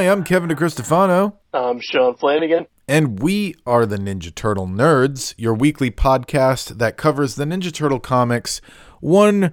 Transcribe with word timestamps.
Hi, 0.00 0.08
I'm 0.08 0.24
Kevin 0.24 0.48
DeCristofano. 0.48 1.34
I'm 1.52 1.78
Sean 1.78 2.16
Flanagan. 2.16 2.66
And 2.88 3.20
we 3.20 3.54
are 3.66 3.84
the 3.84 3.98
Ninja 3.98 4.34
Turtle 4.34 4.66
Nerds, 4.66 5.34
your 5.36 5.52
weekly 5.52 5.90
podcast 5.90 6.78
that 6.78 6.96
covers 6.96 7.34
the 7.34 7.44
Ninja 7.44 7.70
Turtle 7.70 8.00
comics 8.00 8.62
one 9.00 9.52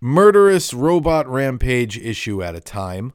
murderous 0.00 0.72
robot 0.72 1.28
rampage 1.28 1.98
issue 1.98 2.42
at 2.42 2.54
a 2.54 2.60
time. 2.60 3.12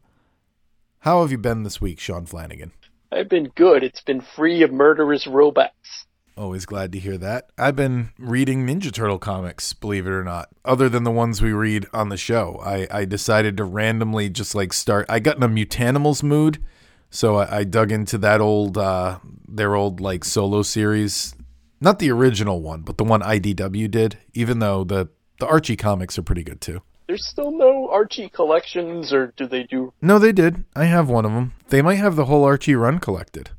How 0.99 1.21
have 1.23 1.31
you 1.31 1.39
been 1.39 1.63
this 1.63 1.81
week, 1.81 1.99
Sean 1.99 2.27
Flanagan? 2.27 2.73
I've 3.11 3.27
been 3.27 3.51
good. 3.55 3.83
It's 3.83 4.01
been 4.01 4.21
free 4.21 4.61
of 4.61 4.71
murderous 4.71 5.25
robots. 5.25 6.00
Always 6.37 6.65
glad 6.65 6.91
to 6.93 6.99
hear 6.99 7.17
that. 7.17 7.49
I've 7.57 7.75
been 7.75 8.11
reading 8.17 8.65
Ninja 8.65 8.91
Turtle 8.91 9.19
comics, 9.19 9.73
believe 9.73 10.07
it 10.07 10.11
or 10.11 10.23
not, 10.23 10.49
other 10.63 10.87
than 10.87 11.03
the 11.03 11.11
ones 11.11 11.41
we 11.41 11.51
read 11.51 11.85
on 11.93 12.09
the 12.09 12.17
show. 12.17 12.59
I, 12.63 12.87
I 12.89 13.05
decided 13.05 13.57
to 13.57 13.63
randomly 13.65 14.29
just 14.29 14.55
like 14.55 14.71
start. 14.71 15.05
I 15.09 15.19
got 15.19 15.37
in 15.37 15.43
a 15.43 15.49
Mutanimals 15.49 16.23
mood, 16.23 16.63
so 17.09 17.35
I, 17.35 17.59
I 17.59 17.63
dug 17.65 17.91
into 17.91 18.17
that 18.19 18.39
old, 18.39 18.77
uh, 18.77 19.19
their 19.47 19.75
old 19.75 19.99
like 19.99 20.23
solo 20.23 20.61
series. 20.61 21.35
Not 21.81 21.99
the 21.99 22.11
original 22.11 22.61
one, 22.61 22.81
but 22.81 22.97
the 22.97 23.03
one 23.03 23.21
IDW 23.21 23.91
did, 23.91 24.17
even 24.33 24.59
though 24.59 24.83
the, 24.83 25.09
the 25.39 25.47
Archie 25.47 25.75
comics 25.75 26.17
are 26.17 26.23
pretty 26.23 26.43
good 26.43 26.61
too. 26.61 26.81
There's 27.07 27.27
still 27.27 27.51
no 27.51 27.89
Archie 27.89 28.29
collections, 28.29 29.11
or 29.11 29.33
do 29.35 29.45
they 29.45 29.63
do? 29.63 29.91
No, 30.01 30.17
they 30.17 30.31
did. 30.31 30.63
I 30.75 30.85
have 30.85 31.09
one 31.09 31.25
of 31.25 31.33
them. 31.33 31.53
They 31.67 31.81
might 31.81 31.95
have 31.95 32.15
the 32.15 32.25
whole 32.25 32.45
Archie 32.45 32.75
run 32.75 32.99
collected. 32.99 33.49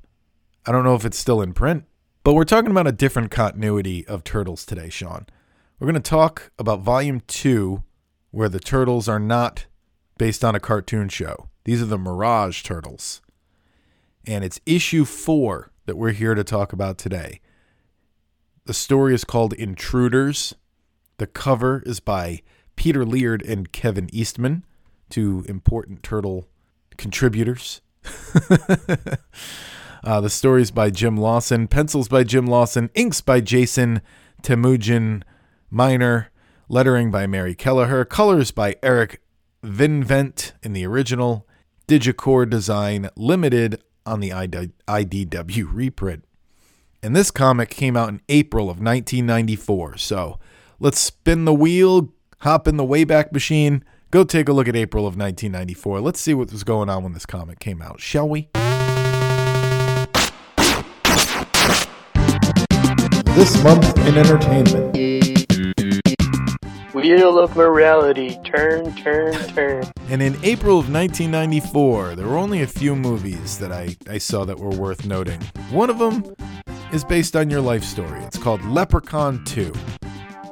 I 0.64 0.72
don't 0.72 0.84
know 0.84 0.94
if 0.94 1.04
it's 1.04 1.18
still 1.18 1.42
in 1.42 1.52
print. 1.52 1.84
But 2.24 2.34
we're 2.34 2.44
talking 2.44 2.70
about 2.70 2.86
a 2.86 2.92
different 2.92 3.32
continuity 3.32 4.06
of 4.06 4.22
Turtles 4.22 4.64
today, 4.64 4.88
Sean. 4.90 5.26
We're 5.80 5.86
going 5.86 6.00
to 6.00 6.10
talk 6.10 6.52
about 6.56 6.78
Volume 6.78 7.20
2, 7.26 7.82
where 8.30 8.48
the 8.48 8.60
Turtles 8.60 9.08
are 9.08 9.18
not 9.18 9.66
based 10.18 10.44
on 10.44 10.54
a 10.54 10.60
cartoon 10.60 11.08
show. 11.08 11.48
These 11.64 11.82
are 11.82 11.86
the 11.86 11.98
Mirage 11.98 12.62
Turtles. 12.62 13.22
And 14.24 14.44
it's 14.44 14.60
issue 14.64 15.04
4 15.04 15.72
that 15.86 15.96
we're 15.96 16.12
here 16.12 16.36
to 16.36 16.44
talk 16.44 16.72
about 16.72 16.96
today. 16.96 17.40
The 18.66 18.74
story 18.74 19.14
is 19.14 19.24
called 19.24 19.52
Intruders. 19.54 20.54
The 21.18 21.26
cover 21.26 21.82
is 21.84 21.98
by 21.98 22.42
Peter 22.76 23.04
Laird 23.04 23.42
and 23.42 23.72
Kevin 23.72 24.08
Eastman, 24.12 24.64
two 25.10 25.44
important 25.48 26.04
Turtle 26.04 26.46
contributors. 26.96 27.80
Uh, 30.04 30.20
the 30.20 30.30
stories 30.30 30.72
by 30.72 30.90
Jim 30.90 31.16
Lawson, 31.16 31.68
pencils 31.68 32.08
by 32.08 32.24
Jim 32.24 32.46
Lawson, 32.46 32.90
inks 32.94 33.20
by 33.20 33.40
Jason 33.40 34.02
Temujin 34.42 35.22
Minor, 35.70 36.30
lettering 36.68 37.10
by 37.10 37.26
Mary 37.26 37.54
Kelleher, 37.54 38.04
colors 38.04 38.50
by 38.50 38.74
Eric 38.82 39.22
Vincent 39.62 40.54
in 40.62 40.72
the 40.72 40.84
original, 40.84 41.46
Digikore 41.86 42.50
design 42.50 43.10
limited 43.16 43.80
on 44.04 44.18
the 44.18 44.30
IDW 44.30 45.68
reprint. 45.72 46.24
And 47.00 47.14
this 47.14 47.30
comic 47.30 47.70
came 47.70 47.96
out 47.96 48.08
in 48.08 48.20
April 48.28 48.64
of 48.64 48.80
1994. 48.80 49.98
So 49.98 50.40
let's 50.80 50.98
spin 50.98 51.44
the 51.44 51.54
wheel, 51.54 52.12
hop 52.40 52.66
in 52.66 52.76
the 52.76 52.84
Wayback 52.84 53.32
Machine, 53.32 53.84
go 54.10 54.24
take 54.24 54.48
a 54.48 54.52
look 54.52 54.66
at 54.66 54.74
April 54.74 55.06
of 55.06 55.16
1994. 55.16 56.00
Let's 56.00 56.20
see 56.20 56.34
what 56.34 56.50
was 56.50 56.64
going 56.64 56.88
on 56.88 57.04
when 57.04 57.12
this 57.12 57.26
comic 57.26 57.60
came 57.60 57.80
out, 57.80 58.00
shall 58.00 58.28
we? 58.28 58.48
This 63.34 63.64
month 63.64 63.96
in 64.06 64.18
entertainment. 64.18 64.94
Wheel 66.92 67.38
of 67.38 67.56
morality, 67.56 68.38
turn, 68.44 68.94
turn, 68.96 69.32
turn. 69.54 69.84
And 70.10 70.20
in 70.20 70.36
April 70.42 70.78
of 70.78 70.92
1994, 70.92 72.14
there 72.14 72.26
were 72.26 72.36
only 72.36 72.60
a 72.60 72.66
few 72.66 72.94
movies 72.94 73.58
that 73.58 73.72
I, 73.72 73.96
I 74.06 74.18
saw 74.18 74.44
that 74.44 74.58
were 74.58 74.68
worth 74.68 75.06
noting. 75.06 75.40
One 75.70 75.88
of 75.88 75.98
them 75.98 76.36
is 76.92 77.04
based 77.04 77.34
on 77.34 77.48
your 77.48 77.62
life 77.62 77.84
story. 77.84 78.22
It's 78.24 78.36
called 78.36 78.62
Leprechaun 78.66 79.42
2. 79.46 79.72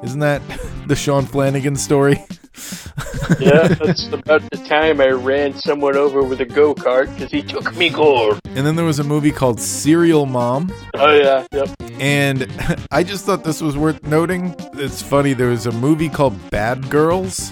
Isn't 0.03 0.19
that 0.19 0.41
the 0.87 0.95
Sean 0.95 1.25
Flanagan 1.25 1.75
story? 1.75 2.13
yeah, 3.39 3.67
that's 3.69 4.07
about 4.07 4.41
the 4.51 4.63
time 4.67 4.99
I 4.99 5.09
ran 5.09 5.53
someone 5.53 5.95
over 5.95 6.21
with 6.21 6.41
a 6.41 6.45
go 6.45 6.75
kart 6.75 7.13
because 7.13 7.31
he 7.31 7.41
took 7.41 7.75
me 7.75 7.89
gold. 7.89 8.39
And 8.45 8.65
then 8.67 8.75
there 8.75 8.85
was 8.85 8.99
a 8.99 9.03
movie 9.03 9.31
called 9.31 9.59
Serial 9.59 10.25
Mom. 10.25 10.71
Oh, 10.95 11.13
yeah, 11.13 11.45
yep. 11.51 11.69
And 11.99 12.51
I 12.91 13.03
just 13.03 13.25
thought 13.25 13.43
this 13.43 13.61
was 13.61 13.77
worth 13.77 14.03
noting. 14.03 14.55
It's 14.73 15.01
funny, 15.01 15.33
there 15.33 15.49
was 15.49 15.65
a 15.65 15.71
movie 15.71 16.09
called 16.09 16.49
Bad 16.51 16.89
Girls, 16.89 17.51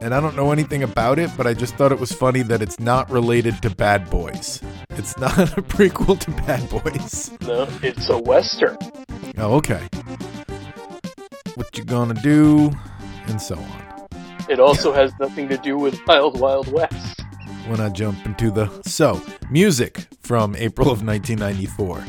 and 0.00 0.14
I 0.14 0.20
don't 0.20 0.36
know 0.36 0.52
anything 0.52 0.82
about 0.82 1.18
it, 1.18 1.30
but 1.36 1.46
I 1.46 1.54
just 1.54 1.76
thought 1.76 1.90
it 1.92 1.98
was 1.98 2.12
funny 2.12 2.42
that 2.42 2.60
it's 2.60 2.78
not 2.78 3.10
related 3.10 3.62
to 3.62 3.70
Bad 3.70 4.10
Boys. 4.10 4.60
It's 4.90 5.16
not 5.16 5.38
a 5.38 5.62
prequel 5.62 6.18
to 6.20 6.30
Bad 6.42 6.68
Boys. 6.68 7.30
No, 7.40 7.66
it's 7.82 8.08
a 8.10 8.18
Western. 8.18 8.76
Oh, 9.38 9.54
okay. 9.54 9.88
What 11.56 11.78
you 11.78 11.84
gonna 11.84 12.14
do, 12.14 12.72
and 13.26 13.40
so 13.40 13.56
on. 13.56 14.08
It 14.48 14.58
also 14.58 14.92
has 14.92 15.12
nothing 15.20 15.48
to 15.48 15.56
do 15.56 15.78
with 15.78 15.98
Wild 16.06 16.40
Wild 16.40 16.70
West. 16.72 17.20
When 17.68 17.80
I 17.80 17.88
jump 17.90 18.26
into 18.26 18.50
the. 18.50 18.68
So, 18.82 19.22
music 19.50 20.08
from 20.20 20.56
April 20.56 20.90
of 20.90 21.04
1994. 21.04 22.04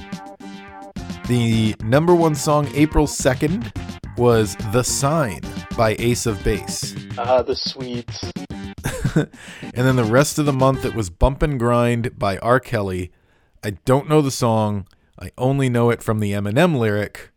The 1.28 1.76
number 1.84 2.16
one 2.16 2.36
song 2.36 2.68
April 2.74 3.08
2nd 3.08 3.72
was 4.18 4.56
The 4.72 4.84
Sign 4.84 5.42
by 5.78 5.96
Ace 6.00 6.26
of 6.26 6.44
Base. 6.44 6.96
Ah, 7.18 7.42
the 7.42 7.56
Swedes. 7.56 8.32
and 9.16 9.28
then 9.74 9.96
the 9.96 10.04
rest 10.04 10.40
of 10.40 10.46
the 10.46 10.54
month 10.54 10.86
it 10.86 10.96
was 10.96 11.10
Bump 11.10 11.44
and 11.44 11.60
Grind 11.60 12.18
by 12.18 12.38
R. 12.40 12.60
Kelly. 12.60 13.12
I 13.64 13.72
don't 13.86 14.10
know 14.10 14.22
the 14.22 14.32
song. 14.32 14.88
I 15.20 15.32
only 15.38 15.70
know 15.70 15.90
it 15.90 16.04
from 16.04 16.20
the 16.20 16.34
Eminem 16.34 16.78
lyric, 16.78 17.32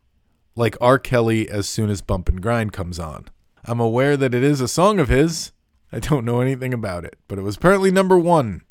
like 0.58 0.76
R. 0.80 0.98
Kelly 0.98 1.48
as 1.48 1.68
soon 1.68 1.88
as 1.88 2.02
Bump 2.02 2.28
and 2.28 2.42
Grind 2.42 2.72
comes 2.72 2.98
on. 2.98 3.26
I'm 3.64 3.80
aware 3.80 4.16
that 4.16 4.34
it 4.34 4.42
is 4.42 4.60
a 4.60 4.68
song 4.68 4.98
of 4.98 5.08
his. 5.08 5.52
I 5.92 6.00
don't 6.00 6.24
know 6.24 6.40
anything 6.40 6.74
about 6.74 7.04
it, 7.04 7.16
but 7.28 7.38
it 7.38 7.42
was 7.42 7.56
apparently 7.56 7.90
number 7.90 8.18
one 8.18 8.62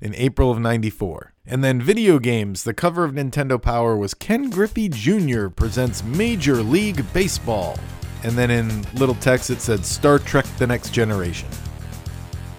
in 0.00 0.14
April 0.14 0.50
of 0.50 0.58
94. 0.60 1.32
And 1.46 1.64
then 1.64 1.80
video 1.80 2.18
games, 2.18 2.62
the 2.64 2.74
cover 2.74 3.02
of 3.04 3.12
Nintendo 3.12 3.60
Power 3.60 3.96
was 3.96 4.14
Ken 4.14 4.50
Griffey 4.50 4.88
Jr. 4.88 5.48
presents 5.48 6.04
Major 6.04 6.56
League 6.62 7.04
Baseball. 7.12 7.78
And 8.22 8.32
then 8.32 8.50
in 8.50 8.82
little 8.94 9.16
text 9.16 9.50
it 9.50 9.60
said 9.60 9.84
Star 9.84 10.18
Trek 10.18 10.46
The 10.58 10.66
Next 10.66 10.90
Generation. 10.92 11.48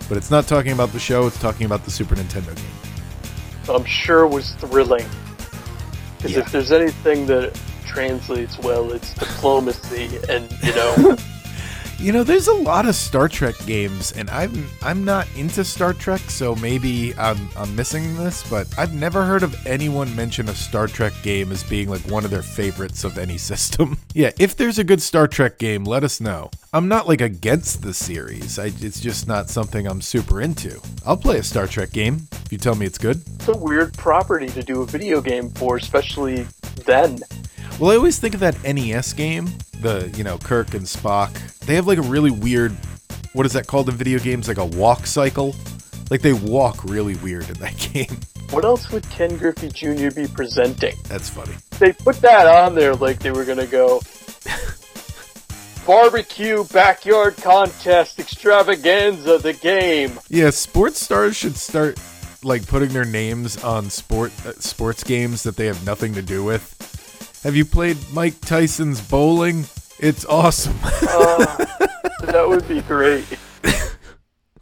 But 0.09 0.17
it's 0.17 0.31
not 0.31 0.47
talking 0.47 0.73
about 0.73 0.89
the 0.91 0.99
show, 0.99 1.27
it's 1.27 1.39
talking 1.39 1.65
about 1.65 1.85
the 1.85 1.91
Super 1.91 2.15
Nintendo 2.15 2.53
game. 2.55 3.73
I'm 3.73 3.85
sure 3.85 4.27
was 4.27 4.51
thrilling. 4.55 5.05
Because 6.17 6.31
Yeah. 6.33 6.39
if 6.39 6.51
there's 6.51 6.71
anything 6.73 7.25
that 7.27 7.57
translates 7.93 8.57
well, 8.59 8.91
it's 8.91 9.13
diplomacy 9.13 10.19
and, 10.29 10.51
you 10.63 10.75
know. 10.75 11.17
You 11.99 12.11
know, 12.11 12.25
there's 12.25 12.49
a 12.49 12.53
lot 12.53 12.85
of 12.85 12.95
Star 12.95 13.29
Trek 13.29 13.55
games, 13.65 14.11
and 14.11 14.29
I'm 14.29 14.67
I'm 14.81 15.05
not 15.05 15.25
into 15.37 15.63
Star 15.63 15.93
Trek, 15.93 16.19
so 16.29 16.53
maybe 16.55 17.13
I'm 17.17 17.47
I'm 17.55 17.73
missing 17.77 18.17
this, 18.17 18.43
but 18.49 18.67
I've 18.77 18.93
never 18.93 19.23
heard 19.23 19.41
of 19.41 19.55
anyone 19.65 20.13
mention 20.13 20.49
a 20.49 20.53
Star 20.53 20.87
Trek 20.87 21.13
game 21.23 21.49
as 21.53 21.63
being 21.63 21.87
like 21.87 22.01
one 22.11 22.25
of 22.25 22.31
their 22.31 22.41
favorites 22.41 23.05
of 23.05 23.17
any 23.17 23.37
system. 23.51 23.97
yeah, 24.13 24.31
if 24.37 24.57
there's 24.57 24.79
a 24.79 24.83
good 24.83 25.01
Star 25.01 25.29
Trek 25.29 25.57
game, 25.59 25.85
let 25.85 26.03
us 26.03 26.19
know. 26.19 26.51
I'm 26.75 26.87
not 26.87 27.07
like 27.07 27.21
against 27.21 27.83
the 27.83 27.93
series. 27.93 28.57
I, 28.57 28.71
it's 28.79 28.99
just 28.99 29.27
not 29.27 29.47
something 29.47 29.85
I'm 29.85 30.01
super 30.01 30.41
into. 30.41 30.81
I'll 31.05 31.15
play 31.15 31.37
a 31.37 31.43
Star 31.43 31.67
Trek 31.67 31.91
game 31.91 32.27
if 32.31 32.51
you 32.51 32.57
tell 32.57 32.73
me 32.73 32.87
it's 32.87 32.97
good. 32.97 33.21
it's 33.35 33.47
a 33.47 33.55
weird 33.55 33.95
property 33.95 34.47
to 34.47 34.63
do 34.63 34.81
a 34.81 34.85
video 34.87 35.21
game 35.21 35.51
for, 35.51 35.77
especially 35.77 36.47
then. 36.85 37.19
Well, 37.79 37.91
I 37.91 37.95
always 37.95 38.17
think 38.17 38.33
of 38.33 38.39
that 38.39 38.63
NES 38.63 39.13
game, 39.13 39.51
the, 39.81 40.11
you 40.17 40.23
know, 40.23 40.39
Kirk 40.39 40.73
and 40.73 40.81
Spock. 40.81 41.31
They 41.59 41.75
have 41.75 41.85
like 41.85 41.99
a 41.99 42.03
really 42.03 42.31
weird, 42.31 42.71
what 43.33 43.45
is 43.45 43.53
that 43.53 43.67
called 43.67 43.87
in 43.89 43.95
video 43.95 44.17
games? 44.17 44.47
Like 44.47 44.57
a 44.57 44.65
walk 44.65 45.05
cycle? 45.05 45.55
Like 46.09 46.21
they 46.21 46.33
walk 46.33 46.85
really 46.85 47.17
weird 47.17 47.47
in 47.49 47.55
that 47.59 47.77
game. 47.93 48.17
What 48.49 48.65
else 48.65 48.89
would 48.91 49.07
Ken 49.11 49.37
Griffey 49.37 49.69
Jr. 49.69 50.09
be 50.09 50.25
presenting? 50.25 50.95
That's 51.03 51.29
funny. 51.29 51.53
They 51.77 51.93
put 51.93 52.15
that 52.21 52.47
on 52.47 52.73
there 52.73 52.95
like 52.95 53.19
they 53.19 53.29
were 53.29 53.45
gonna 53.45 53.67
go 53.67 54.01
barbecue 55.85 56.63
backyard 56.65 57.37
contest 57.37 58.19
extravaganza 58.19 59.37
the 59.37 59.53
game. 59.53 60.19
Yeah, 60.29 60.49
sports 60.49 60.99
stars 61.01 61.35
should 61.35 61.57
start 61.57 61.99
like 62.43 62.67
putting 62.67 62.89
their 62.89 63.05
names 63.05 63.61
on 63.63 63.89
sport 63.89 64.31
uh, 64.45 64.53
sports 64.53 65.03
games 65.03 65.43
that 65.43 65.55
they 65.55 65.65
have 65.65 65.85
nothing 65.85 66.13
to 66.13 66.21
do 66.21 66.43
with. 66.43 67.41
Have 67.43 67.55
you 67.55 67.65
played 67.65 67.97
Mike 68.11 68.39
Tyson's 68.41 69.01
bowling? 69.01 69.65
It's 69.99 70.25
awesome. 70.25 70.77
Uh, 70.83 71.45
that 72.23 72.45
would 72.47 72.67
be 72.67 72.81
great. 72.81 73.25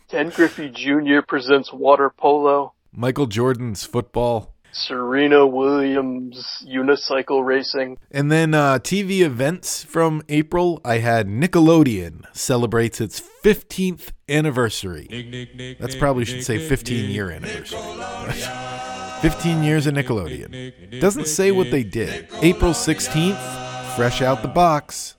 Ken 0.07 0.29
Griffey 0.29 0.69
Jr. 0.69 1.21
presents 1.25 1.71
water 1.71 2.09
polo. 2.09 2.73
Michael 2.91 3.27
Jordan's 3.27 3.85
football. 3.85 4.50
Serena 4.71 5.45
Williams 5.45 6.63
unicycle 6.67 7.45
racing. 7.45 7.97
And 8.09 8.31
then 8.31 8.53
uh, 8.53 8.79
TV 8.79 9.21
events 9.21 9.83
from 9.83 10.21
April, 10.29 10.81
I 10.83 10.99
had 10.99 11.27
Nickelodeon 11.27 12.23
celebrates 12.35 13.01
its 13.01 13.21
15th 13.43 14.11
anniversary. 14.29 15.77
That's 15.79 15.95
probably 15.95 16.25
should 16.25 16.43
say 16.43 16.57
15 16.57 17.09
year 17.09 17.31
anniversary. 17.31 17.79
15 19.21 19.63
years 19.63 19.85
of 19.85 19.93
Nickelodeon. 19.93 20.99
Doesn't 20.99 21.27
say 21.27 21.51
what 21.51 21.69
they 21.69 21.83
did. 21.83 22.27
April 22.41 22.71
16th, 22.71 23.95
fresh 23.95 24.21
out 24.21 24.41
the 24.41 24.47
box. 24.47 25.15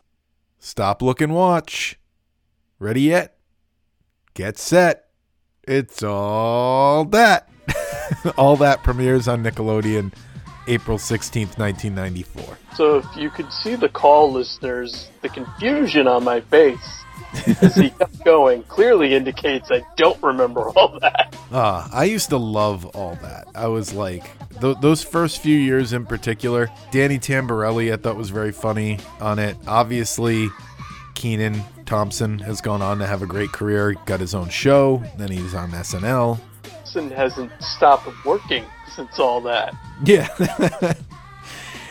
Stop, 0.59 1.03
look, 1.03 1.21
and 1.21 1.35
watch. 1.35 1.99
Ready 2.79 3.03
yet? 3.03 3.37
Get 4.35 4.59
set. 4.59 5.09
It's 5.69 6.03
all 6.03 7.05
that. 7.07 7.49
all 8.37 8.57
that 8.57 8.83
premieres 8.83 9.29
on 9.29 9.43
Nickelodeon 9.43 10.13
April 10.69 10.99
16th, 10.99 11.59
1994. 11.59 12.59
So 12.75 12.97
if 12.99 13.17
you 13.17 13.31
could 13.31 13.53
see 13.53 13.75
the 13.75 13.89
call 13.89 14.33
listeners, 14.33 15.09
the 15.21 15.29
confusion 15.29 16.07
on 16.07 16.25
my 16.25 16.41
face 16.41 17.03
as 17.61 17.75
he 17.75 17.91
kept 17.91 18.25
going 18.25 18.63
clearly 18.65 19.15
indicates 19.15 19.71
I 19.71 19.83
don't 19.97 20.23
remember 20.23 20.69
all 20.77 20.99
that. 21.01 21.37
Ah, 21.51 21.89
I 21.93 22.05
used 22.05 22.31
to 22.31 22.37
love 22.37 22.87
all 22.87 23.17
that. 23.23 23.47
I 23.55 23.67
was 23.69 23.93
like, 23.93 24.25
th- 24.61 24.79
those 24.81 25.03
first 25.03 25.41
few 25.41 25.57
years 25.57 25.93
in 25.93 26.07
particular, 26.07 26.71
Danny 26.91 27.19
Tamborelli 27.19 27.93
I 27.93 27.97
thought 27.97 28.17
was 28.17 28.31
very 28.31 28.53
funny 28.53 28.99
on 29.21 29.39
it. 29.39 29.57
Obviously, 29.67 30.49
Kenan 31.15 31.63
Thompson 31.87 32.39
has 32.41 32.61
gone 32.61 32.83
on 32.83 32.99
to 32.99 33.07
have 33.07 33.23
a 33.23 33.27
great 33.27 33.53
career, 33.53 33.95
got 34.07 34.21
his 34.21 34.35
own 34.35 34.49
show, 34.49 35.03
then 35.19 35.31
he's 35.31 35.55
on 35.55 35.71
SNL. 35.71 36.39
Hasn't 36.95 37.51
stopped 37.63 38.09
working 38.25 38.65
since 38.95 39.19
all 39.19 39.41
that. 39.43 39.75
Yeah. 40.05 40.29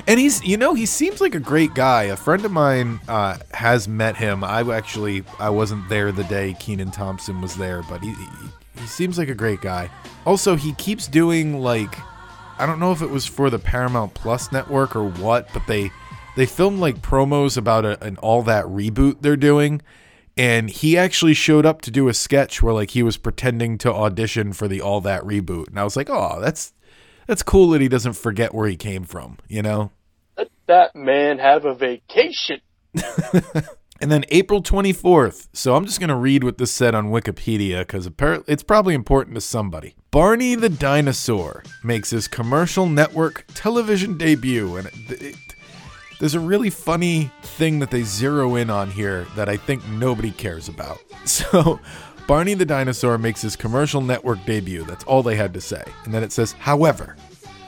and 0.07 0.19
he's, 0.19 0.43
you 0.43 0.57
know, 0.57 0.73
he 0.73 0.85
seems 0.85 1.21
like 1.21 1.35
a 1.35 1.39
great 1.39 1.73
guy. 1.73 2.03
A 2.03 2.15
friend 2.15 2.43
of 2.45 2.51
mine 2.51 2.99
uh, 3.07 3.37
has 3.53 3.87
met 3.87 4.15
him. 4.15 4.43
I 4.43 4.61
actually, 4.71 5.23
I 5.39 5.49
wasn't 5.49 5.89
there 5.89 6.11
the 6.11 6.23
day 6.25 6.55
Kenan 6.59 6.91
Thompson 6.91 7.41
was 7.41 7.55
there, 7.55 7.83
but 7.83 8.01
he, 8.01 8.13
he, 8.13 8.27
he 8.81 8.87
seems 8.87 9.17
like 9.17 9.29
a 9.29 9.35
great 9.35 9.61
guy. 9.61 9.89
Also, 10.25 10.55
he 10.55 10.73
keeps 10.73 11.07
doing 11.07 11.59
like, 11.59 11.97
I 12.59 12.65
don't 12.65 12.79
know 12.79 12.91
if 12.91 13.01
it 13.01 13.09
was 13.09 13.25
for 13.25 13.49
the 13.49 13.59
Paramount 13.59 14.13
Plus 14.13 14.51
network 14.51 14.95
or 14.95 15.07
what, 15.07 15.51
but 15.53 15.65
they 15.67 15.91
they 16.37 16.45
filmed 16.45 16.79
like 16.79 17.01
promos 17.01 17.57
about 17.57 17.85
a, 17.85 18.01
an 18.03 18.17
all 18.17 18.43
that 18.43 18.65
reboot 18.65 19.17
they're 19.21 19.35
doing 19.35 19.81
and 20.41 20.71
he 20.71 20.97
actually 20.97 21.35
showed 21.35 21.67
up 21.67 21.83
to 21.83 21.91
do 21.91 22.09
a 22.09 22.15
sketch 22.15 22.63
where 22.63 22.73
like 22.73 22.91
he 22.91 23.03
was 23.03 23.15
pretending 23.15 23.77
to 23.77 23.93
audition 23.93 24.53
for 24.53 24.67
the 24.67 24.81
all 24.81 24.99
that 24.99 25.21
reboot. 25.21 25.67
And 25.67 25.79
i 25.79 25.83
was 25.83 25.95
like 25.95 26.09
oh 26.09 26.39
that's 26.41 26.73
that's 27.27 27.43
cool 27.43 27.69
that 27.69 27.81
he 27.81 27.87
doesn't 27.87 28.13
forget 28.13 28.53
where 28.53 28.67
he 28.67 28.75
came 28.75 29.03
from 29.03 29.37
you 29.47 29.61
know? 29.61 29.91
Let 30.35 30.49
that 30.65 30.95
man 30.95 31.37
have 31.37 31.65
a 31.65 31.75
vacation. 31.75 32.61
and 34.01 34.11
then 34.11 34.25
april 34.29 34.61
24th 34.61 35.47
so 35.53 35.75
i'm 35.75 35.85
just 35.85 35.99
going 35.99 36.09
to 36.09 36.15
read 36.15 36.43
what 36.43 36.57
this 36.57 36.73
said 36.73 36.93
on 36.93 37.09
wikipedia 37.09 37.79
because 37.81 38.05
apparently 38.05 38.51
it's 38.51 38.63
probably 38.63 38.93
important 38.93 39.35
to 39.35 39.41
somebody. 39.41 39.95
Barney 40.09 40.55
the 40.55 40.67
dinosaur 40.67 41.63
makes 41.83 42.09
his 42.09 42.27
commercial 42.27 42.87
network 42.89 43.45
television 43.53 44.17
debut 44.17 44.75
and 44.75 44.87
it, 44.87 45.21
it, 45.21 45.35
there's 46.21 46.35
a 46.35 46.39
really 46.39 46.69
funny 46.69 47.31
thing 47.41 47.79
that 47.79 47.89
they 47.89 48.03
zero 48.03 48.53
in 48.53 48.69
on 48.69 48.91
here 48.91 49.25
that 49.35 49.49
I 49.49 49.57
think 49.57 49.83
nobody 49.87 50.31
cares 50.31 50.69
about. 50.69 51.01
So, 51.23 51.79
Barney 52.25 52.55
the 52.55 52.65
dinosaur 52.65 53.19
makes 53.19 53.43
his 53.43 53.55
commercial 53.55 54.01
network 54.01 54.43
debut. 54.45 54.83
That's 54.83 55.03
all 55.03 55.21
they 55.21 55.35
had 55.35 55.53
to 55.53 55.61
say. 55.61 55.83
And 56.03 56.11
then 56.11 56.23
it 56.23 56.31
says, 56.31 56.53
however, 56.53 57.15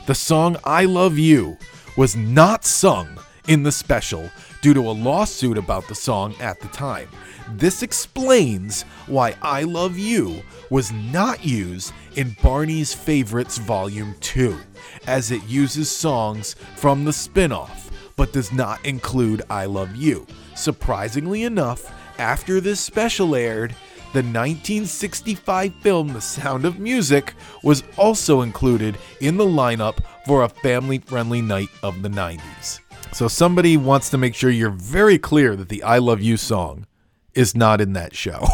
the 0.08 0.16
song 0.16 0.58
I 0.64 0.86
Love 0.86 1.20
You 1.20 1.56
was 1.96 2.16
not 2.16 2.66
sung 2.66 3.08
in 3.48 3.62
the 3.62 3.72
special 3.72 4.28
due 4.62 4.74
to 4.74 4.80
a 4.82 4.92
lawsuit 4.92 5.58
about 5.58 5.88
the 5.88 5.94
song 5.94 6.34
at 6.40 6.60
the 6.62 6.68
time. 6.70 7.10
This 7.52 7.84
explains 7.84 8.84
why 9.06 9.36
I 9.44 9.64
Love 9.64 10.00
You 10.00 10.42
was 10.72 10.92
not 10.92 11.46
used 11.46 11.94
in 12.16 12.36
Barney's 12.42 12.94
Favorites 12.94 13.60
Volume 13.60 14.16
2, 14.20 14.58
as 15.06 15.30
it 15.30 15.44
uses 15.44 15.92
songs 15.92 16.56
from 16.76 17.06
the 17.06 17.14
spin 17.14 17.52
off 17.52 17.92
but 18.16 18.34
does 18.34 18.52
not 18.52 18.84
include 18.86 19.42
I 19.50 19.66
Love 19.66 19.96
You. 19.96 20.28
Surprisingly 20.56 21.44
enough, 21.44 21.92
after 22.20 22.62
this 22.62 22.80
special 22.80 23.36
aired, 23.36 23.72
the 24.14 24.20
1965 24.20 25.74
film 25.82 26.14
The 26.14 26.22
Sound 26.22 26.66
of 26.66 26.80
Music 26.80 27.34
was 27.64 27.84
also 27.98 28.42
included 28.42 28.98
in 29.22 29.38
the 29.38 29.46
lineup 29.46 30.04
for 30.28 30.44
a 30.44 30.50
family 30.50 31.00
friendly 31.00 31.42
night 31.42 31.70
of 31.82 32.04
the 32.04 32.10
90s. 32.10 32.80
So 33.12 33.28
somebody 33.28 33.78
wants 33.78 34.10
to 34.12 34.18
make 34.18 34.36
sure 34.36 34.50
you're 34.50 34.70
very 34.70 35.18
clear 35.18 35.56
that 35.56 35.70
the 35.70 35.82
I 35.82 35.98
Love 35.98 36.22
You 36.22 36.38
song 36.38 36.86
is 37.34 37.56
not 37.56 37.82
in 37.82 37.94
that 37.94 38.16
show. 38.16 38.46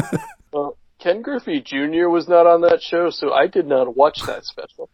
well, 0.52 0.76
Ken 1.00 1.22
Griffey 1.22 1.60
Jr. 1.60 2.08
was 2.08 2.28
not 2.28 2.46
on 2.46 2.60
that 2.60 2.82
show, 2.82 3.10
so 3.10 3.32
I 3.32 3.46
did 3.46 3.66
not 3.66 3.96
watch 3.96 4.22
that 4.22 4.44
special. 4.44 4.88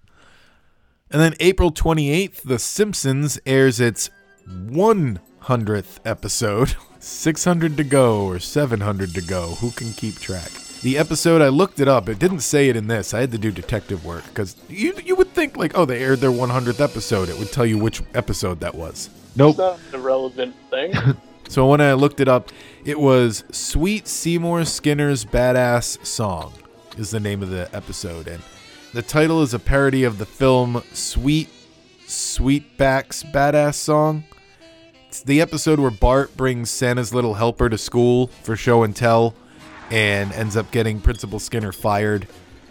And 1.10 1.20
then 1.20 1.34
April 1.38 1.70
28th, 1.70 2.42
The 2.42 2.58
Simpsons 2.58 3.38
airs 3.46 3.80
its 3.80 4.10
100th 4.48 5.98
episode. 6.04 6.76
600 6.98 7.76
to 7.76 7.84
go 7.84 8.24
or 8.26 8.40
700 8.40 9.14
to 9.14 9.22
go. 9.22 9.50
Who 9.60 9.70
can 9.70 9.92
keep 9.92 10.16
track? 10.16 10.50
The 10.82 10.98
episode, 10.98 11.40
I 11.40 11.48
looked 11.48 11.78
it 11.78 11.86
up. 11.86 12.08
It 12.08 12.18
didn't 12.18 12.40
say 12.40 12.68
it 12.68 12.76
in 12.76 12.88
this. 12.88 13.14
I 13.14 13.20
had 13.20 13.30
to 13.32 13.38
do 13.38 13.52
detective 13.52 14.04
work 14.04 14.24
because 14.24 14.56
you, 14.68 14.92
you 15.04 15.14
would 15.14 15.32
think, 15.32 15.56
like, 15.56 15.78
oh, 15.78 15.84
they 15.84 16.02
aired 16.02 16.18
their 16.18 16.30
100th 16.30 16.80
episode. 16.80 17.28
It 17.28 17.38
would 17.38 17.52
tell 17.52 17.64
you 17.64 17.78
which 17.78 18.02
episode 18.14 18.60
that 18.60 18.74
was. 18.74 19.08
Nope. 19.36 19.50
It's 19.50 19.58
not 19.58 19.80
a 19.92 19.98
relevant 19.98 20.54
thing. 20.70 20.94
so 21.48 21.68
when 21.68 21.80
I 21.80 21.92
looked 21.92 22.20
it 22.20 22.28
up, 22.28 22.50
it 22.84 22.98
was 22.98 23.44
Sweet 23.52 24.08
Seymour 24.08 24.64
Skinner's 24.64 25.24
Badass 25.24 26.04
Song, 26.04 26.52
is 26.98 27.10
the 27.12 27.20
name 27.20 27.42
of 27.42 27.50
the 27.50 27.68
episode. 27.72 28.26
And 28.26 28.42
the 28.96 29.02
title 29.02 29.42
is 29.42 29.52
a 29.52 29.58
parody 29.58 30.04
of 30.04 30.16
the 30.16 30.24
film 30.24 30.82
Sweet 30.94 31.50
Sweetback's 32.06 33.24
Badass 33.24 33.74
Song. 33.74 34.24
It's 35.08 35.22
the 35.22 35.42
episode 35.42 35.78
where 35.78 35.90
Bart 35.90 36.34
brings 36.34 36.70
Santa's 36.70 37.12
little 37.12 37.34
helper 37.34 37.68
to 37.68 37.76
school 37.76 38.28
for 38.42 38.56
show 38.56 38.84
and 38.84 38.96
tell 38.96 39.34
and 39.90 40.32
ends 40.32 40.56
up 40.56 40.70
getting 40.70 40.98
Principal 40.98 41.38
Skinner 41.38 41.72
fired. 41.72 42.26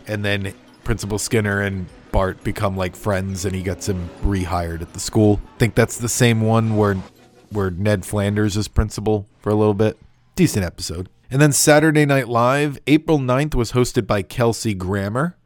And 0.08 0.26
then 0.26 0.56
Principal 0.84 1.20
Skinner 1.20 1.62
and 1.62 1.86
Bart 2.12 2.44
become 2.44 2.76
like 2.76 2.96
friends 2.96 3.46
and 3.46 3.54
he 3.54 3.62
gets 3.62 3.88
him 3.88 4.10
rehired 4.24 4.82
at 4.82 4.94
the 4.94 5.00
school. 5.00 5.40
I 5.54 5.58
think 5.60 5.76
that's 5.76 6.00
the 6.00 6.10
same 6.10 6.42
one 6.42 6.76
where 6.76 6.96
where 7.52 7.70
Ned 7.70 8.04
Flanders 8.04 8.58
is 8.58 8.68
principal 8.68 9.28
for 9.42 9.52
a 9.52 9.56
little 9.56 9.76
bit. 9.76 9.96
Decent 10.36 10.66
episode. 10.66 11.08
And 11.30 11.40
then 11.40 11.52
Saturday 11.52 12.08
Night 12.08 12.28
Live, 12.28 12.80
April 12.88 13.20
9th 13.20 13.54
was 13.54 13.74
hosted 13.74 14.08
by 14.08 14.24
Kelsey 14.24 14.74
Grammer 14.74 15.38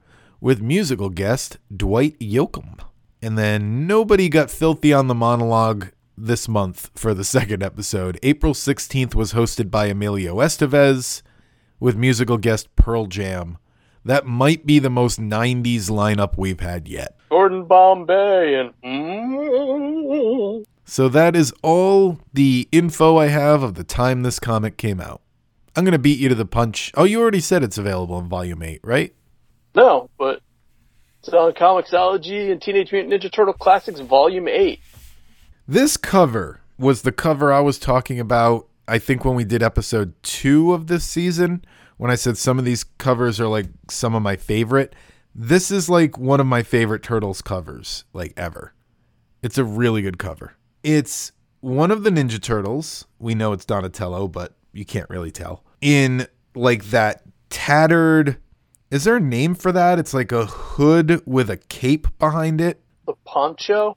with 0.42 0.62
musical 0.62 1.10
guest 1.10 1.58
Dwight 1.76 2.18
Yoakam. 2.20 2.80
And 3.22 3.38
then 3.38 3.86
nobody 3.88 4.30
got 4.30 4.50
filthy 4.50 4.94
on 4.94 5.08
the 5.08 5.16
monologue 5.16 5.90
this 6.18 6.48
month 6.48 6.90
for 6.96 7.14
the 7.14 7.24
second 7.36 7.64
episode. 7.64 8.20
April 8.24 8.54
16th 8.54 9.16
was 9.16 9.34
hosted 9.34 9.70
by 9.70 9.88
Emilio 9.88 10.38
Estevez 10.38 11.22
with 11.80 11.96
musical 11.96 12.38
guest 12.38 12.74
Pearl 12.76 13.06
Jam. 13.08 13.58
That 14.06 14.26
might 14.26 14.66
be 14.66 14.80
the 14.80 14.90
most 14.90 15.20
90s 15.20 15.90
lineup 15.90 16.38
we've 16.38 16.62
had 16.62 16.88
yet. 16.88 17.16
Gordon 17.30 17.66
Bombay 17.66 18.56
and. 18.56 18.74
Mm-hmm. 18.82 20.64
So 20.86 21.08
that 21.10 21.36
is 21.36 21.54
all 21.62 22.20
the 22.34 22.68
info 22.72 23.18
I 23.18 23.28
have 23.28 23.62
of 23.62 23.76
the 23.76 23.84
time 23.84 24.24
this 24.24 24.40
comic 24.40 24.78
came 24.78 25.00
out. 25.00 25.22
I'm 25.76 25.84
going 25.84 25.92
to 25.92 26.00
beat 26.00 26.18
you 26.18 26.30
to 26.30 26.36
the 26.36 26.46
punch. 26.46 26.92
Oh, 26.96 27.04
you 27.04 27.22
already 27.22 27.42
said 27.42 27.62
it's 27.62 27.78
available 27.78 28.18
in 28.18 28.28
Volume 28.28 28.64
8, 28.64 28.80
right? 28.84 29.14
No, 29.76 30.10
but 30.18 30.42
it's 31.20 31.30
on 31.30 31.54
Comixology 31.54 32.52
and 32.52 32.62
Teenage 32.62 32.92
Mutant 32.92 33.14
Ninja 33.14 33.32
Turtle 33.32 33.54
Classics 33.54 34.00
Volume 34.00 34.48
8. 34.48 34.80
This 35.68 35.98
cover 35.98 36.62
was 36.78 37.04
the 37.04 37.12
cover 37.12 37.54
I 37.54 37.60
was 37.60 37.78
talking 37.78 38.20
about, 38.20 38.68
I 38.88 38.98
think, 39.00 39.24
when 39.24 39.36
we 39.36 39.44
did 39.44 39.62
episode 39.62 40.14
two 40.24 40.74
of 40.74 40.88
this 40.88 41.04
season, 41.04 41.64
when 41.98 42.10
I 42.10 42.16
said 42.16 42.38
some 42.38 42.58
of 42.58 42.66
these 42.66 42.84
covers 42.84 43.40
are 43.40 43.48
like 43.48 43.68
some 43.90 44.16
of 44.16 44.22
my 44.22 44.36
favorite. 44.36 44.96
This 45.36 45.70
is 45.70 45.90
like 45.90 46.18
one 46.18 46.40
of 46.40 46.48
my 46.48 46.64
favorite 46.64 47.04
Turtles 47.04 47.42
covers, 47.42 48.06
like 48.14 48.34
ever. 48.36 48.74
It's 49.44 49.58
a 49.58 49.64
really 49.64 50.02
good 50.02 50.18
cover. 50.18 50.54
It's 50.84 51.32
one 51.60 51.92
of 51.92 52.04
the 52.04 52.10
Ninja 52.10 52.42
Turtles. 52.42 53.06
We 53.20 53.36
know 53.36 53.54
it's 53.54 53.66
Donatello, 53.66 54.28
but 54.30 54.56
you 54.74 54.86
can't 54.86 55.10
really 55.10 55.32
tell. 55.32 55.64
In 55.82 56.28
like 56.56 56.86
that 56.86 57.24
tattered 57.50 58.38
is 58.92 59.04
there 59.04 59.18
a 59.18 59.22
name 59.22 59.56
for 59.56 59.72
that? 59.72 60.00
It's 60.00 60.14
like 60.14 60.32
a 60.32 60.46
hood 60.46 61.22
with 61.26 61.50
a 61.50 61.58
cape 61.58 62.08
behind 62.18 62.60
it. 62.60 62.82
The 63.06 63.14
poncho? 63.24 63.96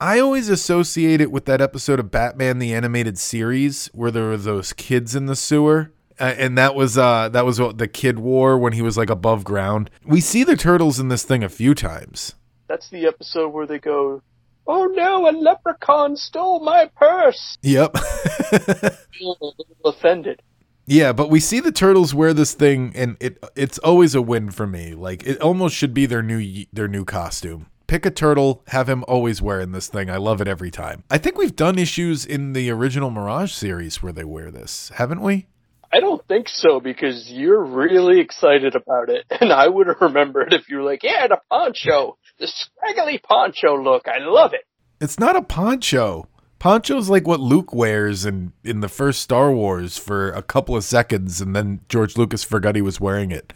I 0.00 0.18
always 0.18 0.48
associate 0.48 1.20
it 1.20 1.30
with 1.30 1.46
that 1.46 1.60
episode 1.60 1.98
of 1.98 2.10
Batman 2.10 2.58
the 2.58 2.74
Animated 2.74 3.16
Series 3.18 3.86
where 3.94 4.10
there 4.10 4.24
were 4.24 4.36
those 4.36 4.72
kids 4.72 5.14
in 5.14 5.26
the 5.26 5.36
sewer. 5.36 5.92
Uh, 6.20 6.34
and 6.36 6.56
that 6.56 6.74
was 6.74 6.96
uh 6.96 7.28
that 7.30 7.44
was 7.44 7.60
what 7.60 7.78
the 7.78 7.88
kid 7.88 8.20
wore 8.20 8.56
when 8.56 8.72
he 8.72 8.82
was 8.82 8.96
like 8.96 9.10
above 9.10 9.44
ground. 9.44 9.90
We 10.04 10.20
see 10.20 10.44
the 10.44 10.56
turtles 10.56 11.00
in 11.00 11.08
this 11.08 11.24
thing 11.24 11.42
a 11.42 11.48
few 11.48 11.74
times. 11.74 12.34
That's 12.68 12.88
the 12.90 13.06
episode 13.06 13.48
where 13.48 13.66
they 13.66 13.80
go, 13.80 14.22
"Oh 14.66 14.84
no, 14.86 15.28
a 15.28 15.32
leprechaun 15.32 16.16
stole 16.16 16.60
my 16.60 16.88
purse." 16.96 17.58
Yep. 17.62 17.96
offended. 19.84 20.40
Yeah, 20.86 21.12
but 21.12 21.30
we 21.30 21.40
see 21.40 21.60
the 21.60 21.72
turtles 21.72 22.14
wear 22.14 22.34
this 22.34 22.52
thing, 22.52 22.92
and 22.94 23.16
it 23.20 23.42
it's 23.56 23.78
always 23.78 24.14
a 24.14 24.22
win 24.22 24.50
for 24.50 24.66
me. 24.66 24.94
Like 24.94 25.26
it 25.26 25.40
almost 25.40 25.74
should 25.74 25.94
be 25.94 26.06
their 26.06 26.22
new 26.22 26.66
their 26.72 26.88
new 26.88 27.04
costume. 27.04 27.66
Pick 27.86 28.06
a 28.06 28.10
turtle, 28.10 28.62
have 28.68 28.88
him 28.88 29.04
always 29.06 29.42
wearing 29.42 29.72
this 29.72 29.88
thing. 29.88 30.10
I 30.10 30.16
love 30.16 30.40
it 30.40 30.48
every 30.48 30.70
time. 30.70 31.04
I 31.10 31.18
think 31.18 31.36
we've 31.36 31.54
done 31.54 31.78
issues 31.78 32.24
in 32.24 32.54
the 32.54 32.70
original 32.70 33.10
Mirage 33.10 33.52
series 33.52 34.02
where 34.02 34.12
they 34.12 34.24
wear 34.24 34.50
this, 34.50 34.90
haven't 34.94 35.20
we? 35.20 35.46
I 35.92 36.00
don't 36.00 36.26
think 36.26 36.48
so 36.48 36.80
because 36.80 37.30
you're 37.30 37.62
really 37.62 38.20
excited 38.20 38.74
about 38.74 39.10
it, 39.10 39.24
and 39.40 39.52
I 39.52 39.68
would 39.68 39.86
have 39.86 40.00
remembered 40.00 40.52
if 40.52 40.68
you 40.68 40.78
were 40.78 40.82
like, 40.82 41.02
"Yeah, 41.02 41.28
the 41.28 41.40
poncho, 41.48 42.18
the 42.38 42.46
scraggly 42.46 43.18
poncho 43.18 43.82
look. 43.82 44.06
I 44.06 44.18
love 44.18 44.52
it." 44.52 44.66
It's 45.00 45.18
not 45.18 45.36
a 45.36 45.42
poncho. 45.42 46.28
Poncho's 46.64 47.10
like 47.10 47.26
what 47.26 47.40
Luke 47.40 47.74
wears 47.74 48.24
in, 48.24 48.54
in 48.64 48.80
the 48.80 48.88
first 48.88 49.20
Star 49.20 49.52
Wars 49.52 49.98
for 49.98 50.30
a 50.30 50.40
couple 50.40 50.74
of 50.74 50.82
seconds, 50.82 51.42
and 51.42 51.54
then 51.54 51.82
George 51.90 52.16
Lucas 52.16 52.42
forgot 52.42 52.74
he 52.74 52.80
was 52.80 52.98
wearing 52.98 53.30
it. 53.30 53.52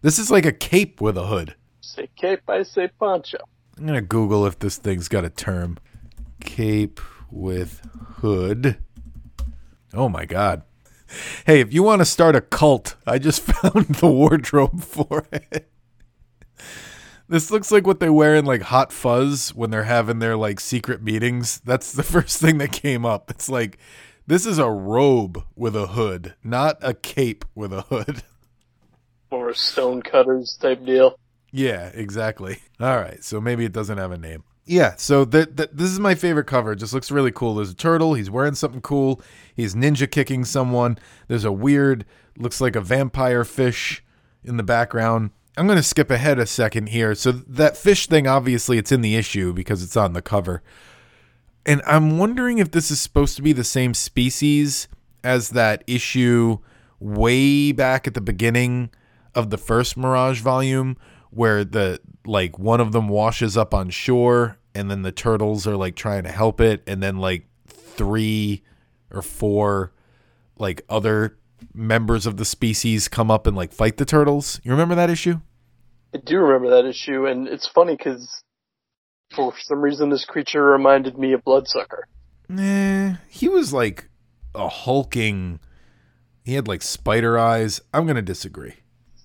This 0.00 0.16
is 0.16 0.30
like 0.30 0.46
a 0.46 0.52
cape 0.52 1.00
with 1.00 1.18
a 1.18 1.26
hood. 1.26 1.56
Say 1.80 2.08
cape, 2.14 2.48
I 2.48 2.62
say 2.62 2.88
poncho. 3.00 3.38
I'm 3.76 3.86
gonna 3.86 4.00
Google 4.00 4.46
if 4.46 4.60
this 4.60 4.76
thing's 4.76 5.08
got 5.08 5.24
a 5.24 5.28
term. 5.28 5.76
Cape 6.38 7.00
with 7.32 7.80
hood. 8.18 8.78
Oh 9.92 10.08
my 10.08 10.24
god. 10.24 10.62
Hey, 11.46 11.58
if 11.58 11.74
you 11.74 11.82
want 11.82 12.00
to 12.00 12.04
start 12.04 12.36
a 12.36 12.40
cult, 12.40 12.94
I 13.08 13.18
just 13.18 13.40
found 13.42 13.86
the 13.86 14.06
wardrobe 14.06 14.82
for 14.82 15.26
it. 15.32 15.68
This 17.28 17.50
looks 17.50 17.72
like 17.72 17.86
what 17.86 17.98
they 18.00 18.08
wear 18.10 18.36
in 18.36 18.44
like 18.44 18.62
Hot 18.62 18.92
Fuzz 18.92 19.54
when 19.54 19.70
they're 19.70 19.84
having 19.84 20.20
their 20.20 20.36
like 20.36 20.60
secret 20.60 21.02
meetings. 21.02 21.60
That's 21.64 21.92
the 21.92 22.02
first 22.14 22.40
thing 22.40 22.58
that 22.58 22.72
came 22.72 23.04
up. 23.04 23.30
It's 23.30 23.48
like 23.48 23.78
this 24.26 24.46
is 24.46 24.58
a 24.58 24.70
robe 24.70 25.42
with 25.54 25.74
a 25.76 25.88
hood, 25.88 26.34
not 26.44 26.76
a 26.82 26.94
cape 26.94 27.44
with 27.54 27.72
a 27.72 27.82
hood. 27.82 28.22
Or 29.28 29.48
a 29.48 29.54
stonecutters 29.56 30.56
type 30.56 30.84
deal. 30.86 31.18
Yeah, 31.50 31.90
exactly. 31.92 32.58
All 32.78 32.96
right, 32.96 33.24
so 33.24 33.40
maybe 33.40 33.64
it 33.64 33.72
doesn't 33.72 33.98
have 33.98 34.12
a 34.12 34.16
name. 34.16 34.44
Yeah, 34.66 34.94
so 34.96 35.24
th- 35.24 35.56
th- 35.56 35.70
this 35.72 35.90
is 35.90 35.98
my 35.98 36.14
favorite 36.14 36.46
cover. 36.46 36.72
It 36.72 36.76
just 36.76 36.94
looks 36.94 37.10
really 37.10 37.32
cool. 37.32 37.56
There's 37.56 37.70
a 37.72 37.74
turtle. 37.74 38.14
He's 38.14 38.30
wearing 38.30 38.54
something 38.54 38.80
cool. 38.82 39.20
He's 39.54 39.74
ninja 39.74 40.08
kicking 40.08 40.44
someone. 40.44 40.96
There's 41.26 41.44
a 41.44 41.50
weird, 41.50 42.04
looks 42.38 42.60
like 42.60 42.76
a 42.76 42.80
vampire 42.80 43.42
fish 43.44 44.04
in 44.44 44.58
the 44.58 44.62
background. 44.62 45.30
I'm 45.56 45.66
going 45.66 45.76
to 45.76 45.82
skip 45.82 46.10
ahead 46.10 46.38
a 46.38 46.46
second 46.46 46.88
here. 46.88 47.14
So 47.14 47.32
that 47.32 47.76
fish 47.76 48.06
thing, 48.06 48.26
obviously, 48.26 48.76
it's 48.76 48.92
in 48.92 49.00
the 49.00 49.16
issue 49.16 49.52
because 49.52 49.82
it's 49.82 49.96
on 49.96 50.12
the 50.12 50.20
cover. 50.20 50.62
And 51.64 51.82
I'm 51.86 52.18
wondering 52.18 52.58
if 52.58 52.70
this 52.70 52.90
is 52.90 53.00
supposed 53.00 53.36
to 53.36 53.42
be 53.42 53.52
the 53.52 53.64
same 53.64 53.94
species 53.94 54.86
as 55.24 55.50
that 55.50 55.82
issue 55.86 56.58
way 57.00 57.72
back 57.72 58.06
at 58.06 58.14
the 58.14 58.20
beginning 58.20 58.90
of 59.34 59.50
the 59.50 59.58
first 59.58 59.96
Mirage 59.96 60.40
volume 60.40 60.96
where 61.30 61.64
the 61.64 62.00
like 62.24 62.58
one 62.58 62.80
of 62.80 62.92
them 62.92 63.08
washes 63.08 63.56
up 63.56 63.74
on 63.74 63.90
shore 63.90 64.58
and 64.74 64.90
then 64.90 65.02
the 65.02 65.12
turtles 65.12 65.66
are 65.66 65.76
like 65.76 65.94
trying 65.94 66.22
to 66.22 66.30
help 66.30 66.60
it 66.60 66.82
and 66.86 67.02
then 67.02 67.18
like 67.18 67.46
three 67.66 68.62
or 69.10 69.22
four 69.22 69.92
like 70.58 70.82
other 70.88 71.36
members 71.74 72.26
of 72.26 72.36
the 72.36 72.44
species 72.44 73.08
come 73.08 73.30
up 73.30 73.46
and 73.46 73.56
like 73.56 73.72
fight 73.72 73.96
the 73.96 74.04
turtles. 74.04 74.60
You 74.64 74.70
remember 74.70 74.94
that 74.94 75.10
issue? 75.10 75.40
I 76.14 76.18
do 76.18 76.38
remember 76.38 76.70
that 76.70 76.88
issue, 76.88 77.26
and 77.26 77.48
it's 77.48 77.68
funny 77.68 77.96
because 77.96 78.42
for 79.34 79.52
some 79.58 79.80
reason 79.80 80.10
this 80.10 80.24
creature 80.24 80.64
reminded 80.64 81.18
me 81.18 81.32
of 81.32 81.44
Bloodsucker. 81.44 82.06
Nah, 82.48 83.16
he 83.28 83.48
was 83.48 83.72
like 83.72 84.08
a 84.54 84.68
hulking. 84.68 85.60
He 86.44 86.54
had 86.54 86.68
like 86.68 86.82
spider 86.82 87.38
eyes. 87.38 87.80
I'm 87.92 88.06
gonna 88.06 88.22
disagree. 88.22 88.74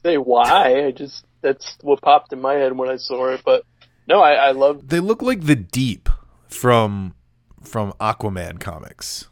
Say 0.04 0.18
why? 0.18 0.86
I 0.86 0.92
just 0.92 1.26
that's 1.42 1.78
what 1.82 2.02
popped 2.02 2.34
in 2.34 2.42
my 2.42 2.56
head 2.56 2.76
when 2.76 2.90
I 2.90 2.98
saw 2.98 3.30
it. 3.30 3.42
But 3.46 3.64
no, 4.08 4.22
I, 4.22 4.34
I 4.34 4.52
love. 4.52 4.88
They 4.88 5.00
look 5.00 5.22
like 5.22 5.46
the 5.46 5.56
Deep 5.56 6.10
from 6.48 7.16
from 7.64 7.94
Aquaman 7.94 8.60
comics, 8.60 9.28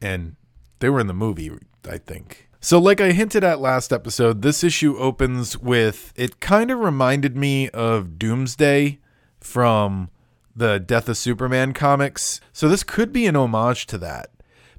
and 0.00 0.36
they 0.78 0.88
were 0.88 1.00
in 1.00 1.06
the 1.06 1.14
movie, 1.14 1.50
I 1.88 1.98
think. 1.98 2.48
So, 2.60 2.78
like 2.78 3.00
I 3.00 3.12
hinted 3.12 3.44
at 3.44 3.60
last 3.60 3.92
episode, 3.92 4.42
this 4.42 4.64
issue 4.64 4.96
opens 4.96 5.56
with 5.56 6.12
it 6.16 6.40
kind 6.40 6.70
of 6.70 6.78
reminded 6.78 7.36
me 7.36 7.68
of 7.70 8.18
Doomsday 8.18 8.98
from 9.38 10.10
the 10.54 10.80
Death 10.80 11.08
of 11.08 11.16
Superman 11.16 11.72
comics. 11.72 12.40
So, 12.52 12.68
this 12.68 12.82
could 12.82 13.12
be 13.12 13.26
an 13.26 13.36
homage 13.36 13.86
to 13.86 13.98
that. 13.98 14.30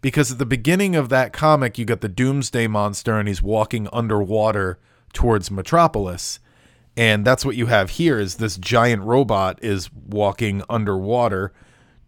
Because 0.02 0.32
at 0.32 0.38
the 0.38 0.46
beginning 0.46 0.96
of 0.96 1.10
that 1.10 1.34
comic, 1.34 1.78
you 1.78 1.86
got 1.86 2.02
the 2.02 2.10
Doomsday 2.10 2.68
monster 2.68 3.18
and 3.18 3.28
he's 3.28 3.42
walking 3.42 3.88
underwater 3.92 4.80
towards 5.14 5.50
Metropolis. 5.50 6.40
And 6.96 7.26
that's 7.26 7.46
what 7.46 7.56
you 7.56 7.68
have 7.68 7.92
here 7.92 8.20
is 8.20 8.36
this 8.36 8.58
giant 8.58 9.04
robot 9.04 9.60
is 9.62 9.92
walking 9.94 10.64
underwater 10.70 11.54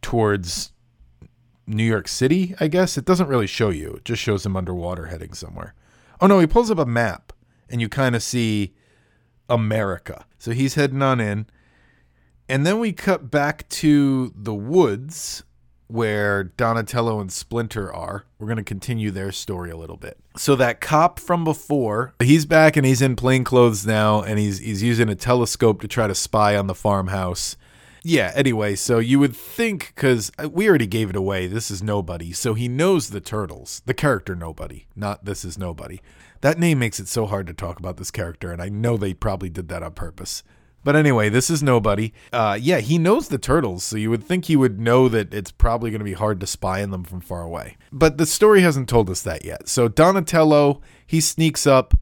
towards 0.01 0.71
New 1.69 1.83
York 1.83 2.07
City, 2.07 2.55
I 2.59 2.67
guess. 2.67 2.97
It 2.97 3.05
doesn't 3.05 3.27
really 3.27 3.47
show 3.47 3.69
you. 3.69 3.93
It 3.93 4.05
just 4.05 4.21
shows 4.21 4.45
him 4.45 4.57
underwater 4.57 5.07
heading 5.07 5.33
somewhere. 5.33 5.73
Oh 6.19 6.27
no, 6.27 6.39
he 6.39 6.47
pulls 6.47 6.71
up 6.71 6.79
a 6.79 6.85
map 6.85 7.31
and 7.69 7.79
you 7.79 7.87
kind 7.87 8.15
of 8.15 8.23
see 8.23 8.73
America. 9.47 10.25
So 10.37 10.51
he's 10.51 10.75
heading 10.75 11.01
on 11.01 11.19
in. 11.19 11.47
And 12.47 12.65
then 12.65 12.79
we 12.79 12.93
cut 12.93 13.29
back 13.29 13.69
to 13.69 14.33
the 14.35 14.55
woods 14.55 15.43
where 15.89 16.43
Donatello 16.43 17.19
and 17.19 17.31
Splinter 17.31 17.91
are. 17.91 18.25
We're 18.37 18.47
going 18.47 18.57
to 18.57 18.63
continue 18.63 19.11
their 19.11 19.31
story 19.31 19.71
a 19.71 19.77
little 19.77 19.97
bit. 19.97 20.17
So 20.37 20.55
that 20.55 20.81
cop 20.81 21.19
from 21.19 21.43
before, 21.43 22.13
he's 22.19 22.45
back 22.45 22.77
and 22.77 22.85
he's 22.85 23.01
in 23.01 23.15
plain 23.15 23.43
clothes 23.43 23.85
now 23.85 24.21
and 24.21 24.39
he's 24.39 24.59
he's 24.59 24.83
using 24.83 25.09
a 25.09 25.15
telescope 25.15 25.81
to 25.81 25.87
try 25.87 26.07
to 26.07 26.15
spy 26.15 26.55
on 26.55 26.67
the 26.67 26.75
farmhouse. 26.75 27.57
Yeah, 28.09 28.31
anyway, 28.33 28.73
so 28.73 28.97
you 28.97 29.19
would 29.19 29.35
think 29.35 29.93
cuz 29.95 30.31
we 30.51 30.67
already 30.67 30.87
gave 30.87 31.11
it 31.11 31.15
away. 31.15 31.45
This 31.45 31.69
is 31.69 31.83
nobody. 31.83 32.31
So 32.31 32.55
he 32.55 32.67
knows 32.67 33.11
the 33.11 33.21
turtles. 33.21 33.83
The 33.85 33.93
character 33.93 34.35
nobody, 34.35 34.87
not 34.95 35.25
this 35.25 35.45
is 35.45 35.59
nobody. 35.59 35.99
That 36.41 36.57
name 36.57 36.79
makes 36.79 36.99
it 36.99 37.07
so 37.07 37.27
hard 37.27 37.45
to 37.45 37.53
talk 37.53 37.77
about 37.77 37.97
this 37.97 38.09
character 38.09 38.51
and 38.51 38.63
I 38.63 38.69
know 38.69 38.97
they 38.97 39.13
probably 39.13 39.49
did 39.49 39.67
that 39.67 39.83
on 39.83 39.91
purpose. 39.91 40.41
But 40.83 40.95
anyway, 40.95 41.29
this 41.29 41.51
is 41.51 41.61
nobody. 41.61 42.11
Uh, 42.33 42.57
yeah, 42.59 42.79
he 42.79 42.97
knows 42.97 43.27
the 43.27 43.37
turtles, 43.37 43.83
so 43.83 43.95
you 43.95 44.09
would 44.09 44.23
think 44.23 44.45
he 44.45 44.55
would 44.55 44.79
know 44.79 45.07
that 45.09 45.31
it's 45.31 45.51
probably 45.51 45.91
going 45.91 45.99
to 45.99 46.05
be 46.05 46.13
hard 46.13 46.39
to 46.39 46.47
spy 46.47 46.81
on 46.81 46.89
them 46.89 47.03
from 47.03 47.21
far 47.21 47.43
away. 47.43 47.77
But 47.91 48.17
the 48.17 48.25
story 48.25 48.61
hasn't 48.61 48.89
told 48.89 49.09
us 49.11 49.21
that 49.21 49.45
yet. 49.45 49.67
So 49.67 49.87
Donatello, 49.87 50.81
he 51.05 51.21
sneaks 51.21 51.67
up 51.67 51.93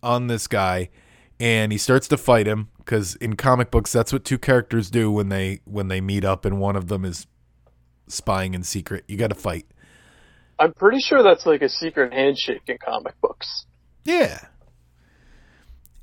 on 0.00 0.28
this 0.28 0.46
guy 0.46 0.90
and 1.38 1.72
he 1.72 1.78
starts 1.78 2.08
to 2.08 2.16
fight 2.16 2.46
him 2.46 2.68
because 2.78 3.14
in 3.16 3.36
comic 3.36 3.70
books 3.70 3.92
that's 3.92 4.12
what 4.12 4.24
two 4.24 4.38
characters 4.38 4.90
do 4.90 5.10
when 5.10 5.28
they 5.28 5.60
when 5.64 5.88
they 5.88 6.00
meet 6.00 6.24
up 6.24 6.44
and 6.44 6.58
one 6.58 6.76
of 6.76 6.88
them 6.88 7.04
is 7.04 7.26
spying 8.08 8.54
in 8.54 8.62
secret. 8.62 9.04
You 9.08 9.16
got 9.16 9.28
to 9.28 9.34
fight. 9.34 9.66
I'm 10.58 10.72
pretty 10.72 11.00
sure 11.00 11.22
that's 11.22 11.44
like 11.44 11.62
a 11.62 11.68
secret 11.68 12.12
handshake 12.12 12.62
in 12.66 12.78
comic 12.78 13.20
books. 13.20 13.66
Yeah, 14.04 14.38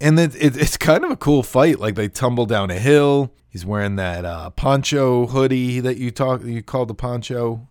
and 0.04 0.20
it, 0.20 0.36
it, 0.36 0.58
it's 0.58 0.78
kind 0.78 1.06
of 1.06 1.12
a 1.12 1.16
cool 1.16 1.44
fight. 1.44 1.80
Like 1.80 1.96
they 1.96 2.10
tumble 2.10 2.46
down 2.46 2.70
a 2.70 2.78
hill. 2.78 3.34
He's 3.50 3.66
wearing 3.66 3.96
that 3.96 4.26
uh, 4.26 4.50
poncho 4.52 5.28
hoodie 5.28 5.80
that 5.80 5.98
you 5.98 6.12
talk 6.12 6.44
you 6.44 6.62
called 6.62 6.90
the 6.90 6.94
poncho. 6.94 7.70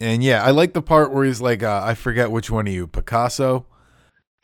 And 0.00 0.22
yeah, 0.22 0.42
I 0.42 0.52
like 0.52 0.72
the 0.72 0.82
part 0.82 1.12
where 1.12 1.24
he's 1.24 1.40
like, 1.40 1.62
uh, 1.62 1.82
I 1.84 1.94
forget 1.94 2.30
which 2.30 2.50
one 2.50 2.66
of 2.66 2.72
you, 2.72 2.86
Picasso. 2.86 3.66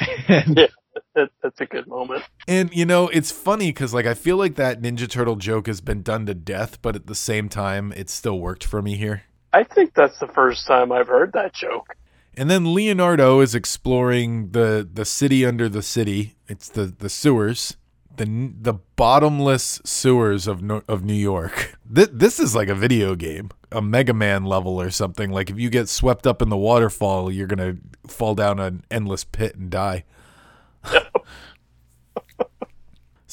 yeah, 0.29 0.67
that, 1.15 1.31
that's 1.43 1.61
a 1.61 1.67
good 1.67 1.87
moment. 1.87 2.25
And 2.47 2.75
you 2.75 2.85
know, 2.85 3.09
it's 3.09 3.31
funny 3.31 3.69
because 3.69 3.95
like 3.95 4.07
I 4.07 4.15
feel 4.15 4.37
like 4.37 4.57
that 4.57 4.81
Ninja 4.81 5.09
Turtle 5.09 5.37
joke 5.37 5.67
has 5.67 5.81
been 5.81 6.03
done 6.03 6.27
to 6.27 6.35
death, 6.35 6.81
but 6.83 6.97
at 6.97 7.07
the 7.07 7.15
same 7.15 7.49
time, 7.49 7.93
it 7.97 8.11
still 8.11 8.39
worked 8.39 8.65
for 8.65 8.83
me 8.83 8.97
here. 8.97 9.23
I 9.53 9.65
think 9.65 9.95
that's 9.95 10.19
the 10.19 10.27
first 10.27 10.67
time 10.67 10.91
I've 10.91 11.09
heard 11.09 11.33
that 11.33 11.55
joke. 11.55 11.97
And 12.37 12.51
then 12.51 12.75
Leonardo 12.75 13.41
is 13.41 13.55
exploring 13.55 14.51
the 14.51 14.89
the 14.93 15.05
city 15.05 15.47
under 15.47 15.69
the 15.69 15.83
city. 15.83 16.35
It's 16.49 16.69
the 16.69 16.87
the 16.87 17.09
sewers, 17.09 17.77
the 18.17 18.53
the 18.61 18.75
bottomless 18.97 19.81
sewers 19.85 20.49
of 20.49 20.63
of 20.89 21.05
New 21.05 21.15
York. 21.15 21.79
This 21.89 22.09
this 22.13 22.41
is 22.41 22.57
like 22.57 22.69
a 22.69 22.75
video 22.75 23.15
game, 23.15 23.51
a 23.71 23.81
Mega 23.81 24.15
Man 24.15 24.45
level 24.45 24.81
or 24.81 24.91
something. 24.91 25.31
Like 25.31 25.51
if 25.51 25.59
you 25.61 25.71
get 25.71 25.89
swept 25.89 26.27
up 26.27 26.43
in 26.43 26.49
the 26.49 26.57
waterfall, 26.57 27.31
you're 27.31 27.47
gonna 27.47 27.77
fall 28.09 28.35
down 28.35 28.59
an 28.59 28.85
endless 28.91 29.23
pit 29.23 29.55
and 29.55 29.71
die. 29.71 30.05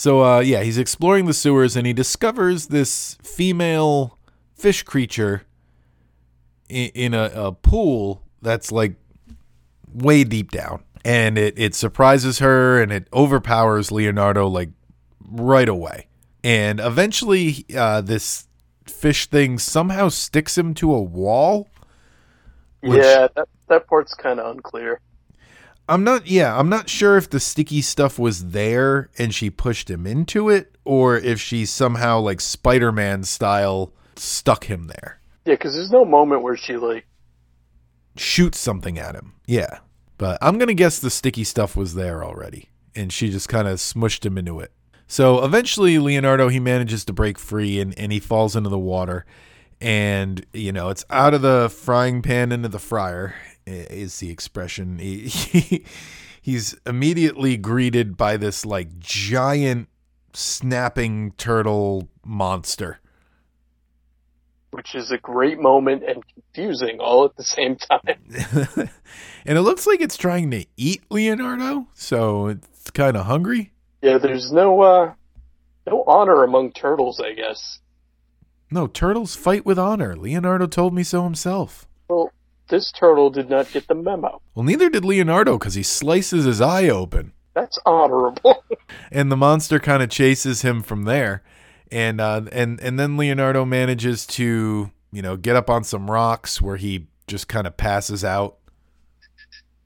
So 0.01 0.24
uh, 0.24 0.39
yeah, 0.39 0.63
he's 0.63 0.77
exploring 0.77 1.25
the 1.25 1.34
sewers 1.34 1.75
and 1.75 1.86
he 1.86 1.93
discovers 1.93 2.67
this 2.67 3.17
female 3.24 4.17
fish 4.55 4.84
creature 4.84 5.43
in, 6.70 6.89
in 6.96 7.13
a, 7.13 7.31
a 7.36 7.51
pool 7.51 8.24
that's 8.41 8.72
like 8.72 8.96
way 9.93 10.24
deep 10.24 10.50
down 10.51 10.84
and 11.05 11.38
it, 11.38 11.53
it 11.58 11.75
surprises 11.75 12.39
her 12.39 12.81
and 12.81 12.91
it 12.91 13.08
overpowers 13.13 13.91
leonardo 13.91 14.48
like 14.48 14.70
right 15.29 15.70
away 15.70 16.08
And 16.43 16.79
eventually, 16.79 17.65
uh, 17.77 18.01
this 18.01 18.48
fish 18.86 19.27
thing 19.27 19.60
somehow 19.60 20.10
sticks 20.10 20.58
him 20.58 20.74
to 20.75 20.93
a 20.93 21.01
wall. 21.01 21.67
Which- 22.81 23.03
yeah, 23.03 23.27
that 23.36 23.48
that 23.67 23.88
part's 23.88 24.15
kind 24.15 24.39
of 24.39 24.55
unclear. 24.55 25.00
I'm 25.91 26.03
not, 26.03 26.27
yeah, 26.27 26.57
I'm 26.57 26.69
not 26.69 26.89
sure 26.89 27.17
if 27.17 27.29
the 27.29 27.39
sticky 27.39 27.81
stuff 27.81 28.17
was 28.17 28.51
there 28.51 29.10
and 29.17 29.33
she 29.33 29.50
pushed 29.50 29.89
him 29.89 30.07
into 30.07 30.50
it, 30.50 30.75
or 30.86 31.17
if 31.17 31.39
she 31.39 31.65
somehow, 31.65 32.19
like 32.19 32.39
Spider 32.39 32.91
Man 32.91 33.24
style, 33.24 33.93
stuck 34.15 34.65
him 34.65 34.88
there. 34.88 35.19
Yeah, 35.45 35.55
because 35.55 35.74
there's 35.74 35.91
no 35.91 36.05
moment 36.05 36.43
where 36.43 36.55
she 36.55 36.77
like 36.77 37.05
Shoots 38.15 38.60
something 38.60 38.98
at 39.00 39.15
him. 39.15 39.33
Yeah. 39.45 39.79
But 40.17 40.38
I'm 40.41 40.57
going 40.57 40.67
to 40.67 40.74
guess 40.74 41.00
the 41.00 41.10
sticky 41.10 41.43
stuff 41.43 41.75
was 41.75 41.95
there 41.95 42.24
already, 42.24 42.69
and 42.95 43.12
she 43.12 43.29
just 43.29 43.50
kind 43.50 43.67
of 43.67 43.79
smushed 43.79 44.25
him 44.25 44.38
into 44.38 44.60
it. 44.60 44.71
So 45.07 45.43
eventually, 45.43 45.98
Leonardo, 46.00 46.48
he 46.48 46.60
manages 46.60 47.03
to 47.05 47.13
break 47.13 47.38
free 47.39 47.79
and, 47.79 47.98
and 47.98 48.12
he 48.12 48.19
falls 48.19 48.55
into 48.55 48.69
the 48.69 48.79
water. 48.79 49.25
And, 49.81 50.45
you 50.53 50.71
know, 50.71 50.89
it's 50.89 51.03
out 51.10 51.33
of 51.33 51.41
the 51.41 51.69
frying 51.69 52.21
pan 52.21 52.51
into 52.51 52.69
the 52.69 52.79
fryer, 52.79 53.33
is 53.65 54.20
the 54.20 54.30
expression. 54.30 55.00
He, 55.00 55.27
he, 55.27 55.86
he's 56.41 56.75
immediately 56.86 57.58
greeted 57.58 58.18
by 58.18 58.38
this, 58.38 58.65
like, 58.65 59.00
giant 59.00 59.88
snapping 60.34 61.32
turtle 61.34 62.08
monster. 62.25 63.00
which 64.72 64.96
is 64.96 65.12
a 65.12 65.18
great 65.18 65.60
moment 65.60 66.03
and 66.08 66.24
confusing 66.34 67.00
all 67.00 67.25
at 67.25 67.36
the 67.36 67.44
same 67.44 67.75
time. 67.75 68.00
and 69.46 69.58
it 69.58 69.62
looks 69.62 69.86
like 69.86 70.00
it's 70.00 70.15
trying 70.18 70.50
to 70.51 70.65
eat 70.77 71.03
Leonardo, 71.10 71.88
so 71.94 72.48
it's 72.48 72.89
kind 72.91 73.18
of 73.18 73.25
hungry. 73.25 73.74
Yeah, 74.01 74.18
there's 74.18 74.51
no 74.51 74.82
uh 74.82 75.13
no 75.86 76.03
honor 76.08 76.44
among 76.44 76.72
turtles, 76.72 77.20
I 77.20 77.34
guess. 77.34 77.80
No, 78.72 78.88
turtles 78.88 79.36
fight 79.36 79.65
with 79.65 79.77
honor. 79.77 80.15
Leonardo 80.15 80.65
told 80.68 80.94
me 80.94 81.03
so 81.03 81.24
himself. 81.24 81.88
Well, 82.08 82.32
this 82.72 82.92
turtle 82.92 83.30
did 83.30 83.50
not 83.50 83.72
get 83.72 83.88
the 83.88 83.94
memo. 83.94 84.42
Well, 84.56 84.63
neither 84.63 84.90
did 84.90 85.06
Leonardo 85.06 85.60
because 85.60 85.75
he 85.75 85.84
slices 85.84 86.46
his 86.46 86.60
eye 86.60 86.90
open. 86.90 87.34
That's 87.54 87.78
honorable. 87.86 88.63
and 89.12 89.32
the 89.32 89.38
monster 89.38 89.78
kind 89.78 90.01
of 90.01 90.10
chases 90.10 90.63
him 90.63 90.82
from 90.82 91.04
there 91.04 91.44
and 91.92 92.22
uh 92.22 92.42
and 92.51 92.80
and 92.80 93.00
then 93.00 93.18
leonardo 93.18 93.66
manages 93.66 94.25
to 94.25 94.92
you 95.12 95.22
know 95.22 95.36
get 95.36 95.56
up 95.56 95.70
on 95.70 95.84
some 95.84 96.10
rocks 96.10 96.62
where 96.62 96.78
he 96.78 97.08
just 97.28 97.48
kind 97.48 97.68
of 97.68 97.75
passes 97.78 98.24
out 98.24 98.58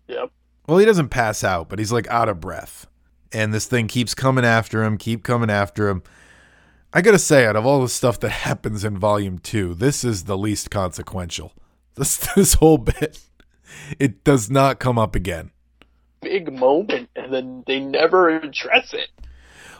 yep. 0.08 0.32
well 0.68 0.78
he 0.78 0.86
doesn't 0.86 1.10
pass 1.10 1.44
out 1.44 1.68
but 1.68 1.80
he's 1.80 1.92
like 1.92 2.08
out 2.08 2.30
of 2.30 2.40
breath 2.40 2.88
and 3.32 3.54
this 3.54 3.66
thing 3.66 3.88
keeps 3.88 4.14
coming 4.14 4.46
after 4.46 4.84
him 4.84 4.98
keep 4.98 5.24
coming 5.24 5.50
after 5.50 5.90
him 5.90 6.04
i 6.94 7.02
gotta 7.02 7.20
say 7.20 7.46
out 7.46 7.56
of 7.56 7.66
all 7.66 7.82
the 7.82 7.90
stuff 7.90 8.20
that 8.20 8.30
happens 8.46 8.86
in 8.86 8.98
volume 8.98 9.40
two 9.40 9.74
this 9.74 10.04
is 10.04 10.26
the 10.26 10.38
least 10.38 10.70
consequential 10.70 11.54
this 11.98 12.18
this 12.36 12.56
whole 12.56 12.78
bit 12.78 13.20
it 14.00 14.24
does 14.24 14.50
not 14.50 14.80
come 14.80 14.98
up 14.98 15.16
again 15.16 15.52
Big 16.22 16.52
moment 16.52 17.10
and 17.16 17.32
then 17.32 17.64
they 17.68 17.80
never 17.80 18.30
address 18.30 18.94
it. 18.94 19.10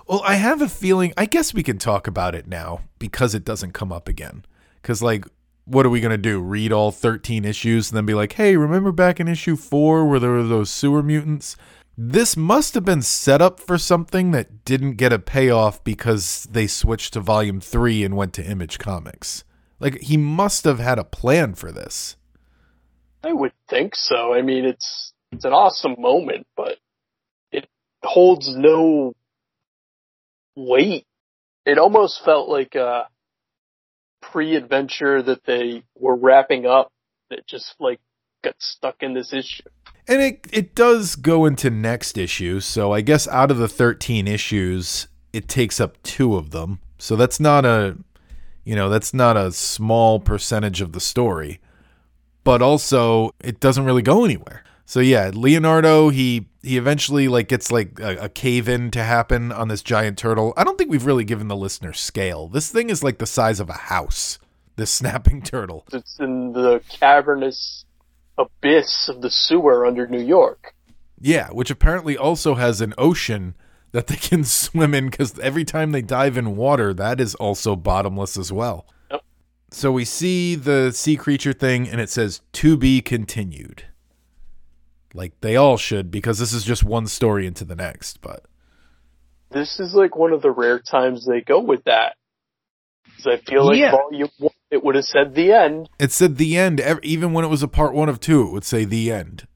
Well, 0.08 0.22
I 0.24 0.36
have 0.36 0.62
a 0.62 0.70
feeling. 0.70 1.12
I 1.18 1.26
guess 1.26 1.54
we 1.54 1.64
can 1.64 1.80
talk 1.80 2.06
about 2.06 2.36
it 2.36 2.48
now 2.48 2.82
because 3.00 3.34
it 3.34 3.44
doesn't 3.44 3.74
come 3.74 3.92
up 3.92 4.08
again. 4.08 4.46
Because, 4.80 5.02
like, 5.02 5.26
what 5.66 5.86
are 5.88 5.90
we 5.90 6.02
gonna 6.02 6.20
do? 6.20 6.40
Read 6.40 6.72
all 6.72 6.92
thirteen 6.92 7.44
issues 7.44 7.90
and 7.90 7.98
then 7.98 8.06
be 8.06 8.14
like, 8.14 8.34
"Hey, 8.34 8.56
remember 8.56 8.92
back 8.92 9.20
in 9.20 9.28
issue 9.28 9.56
four 9.56 10.06
where 10.06 10.20
there 10.20 10.30
were 10.30 10.44
those 10.44 10.70
sewer 10.70 11.02
mutants?" 11.02 11.58
This 11.98 12.38
must 12.38 12.76
have 12.76 12.86
been 12.86 13.02
set 13.02 13.42
up 13.42 13.60
for 13.60 13.78
something 13.78 14.32
that 14.32 14.66
didn't 14.66 14.96
get 14.98 15.14
a 15.14 15.18
payoff 15.18 15.84
because 15.84 16.46
they 16.52 16.68
switched 16.68 17.14
to 17.14 17.22
volume 17.22 17.60
three 17.62 18.04
and 18.04 18.16
went 18.16 18.34
to 18.34 18.46
Image 18.46 18.78
Comics. 18.78 19.45
Like, 19.80 20.02
he 20.02 20.18
must 20.18 20.64
have 20.64 20.80
had 20.80 21.00
a 21.00 21.04
plan 21.04 21.56
for 21.56 21.72
this. 21.72 22.16
I 23.24 23.34
would 23.34 23.54
think 23.68 23.96
so. 23.96 24.34
I 24.34 24.42
mean, 24.42 24.66
it's 24.66 25.14
it's 25.32 25.46
an 25.46 25.54
awesome 25.54 25.96
moment, 25.98 26.46
but 26.56 26.78
it 27.52 27.68
holds 28.04 28.56
no 28.56 29.16
weight. 30.56 31.06
It 31.66 31.80
almost 31.80 32.24
felt 32.24 32.48
like 32.48 32.76
a 32.76 33.08
pre-adventure 34.22 35.24
that 35.24 35.44
they 35.46 35.84
were 35.96 36.16
wrapping 36.16 36.66
up 36.66 36.92
that 37.30 37.48
just 37.48 37.76
like 37.80 38.00
got 38.44 38.56
stuck 38.60 39.02
in 39.02 39.14
this 39.14 39.34
issue. 39.34 39.64
And 40.08 40.22
it 40.22 40.48
it 40.54 40.76
does 40.76 41.16
go 41.16 41.46
into 41.46 41.72
next 41.72 42.18
issue, 42.18 42.60
so 42.60 42.92
I 42.92 43.02
guess 43.02 43.28
out 43.28 43.50
of 43.50 43.58
the 43.58 43.68
13 43.68 44.28
issues, 44.28 45.08
it 45.34 45.48
takes 45.48 45.80
up 45.80 46.02
2 46.04 46.36
of 46.36 46.52
them. 46.52 46.80
So 47.00 47.16
that's 47.16 47.40
not 47.40 47.66
a 47.66 47.98
you 48.66 48.76
know, 48.76 48.90
that's 48.90 49.14
not 49.14 49.38
a 49.38 49.52
small 49.52 50.20
percentage 50.20 50.82
of 50.82 50.92
the 50.92 51.00
story. 51.00 51.62
But 52.44 52.62
also 52.62 53.32
it 53.40 53.60
doesn't 53.60 53.86
really 53.86 54.02
go 54.02 54.26
anywhere. 54.26 54.64
So 54.86 55.00
yeah, 55.00 55.32
Leonardo, 55.34 56.10
he 56.10 56.48
he 56.62 56.78
eventually 56.78 57.28
like 57.28 57.48
gets 57.48 57.72
like 57.72 58.00
a, 58.00 58.26
a 58.26 58.30
cave 58.30 58.68
in 58.68 58.92
to 58.92 59.04
happen 59.04 59.52
on 59.52 59.68
this 59.68 59.82
giant 59.82 60.18
turtle. 60.18 60.54
I 60.58 60.64
don't 60.64 60.78
think 60.78 60.92
we've 60.92 61.06
really 61.06 61.24
given 61.24 61.48
the 61.48 61.56
listener 61.56 61.94
scale. 61.94 62.48
This 62.48 62.70
thing 62.70 62.90
is 62.90 63.04
like 63.04 63.18
the 63.18 63.26
size 63.26 63.60
of 63.60 63.70
a 63.70 63.74
house. 63.74 64.38
This 64.76 64.92
snapping 64.92 65.42
turtle. 65.42 65.86
It's 65.94 66.20
in 66.20 66.52
the 66.52 66.82
cavernous 66.90 67.86
abyss 68.38 69.08
of 69.08 69.22
the 69.22 69.30
sewer 69.30 69.86
under 69.86 70.06
New 70.06 70.22
York. 70.22 70.76
Yeah, 71.20 71.48
which 71.50 71.72
apparently 71.72 72.18
also 72.18 72.56
has 72.56 72.82
an 72.82 72.94
ocean 72.98 73.56
that 73.96 74.08
they 74.08 74.18
can 74.18 74.44
swim 74.44 74.94
in 74.94 75.10
because 75.10 75.40
every 75.40 75.64
time 75.64 75.92
they 75.94 76.02
dive 76.02 76.36
in 76.38 76.58
water, 76.58 76.94
that 76.94 77.22
is 77.22 77.34
also 77.36 77.76
bottomless 77.78 78.36
as 78.38 78.52
well. 78.52 78.86
Yep. 79.10 79.22
So 79.72 79.92
we 79.92 80.04
see 80.04 80.56
the 80.56 80.92
sea 80.92 81.16
creature 81.16 81.54
thing 81.54 81.88
and 81.88 82.02
it 82.02 82.10
says 82.10 82.42
to 82.54 82.76
be 82.76 83.02
continued. 83.02 83.86
Like 85.14 85.40
they 85.40 85.56
all 85.56 85.78
should 85.78 86.12
because 86.12 86.40
this 86.40 86.52
is 86.52 86.66
just 86.66 86.84
one 86.84 87.08
story 87.08 87.48
into 87.48 87.64
the 87.64 87.76
next, 87.76 88.20
but 88.22 88.44
This 89.52 89.80
is 89.80 89.94
like 89.96 90.18
one 90.18 90.34
of 90.34 90.42
the 90.42 90.52
rare 90.52 90.80
times 90.80 91.26
they 91.26 91.40
go 91.40 91.62
with 91.62 91.86
that. 91.86 92.16
'Cause 93.16 93.28
I 93.28 93.38
feel 93.50 93.66
like 93.66 93.78
Yeah. 93.78 93.92
volume 93.92 94.30
one, 94.40 94.52
it 94.72 94.84
would 94.84 94.96
have 94.96 95.06
said 95.06 95.36
the 95.36 95.54
end. 95.54 95.88
it 96.00 96.12
said 96.12 96.36
the 96.36 96.58
end. 96.58 96.82
Even 97.02 97.32
when 97.32 97.46
it 97.46 97.50
was 97.50 97.64
a 97.64 97.68
part 97.70 97.94
one 97.94 98.10
of 98.10 98.20
two, 98.20 98.42
it 98.46 98.52
would 98.52 98.66
say 98.66 98.84
the 98.84 99.10
end. 99.10 99.48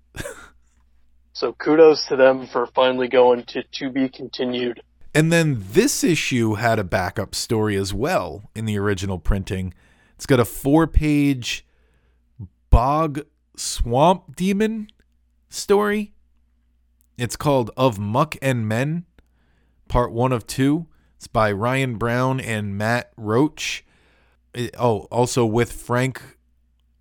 So 1.40 1.54
kudos 1.54 2.06
to 2.08 2.18
them 2.18 2.48
for 2.48 2.66
finally 2.66 3.08
going 3.08 3.44
to 3.46 3.64
to 3.64 3.90
be 3.90 4.10
continued. 4.10 4.84
And 5.16 5.32
then 5.32 5.64
this 5.72 6.04
issue 6.04 6.56
had 6.56 6.80
a 6.80 6.84
backup 6.84 7.34
story 7.34 7.78
as 7.78 7.94
well 7.94 8.52
in 8.54 8.66
the 8.66 8.78
original 8.78 9.20
printing. 9.20 9.74
It's 10.16 10.26
got 10.26 10.42
a 10.42 10.46
four 10.46 10.86
page 10.86 11.66
bog 12.70 13.22
swamp 13.56 14.36
demon 14.36 14.90
story. 15.48 16.12
It's 17.18 17.38
called 17.38 17.72
Of 17.78 17.98
Muck 17.98 18.36
and 18.42 18.68
Men, 18.68 19.06
part 19.88 20.12
one 20.12 20.34
of 20.34 20.46
two. 20.46 20.88
It's 21.16 21.28
by 21.28 21.54
Ryan 21.54 21.96
Brown 21.96 22.42
and 22.42 22.78
Matt 22.78 23.14
Roach. 23.16 23.86
It- 24.54 24.76
oh, 24.78 25.08
also 25.10 25.46
with 25.46 25.72
Frank 25.72 26.22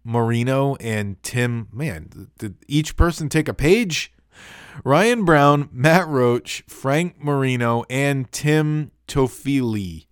Marino 0.05 0.77
and 0.77 1.21
Tim. 1.25 1.67
Man, 1.73 2.31
did 2.39 2.55
each 2.69 2.95
person 2.95 3.29
take 3.29 3.49
a 3.49 3.55
page? 3.55 4.13
Ryan 4.85 5.25
Brown, 5.25 5.69
Matt 5.73 6.07
Roach, 6.09 6.63
Frank 6.69 7.23
Marino, 7.23 7.85
and 7.91 8.31
Tim 8.33 8.93
Tofili. 9.07 10.07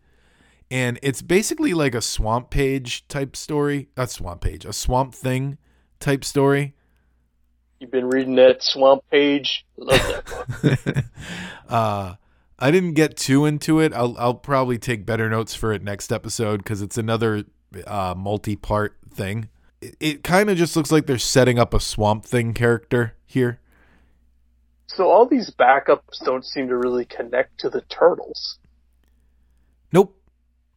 And 0.71 0.99
it's 1.03 1.23
basically 1.23 1.75
like 1.75 1.95
a 1.95 2.03
swamp 2.03 2.51
page 2.51 3.07
type 3.09 3.37
story. 3.37 3.89
Not 3.97 4.11
swamp 4.11 4.41
page, 4.41 4.65
a 4.65 4.73
swamp 4.73 5.15
thing 5.15 5.59
type 6.01 6.25
story. 6.25 6.75
You've 7.79 7.91
been 7.91 8.09
reading 8.09 8.37
that 8.37 8.63
swamp 8.63 9.05
page. 9.11 9.65
Love 9.77 10.01
that 10.01 10.85
book. 10.85 11.05
uh, 11.69 12.15
I 12.59 12.71
didn't 12.71 12.95
get 12.95 13.17
too 13.17 13.45
into 13.45 13.81
it. 13.81 13.93
I'll 13.93 14.17
I'll 14.19 14.35
probably 14.35 14.79
take 14.79 15.05
better 15.05 15.29
notes 15.29 15.55
for 15.55 15.73
it 15.73 15.83
next 15.83 16.11
episode 16.11 16.59
because 16.59 16.81
it's 16.81 16.97
another 16.97 17.45
uh, 17.87 18.15
multi-part 18.17 18.97
thing. 19.13 19.51
It, 19.81 19.97
it 20.01 20.25
kind 20.25 20.49
of 20.49 20.57
just 20.57 20.75
looks 20.75 20.91
like 20.91 21.07
they're 21.07 21.19
setting 21.19 21.59
up 21.59 21.75
a 21.75 21.81
swamp 21.81 22.25
thing 22.25 22.55
character 22.55 23.15
here. 23.27 23.61
So 24.97 25.11
all 25.11 25.27
these 25.27 25.51
backups 25.51 26.25
don't 26.25 26.45
seem 26.45 26.69
to 26.69 26.77
really 26.77 27.05
connect 27.05 27.61
to 27.61 27.69
the 27.69 27.83
turtles. 27.83 28.59
Nope. 29.93 30.19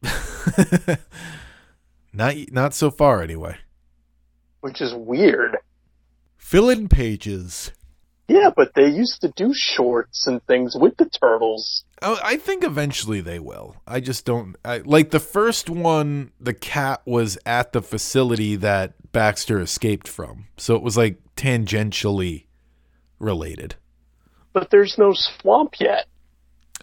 not 2.12 2.34
not 2.50 2.74
so 2.74 2.90
far 2.90 3.22
anyway. 3.22 3.56
which 4.60 4.82
is 4.82 4.92
weird. 4.94 5.56
Fill 6.36 6.68
in 6.68 6.88
pages. 6.88 7.72
Yeah, 8.28 8.50
but 8.54 8.74
they 8.74 8.88
used 8.88 9.22
to 9.22 9.32
do 9.34 9.52
shorts 9.54 10.26
and 10.26 10.44
things 10.46 10.76
with 10.78 10.98
the 10.98 11.06
turtles. 11.06 11.84
Oh, 12.02 12.18
I 12.22 12.36
think 12.36 12.62
eventually 12.62 13.22
they 13.22 13.38
will. 13.38 13.76
I 13.86 14.00
just 14.00 14.26
don't 14.26 14.54
I, 14.64 14.78
like 14.78 15.12
the 15.12 15.18
first 15.20 15.70
one. 15.70 16.32
The 16.38 16.54
cat 16.54 17.00
was 17.06 17.38
at 17.46 17.72
the 17.72 17.80
facility 17.80 18.54
that 18.56 19.12
Baxter 19.12 19.60
escaped 19.60 20.08
from, 20.08 20.48
so 20.58 20.76
it 20.76 20.82
was 20.82 20.98
like 20.98 21.16
tangentially 21.36 22.44
related. 23.18 23.76
But 24.52 24.70
there's 24.70 24.98
no 24.98 25.12
swamp 25.12 25.74
yet. 25.78 26.06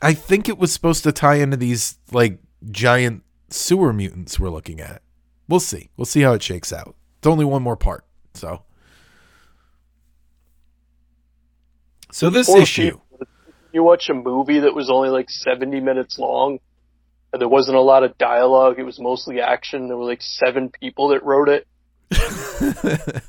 I 0.02 0.14
think 0.14 0.48
it 0.48 0.58
was 0.58 0.72
supposed 0.72 1.04
to 1.04 1.12
tie 1.12 1.36
into 1.36 1.58
these 1.58 1.98
like 2.12 2.40
giant 2.70 3.24
sewer 3.50 3.94
mutants 3.94 4.40
we're 4.40 4.50
looking 4.50 4.80
at. 4.80 5.02
We'll 5.48 5.60
see. 5.60 5.90
We'll 5.98 6.06
see 6.06 6.22
how 6.22 6.34
it 6.34 6.44
shakes 6.44 6.72
out. 6.72 6.96
It's 7.18 7.28
only 7.28 7.46
one 7.46 7.64
more 7.64 7.78
part, 7.78 8.06
so. 8.34 8.64
So 12.12 12.30
this 12.30 12.50
Or 12.50 12.60
issue, 12.60 12.82
You, 12.84 13.02
you 13.74 13.84
watch 13.84 14.10
a 14.10 14.14
movie 14.14 14.60
that 14.60 14.74
was 14.74 14.90
only 14.90 15.10
like 15.10 15.30
70 15.30 15.80
minutes 15.82 16.18
long, 16.18 16.60
and 17.32 17.42
there 17.42 17.50
wasn't 17.50 17.78
a 17.78 17.82
lot 17.82 18.04
of 18.04 18.18
dialogue. 18.18 18.80
It 18.80 18.84
was 18.84 19.00
mostly 19.00 19.42
action. 19.42 19.88
There 19.88 19.98
were 19.98 20.06
like 20.06 20.22
seven 20.22 20.70
people 20.70 21.10
that 21.10 21.24
wrote 21.24 21.50
it. 21.50 21.68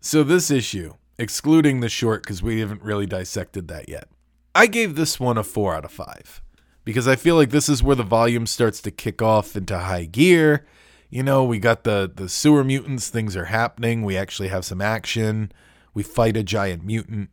so 0.00 0.22
this 0.22 0.50
issue, 0.50 0.94
excluding 1.18 1.80
the 1.80 1.88
short 1.88 2.22
because 2.22 2.42
we 2.42 2.60
haven't 2.60 2.82
really 2.82 3.06
dissected 3.06 3.68
that 3.68 3.88
yet, 3.88 4.08
I 4.54 4.66
gave 4.66 4.94
this 4.94 5.18
one 5.18 5.38
a 5.38 5.42
four 5.42 5.74
out 5.74 5.84
of 5.84 5.92
five 5.92 6.42
because 6.84 7.08
I 7.08 7.16
feel 7.16 7.36
like 7.36 7.50
this 7.50 7.68
is 7.68 7.82
where 7.82 7.96
the 7.96 8.02
volume 8.02 8.46
starts 8.46 8.80
to 8.82 8.90
kick 8.90 9.22
off 9.22 9.56
into 9.56 9.78
high 9.78 10.04
gear. 10.04 10.66
You 11.10 11.22
know, 11.22 11.44
we 11.44 11.58
got 11.58 11.84
the 11.84 12.10
the 12.12 12.28
sewer 12.28 12.64
mutants. 12.64 13.08
Things 13.08 13.36
are 13.36 13.46
happening. 13.46 14.02
We 14.02 14.16
actually 14.16 14.48
have 14.48 14.64
some 14.64 14.80
action. 14.80 15.52
We 15.94 16.02
fight 16.02 16.36
a 16.36 16.42
giant 16.42 16.84
mutant. 16.84 17.30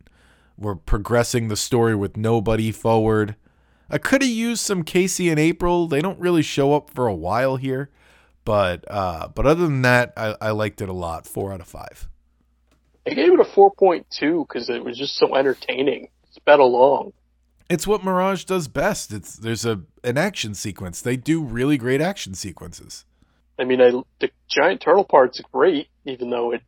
We're 0.58 0.74
progressing 0.74 1.48
the 1.48 1.56
story 1.56 1.94
with 1.94 2.16
nobody 2.16 2.72
forward. 2.72 3.36
I 3.88 3.98
could 3.98 4.22
have 4.22 4.30
used 4.30 4.62
some 4.62 4.84
Casey 4.84 5.30
and 5.30 5.40
April. 5.40 5.88
They 5.88 6.00
don't 6.00 6.20
really 6.20 6.42
show 6.42 6.74
up 6.74 6.90
for 6.90 7.06
a 7.06 7.14
while 7.14 7.56
here, 7.56 7.90
but 8.44 8.84
uh, 8.90 9.28
but 9.28 9.46
other 9.46 9.66
than 9.66 9.82
that, 9.82 10.12
I, 10.16 10.36
I 10.40 10.50
liked 10.50 10.80
it 10.80 10.88
a 10.88 10.94
lot. 10.94 11.26
Four 11.26 11.52
out 11.52 11.60
of 11.60 11.66
five. 11.66 12.08
I 13.10 13.14
gave 13.14 13.32
it 13.32 13.40
a 13.40 13.44
4.2 13.44 14.46
because 14.46 14.70
it 14.70 14.84
was 14.84 14.96
just 14.96 15.16
so 15.16 15.34
entertaining. 15.34 16.08
It's 16.24 16.36
sped 16.36 16.60
along. 16.60 17.12
It's 17.68 17.86
what 17.86 18.04
Mirage 18.04 18.44
does 18.44 18.68
best. 18.68 19.12
It's 19.12 19.36
there's 19.36 19.64
a 19.64 19.82
an 20.04 20.16
action 20.16 20.54
sequence. 20.54 21.00
They 21.00 21.16
do 21.16 21.42
really 21.42 21.76
great 21.76 22.00
action 22.00 22.34
sequences. 22.34 23.04
I 23.58 23.64
mean, 23.64 23.80
I, 23.80 23.90
the 24.20 24.30
giant 24.48 24.80
turtle 24.80 25.04
part's 25.04 25.40
great, 25.52 25.88
even 26.04 26.30
though 26.30 26.52
it 26.52 26.62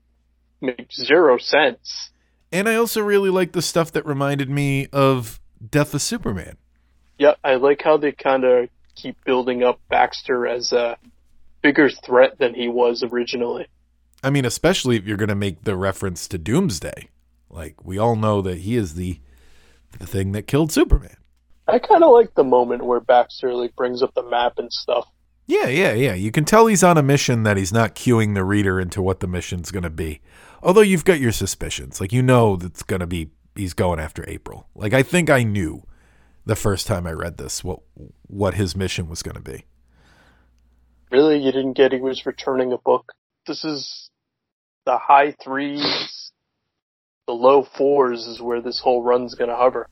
makes 0.61 0.97
zero 0.97 1.39
sense. 1.39 2.11
And 2.53 2.69
I 2.69 2.75
also 2.75 3.03
really 3.03 3.31
like 3.31 3.53
the 3.53 3.63
stuff 3.63 3.93
that 3.93 4.05
reminded 4.05 4.51
me 4.51 4.89
of 4.93 5.41
Death 5.71 5.95
of 5.95 6.03
Superman. 6.03 6.57
Yeah, 7.19 7.35
I 7.43 7.55
like 7.55 7.83
how 7.83 7.97
they 7.97 8.13
kind 8.13 8.45
of 8.45 8.69
keep 8.95 9.17
building 9.25 9.63
up 9.63 9.81
Baxter 9.89 10.47
as 10.47 10.73
a 10.73 10.99
bigger 11.63 11.89
threat 11.89 12.39
than 12.39 12.53
he 12.55 12.69
was 12.69 13.03
originally. 13.03 13.67
I 14.23 14.31
mean, 14.31 14.45
especially 14.45 14.97
if 14.97 15.07
you're 15.07 15.17
going 15.17 15.29
to 15.29 15.35
make 15.35 15.65
the 15.65 15.77
reference 15.77 16.29
to 16.29 16.39
Doomsday. 16.39 17.09
Like 17.51 17.85
we 17.85 17.99
all 17.99 18.17
know 18.17 18.41
that 18.43 18.59
he 18.59 18.77
is 18.77 18.95
the 18.95 19.21
the 19.99 20.07
thing 20.07 20.33
that 20.33 20.47
killed 20.47 20.73
Superman. 20.73 21.17
I 21.69 21.79
kind 21.79 22.03
of 22.03 22.11
like 22.11 22.35
the 22.35 22.45
moment 22.45 22.85
where 22.85 23.01
Baxter 23.01 23.55
like 23.55 23.77
brings 23.77 24.03
up 24.03 24.15
the 24.15 24.23
map 24.23 24.55
and 24.59 24.73
stuff. 24.73 25.07
Yeah, 25.47 25.67
yeah, 25.67 25.93
yeah. 25.93 26.15
You 26.15 26.31
can 26.31 26.45
tell 26.45 26.67
he's 26.67 26.85
on 26.85 26.97
a 26.97 27.03
mission 27.03 27.43
that 27.43 27.57
he's 27.57 27.73
not 27.73 27.95
cueing 27.95 28.35
the 28.35 28.45
reader 28.45 28.81
into 28.81 29.03
what 29.03 29.21
the 29.21 29.27
mission's 29.27 29.71
going 29.71 29.83
to 29.83 29.91
be. 29.91 30.21
Although 30.63 30.81
you've 30.81 31.05
got 31.05 31.21
your 31.21 31.33
suspicions. 31.33 32.01
Like 32.01 32.13
you 32.13 32.23
know 32.23 32.57
that's 32.57 32.83
going 32.83 33.01
to 33.01 33.07
be 33.07 33.31
he's 33.55 33.75
going 33.75 34.01
after 34.01 34.25
April. 34.29 34.69
Like 34.75 34.95
I 34.95 35.03
think 35.03 35.29
I 35.29 35.43
knew 35.43 35.83
the 36.47 36.57
first 36.57 36.87
time 36.87 37.07
I 37.07 37.13
read 37.13 37.37
this 37.37 37.63
what 37.63 37.81
what 38.27 38.55
his 38.55 38.75
mission 38.77 39.09
was 39.09 39.23
going 39.23 39.37
to 39.37 39.43
be. 39.43 39.65
Really, 41.11 41.39
you 41.39 41.53
didn't 41.53 41.75
get 41.75 41.93
he 41.93 42.01
was 42.01 42.25
returning 42.25 42.73
a 42.73 42.79
book. 42.79 43.13
This 43.47 43.65
is 43.65 44.11
the 44.85 44.99
high 44.99 45.35
threes, 45.43 46.33
the 47.27 47.33
low 47.33 47.67
fours 47.77 48.27
is 48.27 48.41
where 48.41 48.61
this 48.61 48.81
whole 48.81 49.03
run's 49.03 49.35
gonna 49.35 49.57
hover. 49.57 49.89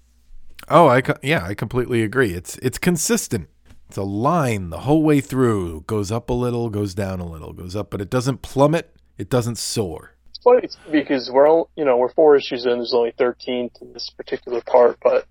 Oh, 0.69 0.89
I 0.89 1.03
yeah, 1.23 1.45
I 1.45 1.55
completely 1.55 2.03
agree. 2.03 2.33
It's 2.35 2.57
it's 2.59 2.79
consistent. 2.79 3.49
It's 3.89 3.97
a 3.97 4.03
line 4.03 4.71
the 4.71 4.81
whole 4.81 5.03
way 5.03 5.21
through. 5.21 5.83
Goes 5.83 6.13
up 6.13 6.31
a 6.31 6.33
little, 6.33 6.71
goes 6.71 6.95
down 6.95 7.19
a 7.19 7.27
little, 7.27 7.53
goes 7.53 7.75
up, 7.75 7.91
but 7.91 8.01
it 8.01 8.09
doesn't 8.09 8.43
plummet. 8.43 8.95
It 9.19 9.29
doesn't 9.29 9.59
soar. 9.59 10.15
It's 10.29 10.39
funny 10.45 10.69
because 10.93 11.29
we're 11.33 11.49
all, 11.49 11.71
you 11.77 11.85
know, 11.85 11.97
we're 11.97 12.13
four 12.13 12.37
issues 12.37 12.67
in. 12.67 12.79
There's 12.79 12.95
only 12.95 13.13
13 13.19 13.71
to 13.81 13.85
this 13.93 14.11
particular 14.17 14.61
part, 14.61 14.99
but 15.03 15.27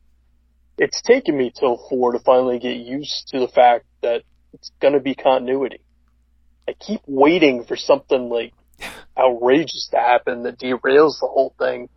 it's 0.78 1.02
taken 1.02 1.38
me 1.38 1.52
till 1.58 1.78
four 1.90 2.12
to 2.12 2.20
finally 2.20 2.60
get 2.60 2.78
used 2.78 3.30
to 3.30 3.40
the 3.40 3.48
fact 3.48 3.86
that 4.02 4.24
it's 4.54 4.72
gonna 4.82 5.00
be 5.00 5.16
continuity. 5.16 5.80
I 6.68 6.74
keep 6.74 7.02
waiting 7.08 7.64
for 7.64 7.78
something 7.78 8.30
like 8.30 8.54
outrageous 9.18 9.88
to 9.90 9.98
happen 9.98 10.44
that 10.44 10.60
derails 10.60 11.20
the 11.20 11.28
whole 11.28 11.54
thing. 11.58 11.90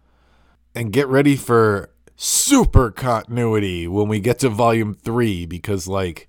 And 0.74 0.92
get 0.92 1.06
ready 1.08 1.36
for 1.36 1.90
super 2.16 2.90
continuity 2.90 3.86
when 3.86 4.08
we 4.08 4.20
get 4.20 4.38
to 4.40 4.48
volume 4.48 4.94
three, 4.94 5.46
because 5.46 5.86
like, 5.86 6.28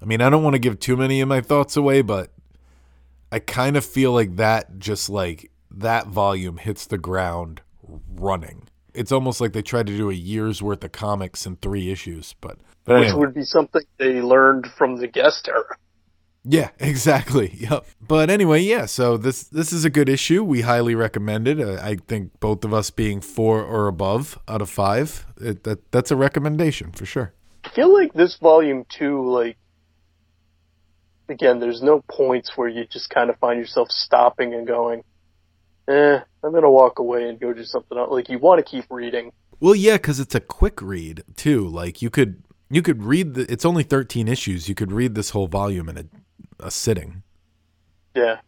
I 0.00 0.04
mean, 0.04 0.20
I 0.20 0.30
don't 0.30 0.42
want 0.42 0.54
to 0.54 0.60
give 0.60 0.78
too 0.80 0.96
many 0.96 1.20
of 1.20 1.28
my 1.28 1.40
thoughts 1.40 1.76
away, 1.76 2.02
but 2.02 2.32
I 3.30 3.38
kind 3.38 3.76
of 3.76 3.84
feel 3.84 4.12
like 4.12 4.36
that 4.36 4.78
just 4.78 5.08
like 5.08 5.50
that 5.70 6.08
volume 6.08 6.58
hits 6.58 6.86
the 6.86 6.98
ground 6.98 7.62
running. 8.14 8.68
It's 8.94 9.12
almost 9.12 9.40
like 9.40 9.54
they 9.54 9.62
tried 9.62 9.86
to 9.86 9.96
do 9.96 10.10
a 10.10 10.14
year's 10.14 10.62
worth 10.62 10.84
of 10.84 10.92
comics 10.92 11.46
in 11.46 11.56
three 11.56 11.90
issues, 11.90 12.34
but 12.40 12.58
but 12.84 12.98
Which 12.98 13.08
anyway. 13.08 13.20
would 13.20 13.34
be 13.34 13.44
something 13.44 13.82
they 13.98 14.20
learned 14.20 14.66
from 14.66 14.96
the 14.96 15.06
guest 15.06 15.48
era. 15.48 15.76
Yeah, 16.44 16.70
exactly. 16.80 17.54
Yep. 17.58 17.86
But 18.00 18.30
anyway, 18.30 18.60
yeah. 18.60 18.86
So 18.86 19.16
this 19.16 19.44
this 19.44 19.72
is 19.72 19.84
a 19.84 19.90
good 19.90 20.08
issue. 20.08 20.42
We 20.42 20.62
highly 20.62 20.94
recommend 20.94 21.48
it. 21.48 21.60
Uh, 21.60 21.80
I 21.82 21.96
think 21.96 22.38
both 22.40 22.64
of 22.64 22.74
us 22.74 22.90
being 22.90 23.20
four 23.20 23.62
or 23.62 23.88
above 23.88 24.38
out 24.48 24.62
of 24.62 24.70
five, 24.70 25.26
it, 25.40 25.64
that 25.64 25.90
that's 25.92 26.10
a 26.10 26.16
recommendation 26.16 26.92
for 26.92 27.06
sure. 27.06 27.32
I 27.64 27.68
feel 27.70 27.92
like 27.92 28.12
this 28.12 28.36
volume 28.38 28.84
two, 28.88 29.30
like, 29.30 29.56
again, 31.28 31.60
there's 31.60 31.80
no 31.80 32.02
points 32.08 32.52
where 32.56 32.68
you 32.68 32.86
just 32.86 33.08
kind 33.08 33.30
of 33.30 33.38
find 33.38 33.60
yourself 33.60 33.88
stopping 33.90 34.52
and 34.52 34.66
going, 34.66 35.04
eh, 35.88 36.18
I'm 36.42 36.52
gonna 36.52 36.70
walk 36.70 36.98
away 36.98 37.28
and 37.28 37.38
go 37.38 37.52
do 37.52 37.64
something 37.64 37.96
else. 37.96 38.10
Like, 38.10 38.28
you 38.28 38.38
want 38.38 38.58
to 38.58 38.68
keep 38.68 38.86
reading. 38.90 39.32
Well, 39.60 39.76
yeah, 39.76 39.94
because 39.94 40.18
it's 40.18 40.34
a 40.34 40.40
quick 40.40 40.82
read 40.82 41.22
too. 41.36 41.68
Like 41.68 42.02
you 42.02 42.10
could 42.10 42.42
you 42.68 42.82
could 42.82 43.04
read 43.04 43.34
the. 43.34 43.52
It's 43.52 43.64
only 43.64 43.84
thirteen 43.84 44.26
issues. 44.26 44.68
You 44.68 44.74
could 44.74 44.90
read 44.90 45.14
this 45.14 45.30
whole 45.30 45.46
volume 45.46 45.88
in 45.88 45.98
a 45.98 46.04
a 46.62 46.70
sitting. 46.70 47.22
Yeah. 48.14 48.40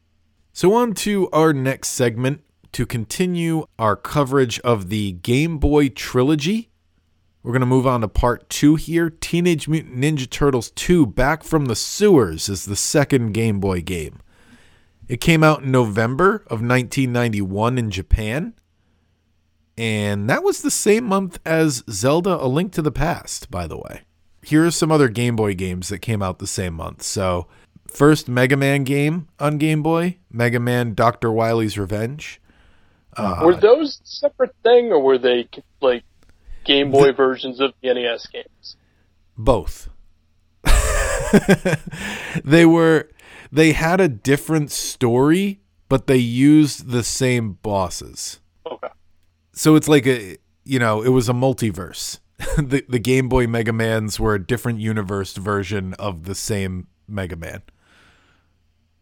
So 0.52 0.72
on 0.74 0.94
to 0.94 1.28
our 1.30 1.52
next 1.52 1.88
segment 1.88 2.42
to 2.72 2.86
continue 2.86 3.66
our 3.78 3.96
coverage 3.96 4.58
of 4.60 4.88
the 4.88 5.12
Game 5.12 5.58
Boy 5.58 5.88
trilogy. 5.88 6.70
We're 7.42 7.52
going 7.52 7.60
to 7.60 7.66
move 7.66 7.86
on 7.86 8.00
to 8.00 8.08
part 8.08 8.48
two 8.48 8.76
here. 8.76 9.10
Teenage 9.10 9.68
Mutant 9.68 9.96
Ninja 9.96 10.28
Turtles 10.28 10.70
2 10.70 11.06
Back 11.06 11.44
from 11.44 11.66
the 11.66 11.76
Sewers 11.76 12.48
is 12.48 12.64
the 12.64 12.76
second 12.76 13.32
Game 13.32 13.60
Boy 13.60 13.80
game. 13.80 14.20
It 15.08 15.20
came 15.20 15.44
out 15.44 15.62
in 15.62 15.70
November 15.70 16.36
of 16.46 16.62
1991 16.62 17.78
in 17.78 17.90
Japan. 17.90 18.54
And 19.76 20.30
that 20.30 20.42
was 20.42 20.62
the 20.62 20.70
same 20.70 21.04
month 21.04 21.38
as 21.44 21.82
Zelda 21.90 22.42
A 22.42 22.46
Link 22.46 22.72
to 22.72 22.82
the 22.82 22.92
Past, 22.92 23.50
by 23.50 23.66
the 23.66 23.76
way. 23.76 24.02
Here 24.42 24.64
are 24.64 24.70
some 24.70 24.92
other 24.92 25.08
Game 25.08 25.36
Boy 25.36 25.54
games 25.54 25.88
that 25.88 25.98
came 25.98 26.22
out 26.22 26.38
the 26.38 26.46
same 26.46 26.74
month. 26.74 27.02
So, 27.02 27.48
first 27.94 28.28
Mega 28.28 28.56
Man 28.56 28.84
game 28.84 29.28
on 29.38 29.58
Game 29.58 29.82
Boy 29.82 30.18
Mega 30.30 30.60
Man 30.60 30.94
Dr. 30.94 31.32
Wily's 31.32 31.78
Revenge. 31.78 32.40
Uh, 33.16 33.40
were 33.44 33.54
those 33.54 34.00
separate 34.04 34.54
thing, 34.62 34.90
or 34.90 35.00
were 35.00 35.18
they 35.18 35.48
like 35.80 36.02
Game 36.64 36.90
Boy 36.90 37.12
versions 37.12 37.60
of 37.60 37.72
the 37.80 37.94
NES 37.94 38.26
games? 38.26 38.76
Both. 39.36 39.88
they 42.44 42.66
were 42.66 43.08
they 43.52 43.72
had 43.72 44.00
a 44.00 44.08
different 44.08 44.70
story, 44.70 45.60
but 45.88 46.06
they 46.06 46.16
used 46.16 46.90
the 46.90 47.04
same 47.04 47.52
bosses. 47.62 48.40
Okay. 48.66 48.88
So 49.52 49.76
it's 49.76 49.88
like 49.88 50.06
a 50.06 50.38
you 50.64 50.78
know, 50.78 51.02
it 51.02 51.10
was 51.10 51.28
a 51.28 51.32
multiverse. 51.32 52.18
the 52.58 52.84
the 52.88 52.98
Game 52.98 53.28
Boy 53.28 53.46
Mega 53.46 53.72
Mans 53.72 54.18
were 54.18 54.34
a 54.34 54.44
different 54.44 54.80
universe 54.80 55.36
version 55.36 55.94
of 55.94 56.24
the 56.24 56.34
same 56.34 56.88
Mega 57.06 57.36
Man. 57.36 57.62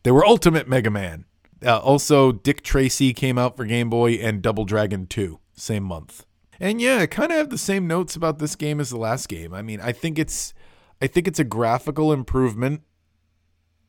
They 0.03 0.11
were 0.11 0.25
Ultimate 0.25 0.69
Mega 0.69 0.91
Man. 0.91 1.25
Uh, 1.65 1.79
also, 1.79 2.33
Dick 2.33 2.63
Tracy 2.63 3.13
came 3.13 3.39
out 3.39 3.57
for 3.57 3.65
Game 3.65 3.89
Boy 3.89 4.15
and 4.15 4.43
Double 4.43 4.65
Dragon 4.65 5.07
2, 5.07 5.39
same 5.55 5.85
month. 5.85 6.27
And 6.59 6.81
yeah, 6.81 6.99
I 6.99 7.07
kind 7.07 7.31
of 7.31 7.39
have 7.39 7.51
the 7.51 7.59
same 7.59 7.87
notes 7.87 8.17
about 8.17 8.39
this 8.39 8.57
game 8.57 8.81
as 8.81 8.91
the 8.91 8.97
last 8.97 9.29
game. 9.29 9.55
I 9.55 9.63
mean, 9.63 9.81
I 9.81 9.93
think 9.93 10.19
it's 10.19 10.55
I 11.01 11.09
think 11.09 11.27
it's 11.27 11.41
a 11.41 11.45
graphical 11.45 12.13
improvement, 12.13 12.83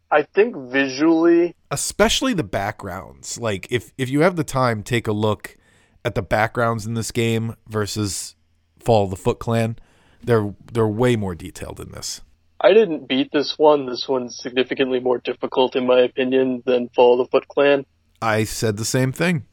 I 0.10 0.24
think 0.24 0.56
visually, 0.56 1.56
especially 1.72 2.34
the 2.34 2.44
backgrounds. 2.44 3.40
Like 3.40 3.68
if 3.72 3.94
if 3.98 4.10
you 4.10 4.22
have 4.22 4.36
the 4.36 4.44
time, 4.44 4.84
take 4.84 5.08
a 5.08 5.12
look 5.12 5.58
at 6.06 6.16
the 6.16 6.22
backgrounds 6.22 6.86
in 6.86 6.94
this 6.94 7.12
game 7.12 7.56
versus 7.68 8.36
Fall 8.80 9.06
of 9.06 9.10
the 9.10 9.16
Foot 9.16 9.40
Clan. 9.40 9.78
They're 10.24 10.54
they're 10.72 10.88
way 10.88 11.16
more 11.16 11.36
detailed 11.36 11.80
in 11.80 11.92
this. 11.92 12.22
I 12.64 12.74
didn't 12.74 13.10
beat 13.10 13.30
this 13.34 13.56
one. 13.58 13.88
This 13.88 14.08
one's 14.08 14.40
significantly 14.42 15.02
more 15.02 15.18
difficult, 15.18 15.76
in 15.76 15.86
my 15.86 16.00
opinion, 16.00 16.64
than 16.66 16.90
Fall 16.96 17.20
of 17.20 17.28
the 17.28 17.32
Foot 17.32 17.48
Clan. 17.50 17.86
I 18.22 18.46
said 18.46 18.78
the 18.78 18.86
same 18.86 19.12
thing. 19.12 19.44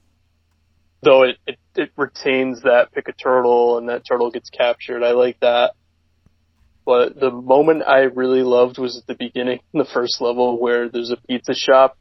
Though 1.02 1.24
it, 1.24 1.36
it, 1.44 1.58
it 1.74 1.90
retains 1.96 2.62
that 2.62 2.92
pick 2.92 3.08
a 3.08 3.12
turtle 3.12 3.78
and 3.78 3.88
that 3.88 4.06
turtle 4.06 4.30
gets 4.30 4.48
captured. 4.48 5.02
I 5.02 5.10
like 5.10 5.40
that. 5.40 5.72
but 6.84 7.18
the 7.18 7.32
moment 7.32 7.82
I 7.84 8.02
really 8.02 8.44
loved 8.44 8.78
was 8.78 8.96
at 8.96 9.06
the 9.08 9.16
beginning, 9.16 9.58
the 9.72 9.84
first 9.84 10.20
level, 10.20 10.60
where 10.60 10.88
there's 10.88 11.10
a 11.10 11.16
pizza 11.26 11.54
shop 11.54 11.98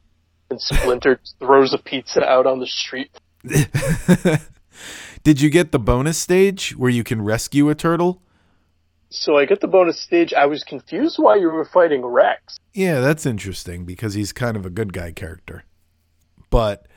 and 0.52 0.62
Splinter 0.62 1.20
throws 1.40 1.74
a 1.74 1.80
pizza 1.80 2.24
out 2.24 2.46
on 2.46 2.60
the 2.60 2.68
street. 2.68 3.10
Did 5.24 5.42
you 5.42 5.50
get 5.50 5.72
the 5.72 5.80
bonus 5.80 6.18
stage 6.18 6.76
where 6.78 6.92
you 6.92 7.04
can 7.04 7.24
rescue 7.24 7.70
a 7.70 7.76
turtle? 7.76 8.22
So 9.10 9.38
I 9.38 9.46
get 9.46 9.60
the 9.60 9.68
bonus 9.68 10.00
stage. 10.00 10.34
I 10.34 10.46
was 10.46 10.64
confused 10.64 11.18
why 11.18 11.38
you 11.38 11.50
were 11.50 11.66
fighting 11.66 12.06
Rex. 12.06 12.58
Yeah, 12.74 13.00
that's 13.00 13.26
interesting 13.26 13.86
because 13.86 14.14
he's 14.14 14.32
kind 14.32 14.56
of 14.56 14.66
a 14.66 14.70
good 14.70 14.94
guy 14.94 15.12
character. 15.12 15.64
But 16.50 16.88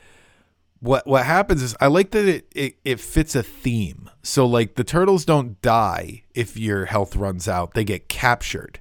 what 0.79 1.07
what 1.07 1.25
happens 1.25 1.63
is 1.63 1.75
I 1.79 1.87
like 1.87 2.11
that 2.11 2.25
it, 2.25 2.47
it, 2.53 2.75
it 2.83 2.99
fits 2.99 3.35
a 3.35 3.41
theme. 3.41 4.09
So 4.21 4.45
like 4.45 4.75
the 4.75 4.83
turtles 4.83 5.25
don't 5.25 5.59
die 5.61 6.23
if 6.35 6.55
your 6.57 6.85
health 6.85 7.15
runs 7.15 7.47
out. 7.47 7.73
They 7.73 7.83
get 7.83 8.09
captured. 8.09 8.79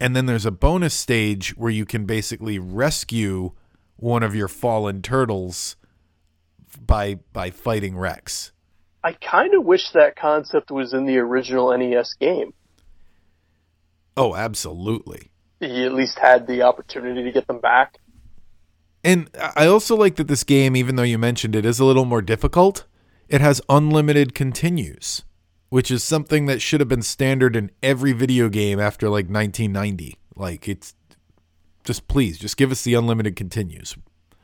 And 0.00 0.14
then 0.14 0.26
there's 0.26 0.46
a 0.46 0.52
bonus 0.52 0.94
stage 0.94 1.56
where 1.56 1.70
you 1.70 1.84
can 1.84 2.06
basically 2.06 2.58
rescue 2.60 3.52
one 3.96 4.22
of 4.22 4.34
your 4.36 4.46
fallen 4.46 5.02
turtles 5.02 5.74
by 6.80 7.16
by 7.32 7.50
fighting 7.50 7.96
Rex. 7.96 8.52
I 9.02 9.12
kind 9.12 9.54
of 9.54 9.64
wish 9.64 9.90
that 9.94 10.16
concept 10.16 10.70
was 10.70 10.92
in 10.92 11.06
the 11.06 11.18
original 11.18 11.76
NES 11.76 12.14
game. 12.20 12.52
Oh, 14.18 14.34
absolutely. 14.34 15.30
He 15.60 15.84
at 15.84 15.94
least 15.94 16.18
had 16.18 16.48
the 16.48 16.62
opportunity 16.62 17.22
to 17.22 17.30
get 17.30 17.46
them 17.46 17.60
back. 17.60 17.98
And 19.04 19.30
I 19.56 19.66
also 19.68 19.94
like 19.94 20.16
that 20.16 20.26
this 20.26 20.42
game, 20.42 20.74
even 20.74 20.96
though 20.96 21.04
you 21.04 21.18
mentioned 21.18 21.54
it, 21.54 21.64
is 21.64 21.78
a 21.78 21.84
little 21.84 22.04
more 22.04 22.20
difficult. 22.20 22.84
It 23.28 23.40
has 23.40 23.62
unlimited 23.68 24.34
continues, 24.34 25.22
which 25.68 25.88
is 25.92 26.02
something 26.02 26.46
that 26.46 26.60
should 26.60 26.80
have 26.80 26.88
been 26.88 27.02
standard 27.02 27.54
in 27.54 27.70
every 27.80 28.12
video 28.12 28.48
game 28.48 28.80
after 28.80 29.06
like 29.08 29.28
1990. 29.28 30.16
Like 30.34 30.68
it's 30.68 30.96
just 31.84 32.08
please, 32.08 32.38
just 32.38 32.56
give 32.56 32.72
us 32.72 32.82
the 32.82 32.94
unlimited 32.94 33.36
continues. 33.36 33.96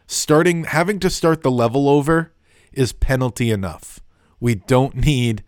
Starting 0.07 0.65
having 0.65 1.01
to 1.01 1.11
start 1.11 1.43
the 1.43 1.51
level 1.51 1.89
over 1.89 2.33
is 2.73 2.93
penalty 2.93 3.51
enough. 3.51 3.99
We 4.39 4.55
don't 4.55 4.95
need 4.95 5.43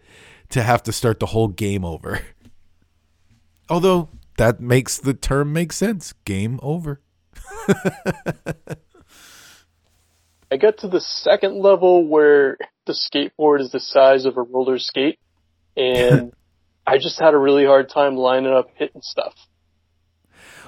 to 0.48 0.64
have 0.64 0.82
to 0.82 0.92
start 0.92 1.20
the 1.20 1.26
whole 1.26 1.48
game 1.48 1.84
over. 1.84 2.20
Although 3.68 4.08
that 4.36 4.60
makes 4.60 4.98
the 4.98 5.14
term 5.14 5.52
make 5.52 5.72
sense. 5.72 6.12
Game 6.24 6.60
over. 6.62 7.00
I 10.50 10.56
got 10.58 10.78
to 10.78 10.88
the 10.88 11.00
second 11.00 11.60
level 11.60 12.06
where 12.06 12.56
the 12.86 12.92
skateboard 12.92 13.60
is 13.60 13.72
the 13.72 13.80
size 13.80 14.26
of 14.26 14.36
a 14.36 14.42
roller 14.42 14.78
skate, 14.78 15.18
and 15.76 16.32
I 16.86 16.98
just 16.98 17.18
had 17.18 17.34
a 17.34 17.38
really 17.38 17.66
hard 17.66 17.88
time 17.88 18.16
lining 18.16 18.52
up 18.52 18.68
hitting 18.76 19.02
stuff. 19.02 19.34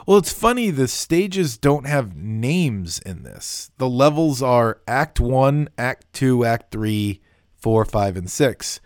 Well, 0.05 0.19
it's 0.19 0.33
funny, 0.33 0.71
the 0.71 0.89
stages 0.89 1.59
don't 1.59 1.87
have 1.87 2.17
names 2.17 2.99
in 2.99 3.23
this. 3.23 3.71
The 3.77 3.89
levels 3.89 4.43
are 4.43 4.81
Act 4.89 5.21
1, 5.21 5.69
Act 5.77 6.13
2, 6.15 6.45
Act 6.45 6.73
3, 6.73 7.21
4, 7.59 7.85
5, 7.85 8.17
and 8.17 8.31
6. 8.31 8.81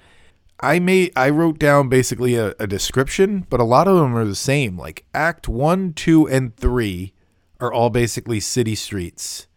I 0.62 0.79
made 0.79 1.12
I 1.16 1.29
wrote 1.31 1.59
down 1.59 1.88
basically 1.88 2.37
a, 2.37 2.55
a 2.59 2.68
description, 2.68 3.46
but 3.51 3.61
a 3.61 3.64
lot 3.64 3.88
of 3.88 3.96
them 3.96 4.16
are 4.16 4.25
the 4.25 4.37
same. 4.37 4.79
Like 4.79 5.05
Act 5.12 5.48
1, 5.48 5.92
2, 5.94 6.29
and 6.29 6.57
3 6.57 7.12
are 7.61 7.72
all 7.72 7.90
basically 7.90 8.38
city 8.38 8.77
streets. 8.77 9.48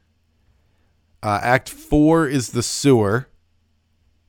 Uh, 1.22 1.39
Act 1.41 1.70
4 1.70 2.28
is 2.28 2.52
the 2.52 2.63
sewer. 2.63 3.30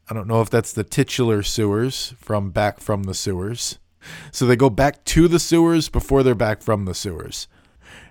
I 0.09 0.15
don't 0.15 0.29
know 0.29 0.43
if 0.43 0.51
that's 0.51 0.73
the 0.73 0.85
titular 0.85 1.43
sewers 1.43 2.15
from 2.19 2.51
back 2.51 2.81
from 2.81 3.05
the 3.05 3.15
sewers. 3.15 3.79
So 4.31 4.47
they 4.47 4.55
go 4.55 4.71
back 4.71 5.05
to 5.07 5.27
the 5.29 5.39
sewers 5.39 5.89
before 5.89 6.23
they're 6.23 6.35
back 6.35 6.63
from 6.63 6.85
the 6.85 6.95
sewers. 6.95 7.49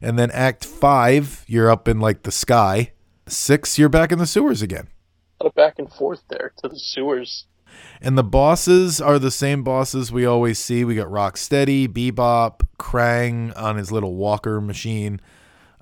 And 0.02 0.20
then 0.20 0.30
Act 0.32 0.66
5, 0.66 1.46
you're 1.48 1.72
up 1.72 1.88
in 1.88 2.00
like 2.00 2.24
the 2.24 2.32
sky. 2.32 2.92
6, 3.28 3.80
you're 3.80 3.90
back 3.90 4.12
in 4.12 4.20
the 4.20 4.28
sewers 4.28 4.62
again. 4.62 4.88
A 5.40 5.50
back 5.52 5.76
and 5.78 5.92
forth 5.92 6.24
there 6.30 6.52
to 6.58 6.68
the 6.68 6.80
sewers. 6.80 7.46
And 8.02 8.18
the 8.18 8.24
bosses 8.24 9.02
are 9.02 9.18
the 9.20 9.32
same 9.32 9.64
bosses 9.64 10.12
we 10.12 10.26
always 10.26 10.60
see. 10.60 10.84
We 10.84 10.96
got 10.96 11.08
Rocksteady, 11.08 11.88
Bebop, 11.88 12.62
Krang 12.78 13.54
on 13.58 13.78
his 13.78 13.92
little 13.92 14.16
walker 14.16 14.62
machine. 14.62 15.20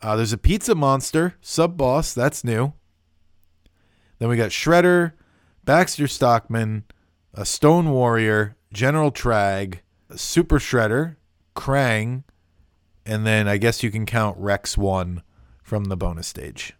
Uh, 0.02 0.16
there's 0.16 0.34
a 0.34 0.38
pizza 0.38 0.76
monster, 0.76 1.36
sub 1.42 1.78
boss, 1.78 2.14
that's 2.14 2.44
new. 2.44 2.74
Then 4.20 4.30
we 4.30 4.38
got 4.38 4.52
Shredder, 4.52 5.14
Baxter 5.64 6.08
Stockman, 6.08 6.84
a 7.34 7.46
Stone 7.46 7.90
Warrior, 7.90 8.56
General 8.72 9.12
Trag, 9.12 9.80
Super 10.16 10.60
Shredder, 10.60 11.16
Krang, 11.56 12.24
and 13.06 13.26
then 13.26 13.48
I 13.48 13.58
guess 13.58 13.84
you 13.84 13.92
can 13.92 14.06
count 14.06 14.38
Rex 14.38 14.78
1 14.78 15.24
from 15.62 15.86
the 15.86 15.98
bonus 15.98 16.28
stage. 16.28 16.74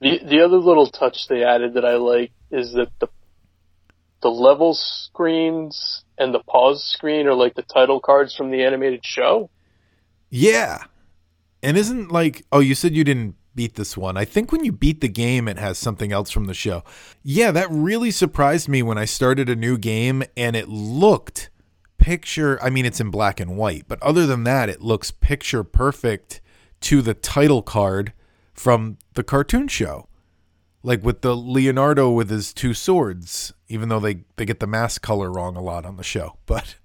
The 0.00 0.20
the 0.24 0.44
other 0.44 0.58
little 0.58 0.86
touch 0.86 1.26
they 1.28 1.42
added 1.42 1.74
that 1.74 1.84
I 1.84 1.96
like 1.96 2.32
is 2.50 2.72
that 2.72 2.90
the 3.00 3.08
the 4.20 4.30
level 4.30 4.74
screens 4.74 6.04
and 6.18 6.34
the 6.34 6.40
pause 6.40 6.84
screen 6.84 7.26
are 7.26 7.34
like 7.34 7.54
the 7.54 7.62
title 7.62 8.00
cards 8.00 8.34
from 8.34 8.50
the 8.50 8.62
animated 8.64 9.04
show. 9.04 9.50
Yeah. 10.30 10.84
And 11.62 11.76
isn't 11.76 12.10
like 12.10 12.44
oh 12.52 12.60
you 12.60 12.74
said 12.74 12.94
you 12.94 13.04
didn't 13.04 13.36
beat 13.54 13.74
this 13.74 13.96
one. 13.96 14.16
I 14.16 14.24
think 14.24 14.52
when 14.52 14.64
you 14.64 14.72
beat 14.72 15.00
the 15.00 15.08
game 15.08 15.48
it 15.48 15.58
has 15.58 15.78
something 15.78 16.12
else 16.12 16.30
from 16.30 16.46
the 16.46 16.54
show. 16.54 16.84
Yeah, 17.22 17.50
that 17.52 17.68
really 17.70 18.10
surprised 18.10 18.68
me 18.68 18.82
when 18.82 18.98
I 18.98 19.04
started 19.04 19.48
a 19.48 19.56
new 19.56 19.78
game 19.78 20.22
and 20.36 20.56
it 20.56 20.68
looked 20.68 21.50
picture 21.98 22.62
I 22.62 22.70
mean 22.70 22.86
it's 22.86 23.00
in 23.00 23.10
black 23.10 23.40
and 23.40 23.56
white, 23.56 23.84
but 23.88 24.02
other 24.02 24.26
than 24.26 24.44
that 24.44 24.68
it 24.68 24.82
looks 24.82 25.10
picture 25.10 25.64
perfect 25.64 26.40
to 26.80 27.02
the 27.02 27.14
title 27.14 27.62
card 27.62 28.12
from 28.52 28.98
the 29.14 29.24
cartoon 29.24 29.68
show. 29.68 30.07
Like 30.82 31.02
with 31.04 31.22
the 31.22 31.34
Leonardo 31.34 32.10
with 32.10 32.30
his 32.30 32.52
two 32.52 32.72
swords, 32.72 33.52
even 33.68 33.88
though 33.88 34.00
they, 34.00 34.24
they 34.36 34.44
get 34.44 34.60
the 34.60 34.66
mask 34.66 35.02
color 35.02 35.30
wrong 35.30 35.56
a 35.56 35.60
lot 35.60 35.84
on 35.84 35.96
the 35.96 36.04
show. 36.04 36.36
But 36.46 36.76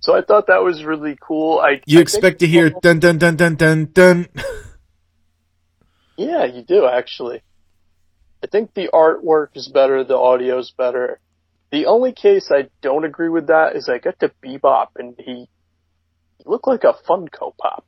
so 0.00 0.16
I 0.16 0.22
thought 0.22 0.46
that 0.46 0.62
was 0.62 0.82
really 0.82 1.16
cool. 1.20 1.58
I 1.58 1.82
You 1.84 1.98
I 1.98 2.02
expect 2.02 2.38
to 2.40 2.46
hear 2.46 2.70
dun 2.70 3.00
dun 3.00 3.18
dun 3.18 3.36
dun 3.36 3.56
dun 3.56 3.90
dun. 3.92 4.28
Yeah, 6.20 6.44
you 6.44 6.62
do 6.62 6.86
actually. 6.86 7.40
I 8.44 8.46
think 8.46 8.74
the 8.74 8.90
artwork 8.92 9.56
is 9.56 9.68
better, 9.68 10.04
the 10.04 10.18
audio 10.18 10.58
is 10.58 10.70
better. 10.70 11.18
The 11.72 11.86
only 11.86 12.12
case 12.12 12.50
I 12.50 12.68
don't 12.82 13.06
agree 13.06 13.30
with 13.30 13.46
that 13.46 13.74
is 13.74 13.88
I 13.88 13.98
got 13.98 14.20
to 14.20 14.30
Bebop 14.44 14.88
and 14.96 15.14
he, 15.18 15.48
he 16.36 16.44
looked 16.44 16.66
like 16.66 16.84
a 16.84 16.92
Funko 16.92 17.56
Pop. 17.56 17.86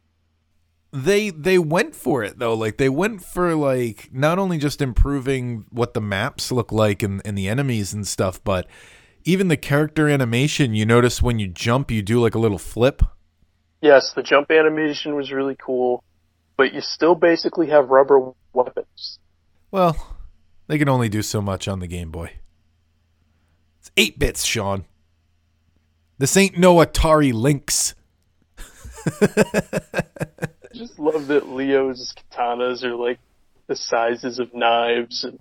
They 0.93 1.31
they 1.31 1.59
went 1.59 1.95
for 1.95 2.23
it 2.23 2.39
though. 2.39 2.55
Like 2.55 2.77
they 2.77 2.89
went 2.89 3.25
for 3.25 3.55
like 3.55 4.11
not 4.13 4.39
only 4.39 4.59
just 4.59 4.83
improving 4.83 5.65
what 5.71 5.95
the 5.95 6.01
maps 6.01 6.53
look 6.53 6.71
like 6.71 7.03
and, 7.03 7.23
and 7.25 7.37
the 7.37 7.49
enemies 7.49 7.95
and 7.95 8.07
stuff 8.07 8.43
but 8.45 8.67
even 9.25 9.49
the 9.49 9.57
character 9.57 10.09
animation 10.09 10.75
you 10.75 10.85
notice 10.85 11.23
when 11.23 11.39
you 11.39 11.49
jump 11.49 11.91
you 11.91 12.03
do 12.03 12.21
like 12.21 12.35
a 12.35 12.39
little 12.39 12.59
flip? 12.59 13.03
Yes, 13.81 14.13
the 14.13 14.23
jump 14.23 14.51
animation 14.51 15.17
was 15.17 15.33
really 15.33 15.57
cool, 15.57 16.05
but 16.57 16.73
you 16.73 16.81
still 16.81 17.15
basically 17.17 17.69
have 17.71 17.89
rubber 17.89 18.33
weapons. 18.53 19.19
well 19.71 20.19
they 20.67 20.79
can 20.79 20.89
only 20.89 21.09
do 21.09 21.23
so 21.23 21.41
much 21.43 21.67
on 21.69 21.81
the 21.81 21.87
game 21.87 22.11
boy. 22.11 22.33
It's 23.81 23.91
8 23.97 24.19
bits 24.19 24.45
sean. 24.45 24.85
This 26.19 26.37
ain't 26.37 26.57
no 26.59 26.77
atari 26.77 27.33
lynx 27.33 27.95
I 30.73 30.79
just 30.79 30.99
love 30.99 31.29
that 31.29 31.49
Leo's 31.49 32.15
katanas 32.33 32.83
are 32.85 32.95
like 32.95 33.19
the 33.67 33.77
sizes 33.77 34.39
of 34.39 34.55
knives 34.55 35.25
and 35.25 35.39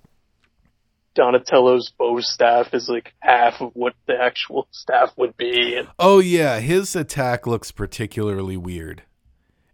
Donatello's 1.14 1.92
bow 1.98 2.20
staff 2.20 2.72
is 2.72 2.88
like 2.88 3.12
half 3.20 3.60
of 3.60 3.72
what 3.74 3.94
the 4.06 4.14
actual 4.18 4.66
staff 4.70 5.10
would 5.16 5.36
be 5.36 5.76
and 5.76 5.88
oh 5.98 6.20
yeah 6.20 6.60
his 6.60 6.96
attack 6.96 7.46
looks 7.46 7.70
particularly 7.70 8.56
weird 8.56 9.02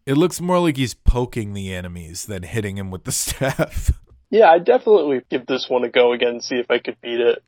it 0.05 0.15
looks 0.15 0.41
more 0.41 0.59
like 0.59 0.77
he's 0.77 0.95
poking 0.95 1.53
the 1.53 1.73
enemies 1.73 2.27
than 2.27 2.43
hitting 2.43 2.77
him 2.77 2.91
with 2.91 3.05
the 3.05 3.13
staff 3.25 3.93
Yeah, 4.31 4.51
I 4.51 4.59
definitely 4.59 5.23
give 5.31 5.47
this 5.47 5.67
one 5.69 5.85
a 5.85 5.89
go 5.89 6.13
again 6.13 6.29
and 6.29 6.45
see 6.45 6.57
if 6.57 6.71
I 6.71 6.79
could 6.79 7.01
beat 7.01 7.21
it. 7.21 7.43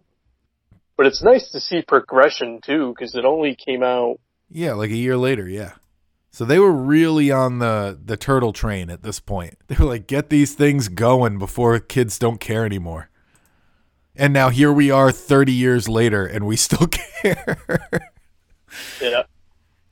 But 0.97 1.07
it's 1.07 1.23
nice 1.23 1.51
to 1.53 1.61
see 1.61 1.83
progression 1.83 2.61
too, 2.65 2.95
because 2.95 3.15
it 3.15 3.25
only 3.25 3.55
came 3.55 3.83
out. 3.83 4.19
Yeah, 4.51 4.73
like 4.73 4.91
a 4.91 4.97
year 4.97 5.17
later, 5.17 5.49
yeah. 5.49 5.73
So 6.33 6.45
they 6.45 6.59
were 6.59 6.73
really 6.73 7.31
on 7.31 7.59
the 7.59 7.99
the 8.03 8.17
turtle 8.17 8.53
train 8.53 8.89
at 8.91 9.03
this 9.03 9.21
point. 9.21 9.59
They 9.69 9.77
were 9.77 9.85
like, 9.87 10.07
get 10.07 10.31
these 10.31 10.55
things 10.55 10.89
going 10.89 11.39
before 11.39 11.79
kids 11.81 12.19
don't 12.19 12.41
care 12.41 12.65
anymore. 12.65 13.11
And 14.17 14.33
now 14.33 14.49
here 14.51 14.73
we 14.73 14.91
are 14.91 15.11
30 15.13 15.53
years 15.53 15.89
later 15.89 16.27
and 16.27 16.45
we 16.47 16.57
still 16.57 16.87
care. 17.23 17.57
Yeah. 19.01 19.23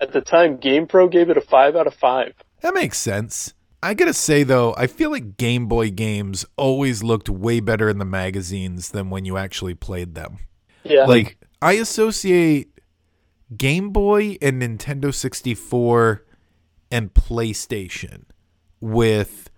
At 0.00 0.12
the 0.12 0.20
time, 0.20 0.58
GamePro 0.58 1.10
gave 1.10 1.30
it 1.30 1.36
a 1.36 1.40
five 1.40 1.74
out 1.74 1.86
of 1.86 1.94
five. 1.94 2.34
that 2.60 2.74
makes 2.74 2.98
sense. 2.98 3.54
I 3.82 3.94
got 3.94 4.06
to 4.06 4.12
say 4.14 4.42
though, 4.42 4.74
I 4.76 4.86
feel 4.88 5.10
like 5.10 5.36
Game 5.36 5.66
Boy 5.66 5.90
games 5.90 6.44
always 6.56 7.02
looked 7.02 7.28
way 7.28 7.60
better 7.60 7.88
in 7.88 7.98
the 7.98 8.04
magazines 8.04 8.90
than 8.90 9.10
when 9.10 9.24
you 9.24 9.36
actually 9.36 9.74
played 9.74 10.14
them. 10.14 10.38
Yeah. 10.84 11.04
like 11.04 11.36
I 11.60 11.72
associate 11.74 12.80
Game 13.56 13.90
Boy 13.90 14.36
and 14.42 14.60
Nintendo 14.62 15.12
64 15.14 16.24
and 16.90 17.12
PlayStation 17.14 18.24
with 18.80 19.50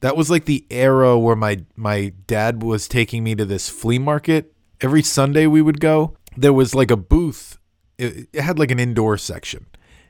that 0.00 0.16
was 0.16 0.30
like 0.30 0.44
the 0.44 0.66
era 0.70 1.18
where 1.18 1.36
my 1.36 1.64
my 1.74 2.12
dad 2.26 2.62
was 2.62 2.88
taking 2.88 3.24
me 3.24 3.34
to 3.34 3.44
this 3.44 3.68
flea 3.68 3.98
market 3.98 4.52
every 4.80 5.02
Sunday 5.02 5.46
we 5.46 5.62
would 5.62 5.80
go. 5.80 6.16
There 6.36 6.52
was 6.52 6.74
like 6.74 6.90
a 6.90 6.96
booth. 6.96 7.58
It, 7.98 8.28
it 8.32 8.42
had 8.42 8.58
like 8.58 8.70
an 8.70 8.78
indoor 8.78 9.16
section. 9.16 9.66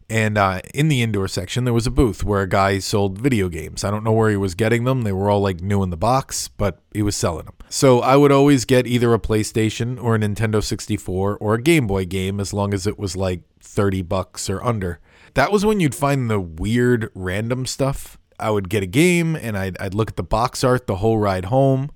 And 0.09 0.39
uh, 0.39 0.61
in 0.73 0.87
the 0.87 1.03
indoor 1.03 1.27
section, 1.27 1.65
there 1.65 1.75
was 1.75 1.87
a 1.87 1.91
booth 1.91 2.23
where 2.23 2.43
a 2.43 2.49
guy 2.49 2.79
sold 2.79 3.19
video 3.19 3.49
games. 3.49 3.83
I 3.83 3.91
don't 3.91 4.05
know 4.05 4.13
where 4.13 4.31
he 4.31 4.37
was 4.37 4.55
getting 4.55 4.85
them. 4.85 5.03
They 5.03 5.13
were 5.13 5.29
all 5.29 5.41
like 5.41 5.61
new 5.61 5.83
in 5.83 5.91
the 5.91 5.97
box, 5.97 6.47
but 6.47 6.81
he 6.93 7.03
was 7.03 7.17
selling 7.17 7.47
them. 7.47 7.57
So 7.69 8.01
I 8.01 8.15
would 8.15 8.31
always 8.31 8.65
get 8.65 8.87
either 8.87 9.13
a 9.13 9.19
PlayStation 9.19 10.01
or 10.01 10.15
a 10.15 10.19
Nintendo 10.19 10.63
64 10.63 11.39
or 11.39 11.55
a 11.55 11.63
Game 11.63 11.89
Boy 11.89 12.07
game 12.07 12.39
as 12.39 12.53
long 12.53 12.73
as 12.73 12.87
it 12.87 13.01
was 13.01 13.17
like 13.17 13.43
30 13.61 14.03
bucks 14.03 14.49
or 14.49 14.63
under. 14.63 15.01
That 15.37 15.53
was 15.53 15.67
when 15.67 15.81
you'd 15.81 15.95
find 15.95 16.31
the 16.31 16.41
weird 16.41 17.11
random 17.15 17.67
stuff. 17.67 18.17
I 18.41 18.49
would 18.49 18.71
get 18.71 18.83
a 18.83 18.87
game 18.87 19.37
and 19.37 19.55
I'd, 19.57 19.77
I'd 19.79 19.93
look 19.93 20.09
at 20.09 20.17
the 20.17 20.23
box 20.23 20.65
art 20.65 20.87
the 20.87 20.97
whole 20.97 21.19
ride 21.19 21.47
home. 21.47 21.91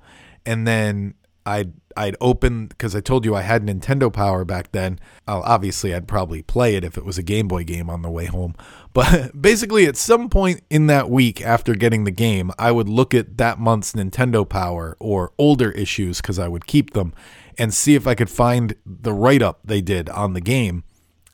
And 0.44 0.66
then 0.66 1.14
I'd 1.46 1.72
I'd 1.96 2.16
open 2.20 2.66
because 2.66 2.94
I 2.94 3.00
told 3.00 3.24
you 3.24 3.34
I 3.34 3.40
had 3.40 3.64
Nintendo 3.64 4.12
Power 4.12 4.44
back 4.44 4.72
then. 4.72 5.00
Uh, 5.26 5.40
obviously, 5.42 5.94
I'd 5.94 6.06
probably 6.06 6.42
play 6.42 6.76
it 6.76 6.84
if 6.84 6.98
it 6.98 7.04
was 7.04 7.16
a 7.16 7.22
Game 7.22 7.48
Boy 7.48 7.64
game 7.64 7.88
on 7.88 8.02
the 8.02 8.10
way 8.10 8.26
home. 8.26 8.54
But 8.92 9.40
basically, 9.40 9.86
at 9.86 9.96
some 9.96 10.28
point 10.28 10.62
in 10.68 10.88
that 10.88 11.08
week 11.08 11.40
after 11.40 11.76
getting 11.76 12.02
the 12.02 12.10
game, 12.10 12.50
I 12.58 12.72
would 12.72 12.88
look 12.88 13.14
at 13.14 13.38
that 13.38 13.60
month's 13.60 13.92
Nintendo 13.92 14.46
Power 14.46 14.96
or 14.98 15.32
older 15.38 15.70
issues 15.70 16.20
because 16.20 16.40
I 16.40 16.48
would 16.48 16.66
keep 16.66 16.92
them 16.92 17.14
and 17.56 17.72
see 17.72 17.94
if 17.94 18.08
I 18.08 18.16
could 18.16 18.28
find 18.28 18.74
the 18.84 19.12
write 19.12 19.42
up 19.42 19.60
they 19.64 19.80
did 19.80 20.10
on 20.10 20.32
the 20.32 20.40
game. 20.40 20.82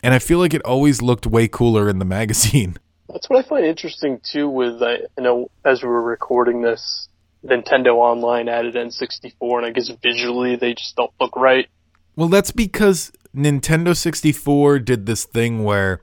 And 0.03 0.15
I 0.15 0.19
feel 0.19 0.39
like 0.39 0.55
it 0.55 0.63
always 0.65 1.03
looked 1.03 1.27
way 1.27 1.49
cooler 1.49 1.89
in 1.89 1.99
the 1.99 2.05
magazine. 2.19 2.77
That's 3.09 3.31
what 3.31 3.45
I 3.45 3.49
find 3.49 3.65
interesting 3.65 4.21
too. 4.23 4.49
With 4.49 4.83
uh, 4.83 4.99
I 5.17 5.21
know 5.21 5.51
as 5.65 5.83
we 5.83 5.89
were 5.89 6.03
recording 6.03 6.63
this, 6.63 7.09
Nintendo 7.45 7.95
Online 7.95 8.49
added 8.49 8.75
N64, 8.75 9.59
and 9.59 9.67
I 9.67 9.71
guess 9.71 9.91
visually 10.03 10.57
they 10.57 10.75
just 10.75 10.97
don't 10.97 11.13
look 11.21 11.37
right. 11.37 11.69
Well, 12.17 12.29
that's 12.29 12.51
because 12.51 13.13
Nintendo 13.35 13.97
64 13.97 14.79
did 14.81 15.07
this 15.07 15.25
thing 15.25 15.65
where, 15.65 16.03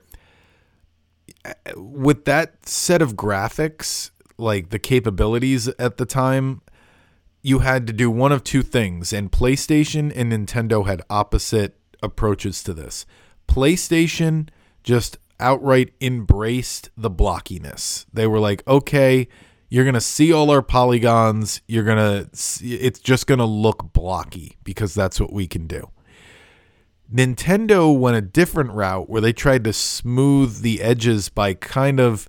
uh, 1.44 1.52
with 1.76 2.24
that 2.24 2.66
set 2.68 3.02
of 3.02 3.14
graphics, 3.14 4.10
like 4.38 4.70
the 4.70 4.78
capabilities 4.78 5.68
at 5.78 5.96
the 5.96 6.06
time, 6.06 6.62
you 7.42 7.58
had 7.58 7.86
to 7.86 7.92
do 7.92 8.10
one 8.10 8.32
of 8.32 8.42
two 8.42 8.62
things, 8.62 9.12
and 9.12 9.30
PlayStation 9.30 10.12
and 10.14 10.32
Nintendo 10.32 10.86
had 10.86 11.02
opposite 11.10 11.76
approaches 12.02 12.62
to 12.62 12.72
this. 12.72 13.04
PlayStation 13.46 14.48
just 14.82 15.18
outright 15.40 15.92
embraced 16.00 16.90
the 16.96 17.10
blockiness. 17.10 18.06
They 18.12 18.26
were 18.26 18.38
like, 18.38 18.66
okay, 18.66 19.28
you're 19.68 19.84
going 19.84 19.94
to 19.94 20.00
see 20.00 20.32
all 20.32 20.50
our 20.50 20.62
polygons. 20.62 21.60
You're 21.66 21.84
going 21.84 21.98
to, 21.98 22.30
it's 22.62 23.00
just 23.00 23.26
going 23.26 23.38
to 23.38 23.44
look 23.44 23.92
blocky 23.92 24.56
because 24.62 24.94
that's 24.94 25.20
what 25.20 25.32
we 25.32 25.46
can 25.46 25.66
do. 25.66 25.90
Nintendo 27.12 27.96
went 27.96 28.16
a 28.16 28.22
different 28.22 28.72
route 28.72 29.10
where 29.10 29.20
they 29.20 29.32
tried 29.32 29.64
to 29.64 29.72
smooth 29.72 30.62
the 30.62 30.80
edges 30.80 31.28
by 31.28 31.54
kind 31.54 32.00
of 32.00 32.28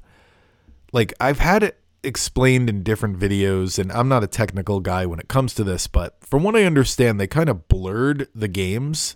like 0.91 1.13
I've 1.19 1.39
had 1.39 1.63
it 1.63 1.79
explained 2.03 2.69
in 2.69 2.83
different 2.83 3.17
videos 3.19 3.79
and 3.79 3.91
I'm 3.91 4.07
not 4.07 4.23
a 4.23 4.27
technical 4.27 4.79
guy 4.79 5.05
when 5.05 5.19
it 5.19 5.27
comes 5.27 5.53
to 5.55 5.63
this, 5.63 5.87
but 5.87 6.15
from 6.21 6.43
what 6.43 6.55
I 6.55 6.63
understand, 6.63 7.19
they 7.19 7.27
kind 7.27 7.49
of 7.49 7.67
blurred 7.67 8.27
the 8.35 8.47
games 8.47 9.15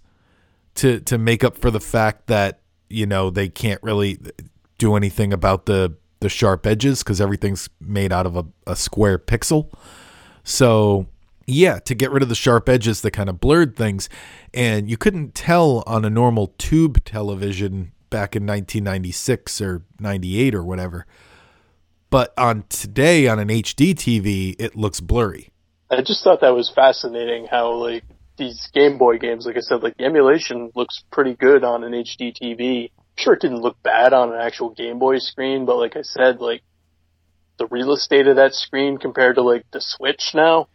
to 0.79 0.99
to 1.01 1.17
make 1.17 1.43
up 1.43 1.57
for 1.57 1.71
the 1.71 1.79
fact 1.79 2.27
that, 2.27 2.61
you 2.89 3.05
know, 3.05 3.29
they 3.29 3.49
can't 3.49 3.81
really 3.83 4.19
do 4.77 4.95
anything 4.95 5.33
about 5.33 5.65
the 5.65 5.95
the 6.21 6.29
sharp 6.29 6.65
edges 6.65 7.03
because 7.03 7.21
everything's 7.21 7.69
made 7.79 8.11
out 8.11 8.25
of 8.25 8.35
a, 8.35 8.45
a 8.67 8.75
square 8.75 9.17
pixel. 9.17 9.71
So 10.43 11.07
yeah, 11.45 11.79
to 11.79 11.95
get 11.95 12.11
rid 12.11 12.23
of 12.23 12.29
the 12.29 12.35
sharp 12.35 12.69
edges 12.69 13.01
that 13.01 13.11
kind 13.11 13.29
of 13.29 13.39
blurred 13.39 13.75
things. 13.75 14.09
And 14.53 14.89
you 14.89 14.97
couldn't 14.97 15.35
tell 15.35 15.83
on 15.85 16.05
a 16.05 16.09
normal 16.09 16.53
tube 16.57 17.03
television 17.03 17.91
back 18.09 18.35
in 18.35 18.43
1996 18.43 19.61
or 19.61 19.83
98 19.99 20.55
or 20.55 20.63
whatever. 20.63 21.05
But 22.09 22.33
on 22.37 22.63
today 22.69 23.27
on 23.27 23.39
an 23.39 23.49
HD 23.49 23.93
TV, 23.93 24.55
it 24.59 24.75
looks 24.75 24.99
blurry. 24.99 25.49
I 25.91 26.01
just 26.01 26.23
thought 26.23 26.41
that 26.41 26.55
was 26.55 26.71
fascinating 26.73 27.47
how 27.47 27.73
like 27.73 28.03
these 28.39 28.69
Game 28.73 28.97
Boy 28.97 29.19
games, 29.19 29.45
like 29.45 29.57
I 29.57 29.59
said, 29.59 29.83
like 29.83 29.97
the 29.97 30.05
emulation 30.05 30.71
looks 30.73 31.03
pretty 31.11 31.35
good 31.35 31.63
on 31.63 31.83
an 31.83 31.91
HD 31.91 32.35
TV 32.35 32.89
sure 33.19 33.33
it 33.33 33.41
didn't 33.41 33.61
look 33.61 33.81
bad 33.83 34.13
on 34.13 34.33
an 34.33 34.39
actual 34.39 34.69
Game 34.69 34.99
Boy 34.99 35.19
screen, 35.19 35.65
but 35.65 35.77
like 35.77 35.95
I 35.95 36.01
said, 36.01 36.39
like 36.39 36.63
the 37.57 37.67
real 37.67 37.91
estate 37.91 38.27
of 38.27 38.37
that 38.37 38.55
screen 38.55 38.97
compared 38.97 39.35
to 39.35 39.41
like 39.41 39.65
the 39.71 39.81
Switch 39.81 40.31
now, 40.33 40.67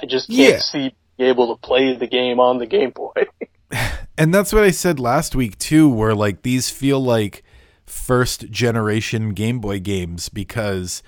I 0.00 0.06
just 0.06 0.28
can't 0.28 0.54
yeah. 0.54 0.58
see 0.58 0.94
being 1.16 1.30
able 1.30 1.54
to 1.54 1.60
play 1.60 1.96
the 1.96 2.06
game 2.06 2.40
on 2.40 2.58
the 2.58 2.66
Game 2.66 2.90
Boy. 2.90 3.26
and 4.18 4.34
that's 4.34 4.52
what 4.52 4.64
I 4.64 4.70
said 4.70 5.00
last 5.00 5.34
week 5.34 5.58
too, 5.58 5.88
where 5.88 6.14
like 6.14 6.42
these 6.42 6.70
feel 6.70 7.00
like 7.00 7.42
first 7.86 8.50
generation 8.50 9.30
Game 9.30 9.60
Boy 9.60 9.78
games 9.80 10.28
because 10.28 11.02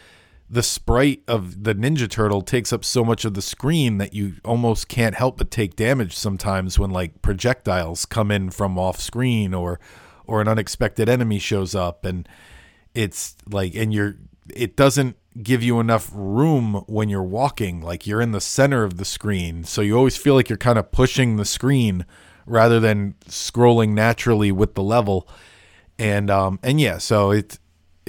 the 0.52 0.64
sprite 0.64 1.22
of 1.28 1.62
the 1.62 1.76
Ninja 1.76 2.10
Turtle 2.10 2.42
takes 2.42 2.72
up 2.72 2.84
so 2.84 3.04
much 3.04 3.24
of 3.24 3.34
the 3.34 3.42
screen 3.42 3.98
that 3.98 4.14
you 4.14 4.34
almost 4.44 4.88
can't 4.88 5.14
help 5.14 5.38
but 5.38 5.48
take 5.48 5.76
damage 5.76 6.16
sometimes 6.16 6.76
when 6.76 6.90
like 6.90 7.22
projectiles 7.22 8.04
come 8.04 8.32
in 8.32 8.50
from 8.50 8.76
off 8.76 8.98
screen 9.00 9.54
or 9.54 9.78
or 10.26 10.40
an 10.40 10.48
unexpected 10.48 11.08
enemy 11.08 11.38
shows 11.38 11.76
up. 11.76 12.04
And 12.04 12.28
it's 12.94 13.36
like 13.48 13.76
and 13.76 13.94
you're 13.94 14.16
it 14.52 14.74
doesn't 14.74 15.16
give 15.40 15.62
you 15.62 15.78
enough 15.78 16.10
room 16.12 16.82
when 16.88 17.08
you're 17.08 17.22
walking 17.22 17.80
like 17.80 18.04
you're 18.04 18.20
in 18.20 18.32
the 18.32 18.40
center 18.40 18.82
of 18.82 18.96
the 18.96 19.04
screen. 19.04 19.62
So 19.62 19.82
you 19.82 19.96
always 19.96 20.16
feel 20.16 20.34
like 20.34 20.48
you're 20.48 20.58
kind 20.58 20.80
of 20.80 20.90
pushing 20.90 21.36
the 21.36 21.44
screen 21.44 22.04
rather 22.44 22.80
than 22.80 23.14
scrolling 23.28 23.90
naturally 23.90 24.50
with 24.50 24.74
the 24.74 24.82
level. 24.82 25.28
And 25.96 26.28
um 26.28 26.58
and 26.64 26.80
yeah 26.80 26.98
so 26.98 27.30
it 27.30 27.59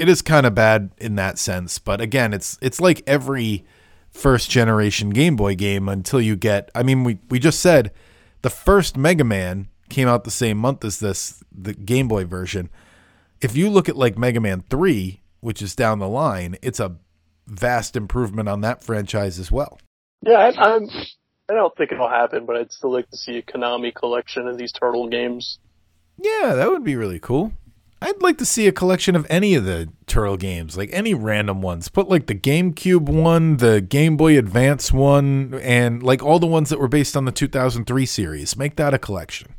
it 0.01 0.09
is 0.09 0.21
kind 0.21 0.45
of 0.45 0.55
bad 0.55 0.91
in 0.97 1.15
that 1.15 1.37
sense 1.37 1.79
but 1.79 2.01
again 2.01 2.33
it's 2.33 2.57
it's 2.61 2.81
like 2.81 3.01
every 3.05 3.65
first 4.09 4.49
generation 4.49 5.09
game 5.11 5.35
boy 5.35 5.55
game 5.55 5.87
until 5.87 6.19
you 6.19 6.35
get 6.35 6.69
i 6.75 6.83
mean 6.83 7.03
we 7.03 7.17
we 7.29 7.39
just 7.39 7.59
said 7.59 7.91
the 8.41 8.49
first 8.49 8.97
mega 8.97 9.23
man 9.23 9.67
came 9.91 10.07
out 10.07 10.23
the 10.23 10.31
same 10.31 10.57
month 10.57 10.83
as 10.83 10.99
this, 10.99 11.43
the 11.51 11.73
Game 11.73 12.07
Boy 12.07 12.25
version. 12.25 12.69
If 13.41 13.55
you 13.55 13.69
look 13.69 13.87
at 13.87 13.95
like 13.95 14.17
Mega 14.17 14.39
Man 14.39 14.63
3, 14.69 15.21
which 15.41 15.61
is 15.61 15.75
down 15.75 15.99
the 15.99 16.07
line, 16.07 16.55
it's 16.63 16.79
a 16.79 16.95
vast 17.45 17.95
improvement 17.95 18.49
on 18.49 18.61
that 18.61 18.83
franchise 18.83 19.37
as 19.37 19.51
well. 19.51 19.79
Yeah, 20.21 20.37
I, 20.37 20.75
I'm. 20.75 20.89
I 21.49 21.53
don't 21.53 21.75
think 21.75 21.91
it'll 21.91 22.09
happen, 22.09 22.45
but 22.45 22.55
I'd 22.55 22.71
still 22.71 22.93
like 22.93 23.09
to 23.09 23.17
see 23.17 23.37
a 23.37 23.41
Konami 23.41 23.93
collection 23.93 24.47
of 24.47 24.57
these 24.57 24.71
turtle 24.71 25.09
games. 25.09 25.59
Yeah, 26.17 26.53
that 26.55 26.69
would 26.69 26.83
be 26.83 26.95
really 26.95 27.19
cool. 27.19 27.51
I'd 28.03 28.21
like 28.21 28.39
to 28.39 28.45
see 28.45 28.67
a 28.67 28.71
collection 28.71 29.15
of 29.15 29.27
any 29.29 29.53
of 29.53 29.63
the 29.63 29.89
Turtle 30.07 30.35
games, 30.35 30.75
like 30.75 30.89
any 30.91 31.13
random 31.13 31.61
ones. 31.61 31.87
Put 31.87 32.09
like 32.09 32.25
the 32.25 32.35
GameCube 32.35 33.07
one, 33.07 33.57
the 33.57 33.79
Game 33.79 34.17
Boy 34.17 34.39
Advance 34.39 34.91
one, 34.91 35.53
and 35.61 36.01
like 36.01 36.23
all 36.23 36.39
the 36.39 36.47
ones 36.47 36.69
that 36.69 36.79
were 36.79 36.87
based 36.87 37.15
on 37.15 37.25
the 37.25 37.31
2003 37.31 38.05
series. 38.07 38.57
Make 38.57 38.75
that 38.77 38.95
a 38.95 38.97
collection. 38.97 39.53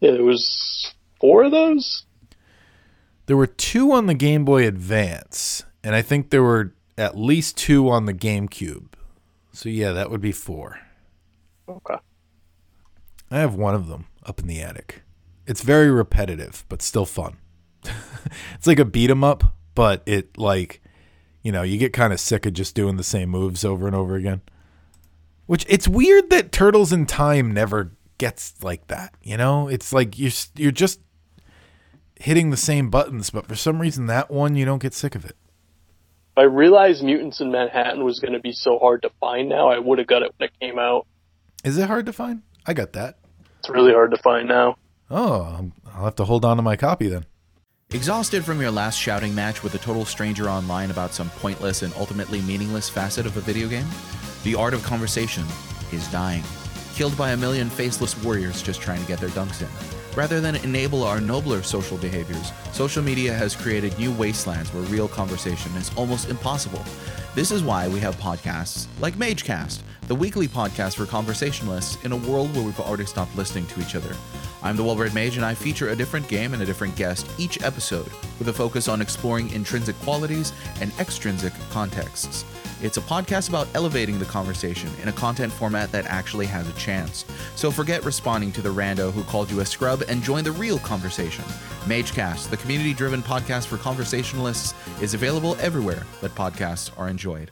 Yeah, 0.00 0.10
there 0.12 0.24
was 0.24 0.92
four 1.20 1.44
of 1.44 1.52
those. 1.52 2.04
There 3.26 3.36
were 3.36 3.46
two 3.46 3.92
on 3.92 4.06
the 4.06 4.14
Game 4.14 4.44
Boy 4.44 4.66
Advance, 4.66 5.64
and 5.84 5.94
I 5.94 6.02
think 6.02 6.30
there 6.30 6.42
were 6.42 6.74
at 6.98 7.16
least 7.16 7.56
two 7.56 7.88
on 7.88 8.06
the 8.06 8.14
GameCube. 8.14 8.88
So 9.52 9.68
yeah, 9.68 9.92
that 9.92 10.10
would 10.10 10.20
be 10.20 10.32
four. 10.32 10.80
Okay. 11.68 11.96
I 13.30 13.38
have 13.38 13.54
one 13.54 13.76
of 13.76 13.86
them 13.86 14.06
up 14.24 14.40
in 14.40 14.48
the 14.48 14.60
attic. 14.60 15.02
It's 15.46 15.62
very 15.62 15.90
repetitive, 15.90 16.64
but 16.68 16.82
still 16.82 17.06
fun. 17.06 17.36
it's 18.54 18.66
like 18.66 18.78
a 18.78 18.84
beat 18.84 19.10
'em 19.10 19.24
up, 19.24 19.54
but 19.74 20.02
it 20.06 20.36
like 20.38 20.80
you 21.42 21.52
know, 21.52 21.62
you 21.62 21.76
get 21.76 21.92
kind 21.92 22.12
of 22.12 22.18
sick 22.18 22.46
of 22.46 22.54
just 22.54 22.74
doing 22.74 22.96
the 22.96 23.04
same 23.04 23.28
moves 23.28 23.64
over 23.64 23.86
and 23.86 23.94
over 23.94 24.16
again. 24.16 24.40
Which 25.46 25.66
it's 25.68 25.86
weird 25.86 26.30
that 26.30 26.52
Turtles 26.52 26.90
in 26.90 27.04
Time 27.04 27.52
never 27.52 27.92
gets 28.16 28.54
like 28.62 28.86
that. 28.88 29.14
You 29.22 29.36
know, 29.36 29.68
it's 29.68 29.92
like 29.92 30.18
you're 30.18 30.32
you're 30.56 30.72
just 30.72 31.00
hitting 32.16 32.50
the 32.50 32.56
same 32.56 32.88
buttons, 32.88 33.28
but 33.30 33.46
for 33.46 33.54
some 33.54 33.80
reason 33.80 34.06
that 34.06 34.30
one 34.30 34.56
you 34.56 34.64
don't 34.64 34.82
get 34.82 34.94
sick 34.94 35.14
of 35.14 35.24
it. 35.24 35.36
If 36.32 36.38
I 36.38 36.42
realized 36.42 37.04
Mutants 37.04 37.40
in 37.40 37.52
Manhattan 37.52 38.02
was 38.02 38.18
going 38.18 38.32
to 38.32 38.40
be 38.40 38.52
so 38.52 38.78
hard 38.78 39.02
to 39.02 39.10
find 39.20 39.48
now, 39.48 39.68
I 39.68 39.78
would 39.78 39.98
have 39.98 40.08
got 40.08 40.22
it 40.22 40.32
when 40.36 40.48
it 40.48 40.58
came 40.60 40.78
out. 40.78 41.06
Is 41.62 41.78
it 41.78 41.86
hard 41.86 42.06
to 42.06 42.12
find? 42.12 42.42
I 42.66 42.72
got 42.72 42.94
that. 42.94 43.18
It's 43.60 43.68
really 43.68 43.92
hard 43.92 44.10
to 44.10 44.16
find 44.16 44.48
now. 44.48 44.76
Oh, 45.10 45.70
I'll 45.94 46.04
have 46.04 46.16
to 46.16 46.24
hold 46.24 46.44
on 46.44 46.56
to 46.56 46.62
my 46.62 46.76
copy 46.76 47.08
then. 47.08 47.26
Exhausted 47.94 48.44
from 48.44 48.60
your 48.60 48.72
last 48.72 48.98
shouting 48.98 49.32
match 49.36 49.62
with 49.62 49.76
a 49.76 49.78
total 49.78 50.04
stranger 50.04 50.50
online 50.50 50.90
about 50.90 51.14
some 51.14 51.30
pointless 51.30 51.82
and 51.82 51.94
ultimately 51.94 52.40
meaningless 52.42 52.88
facet 52.88 53.24
of 53.24 53.36
a 53.36 53.40
video 53.40 53.68
game? 53.68 53.86
The 54.42 54.56
art 54.56 54.74
of 54.74 54.82
conversation 54.82 55.44
is 55.92 56.10
dying 56.10 56.42
killed 56.96 57.16
by 57.16 57.30
a 57.30 57.36
million 57.36 57.70
faceless 57.70 58.20
warriors 58.24 58.62
just 58.62 58.80
trying 58.80 59.00
to 59.00 59.06
get 59.06 59.20
their 59.20 59.28
dunks 59.30 59.62
in. 59.62 59.68
Rather 60.16 60.40
than 60.40 60.56
enable 60.56 61.04
our 61.04 61.20
nobler 61.20 61.62
social 61.62 61.96
behaviors, 61.96 62.52
social 62.72 63.02
media 63.02 63.32
has 63.32 63.54
created 63.54 63.96
new 63.96 64.10
wastelands 64.10 64.74
where 64.74 64.82
real 64.84 65.06
conversation 65.06 65.72
is 65.76 65.92
almost 65.96 66.28
impossible. 66.28 66.84
This 67.36 67.52
is 67.52 67.62
why 67.62 67.86
we 67.86 68.00
have 68.00 68.16
podcasts 68.16 68.88
like 69.00 69.14
MageCast, 69.14 69.82
the 70.08 70.14
weekly 70.16 70.48
podcast 70.48 70.96
for 70.96 71.06
conversationalists 71.06 72.04
in 72.04 72.10
a 72.10 72.16
world 72.16 72.52
where 72.56 72.64
we've 72.64 72.80
already 72.80 73.06
stopped 73.06 73.36
listening 73.36 73.66
to 73.68 73.80
each 73.80 73.94
other. 73.94 74.16
I'm 74.64 74.76
the 74.76 74.82
Well-Bred 74.82 75.12
Mage, 75.12 75.36
and 75.36 75.44
I 75.44 75.52
feature 75.52 75.90
a 75.90 75.96
different 75.96 76.26
game 76.26 76.54
and 76.54 76.62
a 76.62 76.64
different 76.64 76.96
guest 76.96 77.30
each 77.36 77.62
episode, 77.62 78.10
with 78.38 78.48
a 78.48 78.52
focus 78.52 78.88
on 78.88 79.02
exploring 79.02 79.50
intrinsic 79.50 79.94
qualities 80.00 80.54
and 80.80 80.90
extrinsic 80.98 81.52
contexts. 81.70 82.46
It's 82.80 82.96
a 82.96 83.02
podcast 83.02 83.50
about 83.50 83.68
elevating 83.74 84.18
the 84.18 84.24
conversation 84.24 84.88
in 85.02 85.08
a 85.08 85.12
content 85.12 85.52
format 85.52 85.92
that 85.92 86.06
actually 86.06 86.46
has 86.46 86.66
a 86.66 86.72
chance. 86.72 87.26
So 87.56 87.70
forget 87.70 88.06
responding 88.06 88.52
to 88.52 88.62
the 88.62 88.70
rando 88.70 89.12
who 89.12 89.22
called 89.24 89.50
you 89.50 89.60
a 89.60 89.66
scrub 89.66 90.02
and 90.08 90.22
join 90.22 90.44
the 90.44 90.52
real 90.52 90.78
conversation. 90.78 91.44
MageCast, 91.84 92.48
the 92.48 92.56
community 92.56 92.94
driven 92.94 93.22
podcast 93.22 93.66
for 93.66 93.76
conversationalists, 93.76 94.72
is 95.02 95.12
available 95.12 95.56
everywhere 95.60 96.04
that 96.22 96.34
podcasts 96.34 96.90
are 96.98 97.10
enjoyed. 97.10 97.50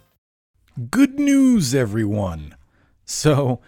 Good 0.90 1.18
news, 1.18 1.74
everyone. 1.74 2.56
So, 3.04 3.60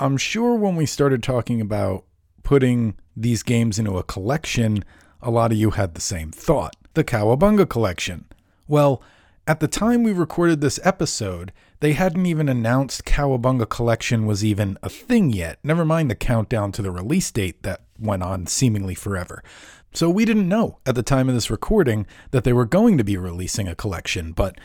I'm 0.00 0.16
sure 0.16 0.56
when 0.56 0.74
we 0.74 0.84
started 0.84 1.22
talking 1.22 1.60
about 1.60 2.04
putting 2.48 2.94
these 3.14 3.42
games 3.42 3.78
into 3.78 3.98
a 3.98 4.02
collection, 4.02 4.82
a 5.20 5.30
lot 5.30 5.52
of 5.52 5.58
you 5.58 5.72
had 5.72 5.92
the 5.92 6.00
same 6.00 6.30
thought 6.30 6.74
the 6.94 7.04
Cowabunga 7.04 7.68
collection. 7.68 8.24
Well, 8.66 9.02
at 9.46 9.60
the 9.60 9.68
time 9.68 10.02
we 10.02 10.14
recorded 10.14 10.62
this 10.62 10.80
episode, 10.82 11.52
they 11.80 11.92
hadn't 11.92 12.24
even 12.24 12.48
announced 12.48 13.04
Cowabunga 13.04 13.68
Collection 13.68 14.24
was 14.24 14.42
even 14.42 14.78
a 14.82 14.88
thing 14.88 15.28
yet, 15.28 15.58
never 15.62 15.84
mind 15.84 16.10
the 16.10 16.14
countdown 16.14 16.72
to 16.72 16.80
the 16.80 16.90
release 16.90 17.30
date 17.30 17.62
that 17.64 17.82
went 17.98 18.22
on 18.22 18.46
seemingly 18.46 18.94
forever. 18.94 19.44
So 19.92 20.08
we 20.08 20.24
didn't 20.24 20.48
know 20.48 20.78
at 20.86 20.94
the 20.94 21.02
time 21.02 21.28
of 21.28 21.34
this 21.34 21.50
recording 21.50 22.06
that 22.30 22.44
they 22.44 22.54
were 22.54 22.64
going 22.64 22.96
to 22.96 23.04
be 23.04 23.18
releasing 23.18 23.68
a 23.68 23.74
collection, 23.74 24.32
but 24.32 24.58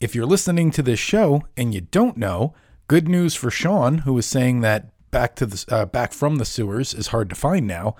if 0.00 0.12
you're 0.12 0.26
listening 0.26 0.72
to 0.72 0.82
this 0.82 0.98
show 0.98 1.44
and 1.56 1.72
you 1.72 1.82
don't 1.82 2.16
know, 2.16 2.52
good 2.88 3.06
news 3.06 3.36
for 3.36 3.48
Sean, 3.48 3.98
who 3.98 4.14
was 4.14 4.26
saying 4.26 4.60
that 4.62 4.90
back 5.10 5.34
to 5.36 5.46
the 5.46 5.64
uh, 5.68 5.86
back 5.86 6.12
from 6.12 6.36
the 6.36 6.44
sewers 6.44 6.94
is 6.94 7.08
hard 7.08 7.28
to 7.30 7.34
find 7.34 7.66
now. 7.66 7.96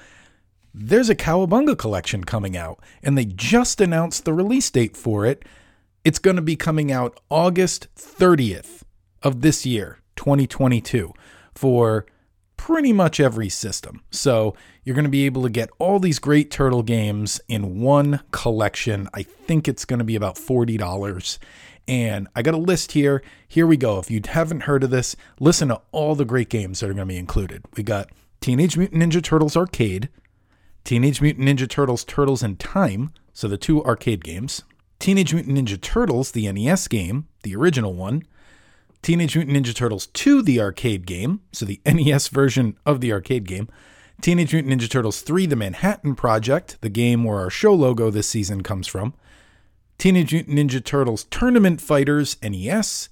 There's 0.74 1.10
a 1.10 1.14
Cowabunga 1.14 1.76
collection 1.76 2.24
coming 2.24 2.56
out, 2.56 2.80
and 3.02 3.16
they 3.16 3.24
just 3.24 3.80
announced 3.80 4.24
the 4.24 4.32
release 4.32 4.70
date 4.70 4.96
for 4.96 5.26
it. 5.26 5.44
It's 6.04 6.18
going 6.18 6.36
to 6.36 6.42
be 6.42 6.56
coming 6.56 6.92
out 6.92 7.18
August 7.30 7.88
30th 7.96 8.82
of 9.22 9.40
this 9.40 9.66
year, 9.66 9.98
2022, 10.16 11.12
for 11.54 12.06
pretty 12.56 12.92
much 12.92 13.18
every 13.18 13.48
system. 13.48 14.02
So 14.10 14.54
you're 14.84 14.94
going 14.94 15.04
to 15.04 15.10
be 15.10 15.26
able 15.26 15.42
to 15.42 15.50
get 15.50 15.70
all 15.78 15.98
these 15.98 16.18
great 16.18 16.50
turtle 16.50 16.82
games 16.82 17.40
in 17.48 17.80
one 17.80 18.20
collection. 18.30 19.08
I 19.14 19.22
think 19.22 19.66
it's 19.66 19.84
going 19.84 19.98
to 19.98 20.04
be 20.04 20.16
about 20.16 20.36
$40. 20.36 21.38
And 21.88 22.28
I 22.36 22.42
got 22.42 22.54
a 22.54 22.58
list 22.58 22.92
here. 22.92 23.22
Here 23.48 23.66
we 23.66 23.78
go. 23.78 23.98
If 23.98 24.10
you 24.10 24.20
haven't 24.24 24.64
heard 24.64 24.84
of 24.84 24.90
this, 24.90 25.16
listen 25.40 25.68
to 25.68 25.80
all 25.90 26.14
the 26.14 26.26
great 26.26 26.50
games 26.50 26.80
that 26.80 26.90
are 26.90 26.94
going 26.94 27.08
to 27.08 27.12
be 27.12 27.16
included. 27.16 27.64
We 27.76 27.82
got 27.82 28.10
Teenage 28.40 28.76
Mutant 28.76 29.02
Ninja 29.02 29.22
Turtles 29.22 29.56
Arcade, 29.56 30.10
Teenage 30.84 31.22
Mutant 31.22 31.48
Ninja 31.48 31.68
Turtles 31.68 32.04
Turtles 32.04 32.42
in 32.42 32.56
Time, 32.56 33.10
so 33.32 33.48
the 33.48 33.56
two 33.56 33.82
arcade 33.84 34.22
games, 34.22 34.62
Teenage 34.98 35.32
Mutant 35.32 35.56
Ninja 35.56 35.80
Turtles, 35.80 36.32
the 36.32 36.50
NES 36.52 36.88
game, 36.88 37.26
the 37.42 37.56
original 37.56 37.94
one, 37.94 38.22
Teenage 39.00 39.36
Mutant 39.36 39.56
Ninja 39.56 39.74
Turtles 39.74 40.08
2, 40.08 40.42
the 40.42 40.60
arcade 40.60 41.06
game, 41.06 41.40
so 41.52 41.64
the 41.64 41.80
NES 41.86 42.28
version 42.28 42.76
of 42.84 43.00
the 43.00 43.12
arcade 43.12 43.46
game, 43.46 43.68
Teenage 44.20 44.52
Mutant 44.52 44.74
Ninja 44.74 44.90
Turtles 44.90 45.20
3, 45.22 45.46
the 45.46 45.56
Manhattan 45.56 46.14
Project, 46.14 46.78
the 46.80 46.88
game 46.88 47.24
where 47.24 47.38
our 47.38 47.50
show 47.50 47.72
logo 47.72 48.10
this 48.10 48.28
season 48.28 48.62
comes 48.62 48.86
from, 48.86 49.14
Teenage 49.98 50.32
Mutant 50.32 50.56
Ninja 50.56 50.82
Turtles 50.82 51.24
Tournament 51.24 51.80
Fighters 51.80 52.36
NES, 52.40 53.08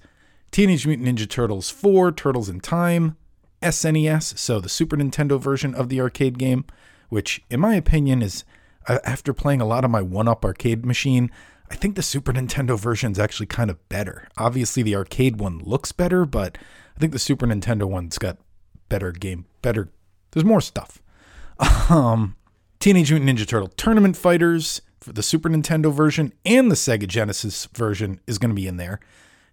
Teenage 0.51 0.87
Mutant 0.87 1.07
Ninja 1.07 1.29
Turtles 1.29 1.69
4 1.69 2.13
Turtles 2.13 2.47
in 2.47 2.61
Time 2.61 3.17
SNES, 3.61 4.37
so 4.37 4.61
the 4.61 4.69
Super 4.69 4.95
Nintendo 4.95 5.39
version 5.39 5.75
of 5.75 5.89
the 5.89 5.99
arcade 5.99 6.37
game, 6.37 6.63
which 7.09 7.43
in 7.49 7.59
my 7.59 7.75
opinion 7.75 8.21
is 8.21 8.45
after 8.87 9.33
playing 9.33 9.59
a 9.59 9.65
lot 9.65 9.83
of 9.83 9.91
my 9.91 10.01
one-up 10.01 10.45
arcade 10.45 10.85
machine, 10.85 11.29
I 11.69 11.75
think 11.75 11.95
the 11.95 12.01
Super 12.01 12.31
Nintendo 12.31 12.79
version 12.79 13.11
is 13.11 13.19
actually 13.19 13.47
kind 13.47 13.69
of 13.69 13.89
better. 13.89 14.29
Obviously 14.37 14.81
the 14.81 14.95
arcade 14.95 15.41
one 15.41 15.59
looks 15.59 15.91
better, 15.91 16.25
but 16.25 16.57
I 16.95 16.99
think 16.99 17.11
the 17.11 17.19
Super 17.19 17.45
Nintendo 17.45 17.83
one's 17.83 18.17
got 18.17 18.37
better 18.87 19.11
game, 19.11 19.45
better 19.61 19.89
there's 20.31 20.45
more 20.45 20.61
stuff. 20.61 21.01
Um 21.89 22.35
Teenage 22.79 23.11
Mutant 23.11 23.37
Ninja 23.37 23.47
Turtle 23.47 23.69
Tournament 23.69 24.15
Fighters, 24.15 24.81
the 25.13 25.23
Super 25.23 25.49
Nintendo 25.49 25.91
version 25.91 26.33
and 26.45 26.69
the 26.71 26.75
Sega 26.75 27.07
Genesis 27.07 27.65
version 27.73 28.19
is 28.27 28.37
going 28.37 28.51
to 28.51 28.55
be 28.55 28.67
in 28.67 28.77
there. 28.77 28.99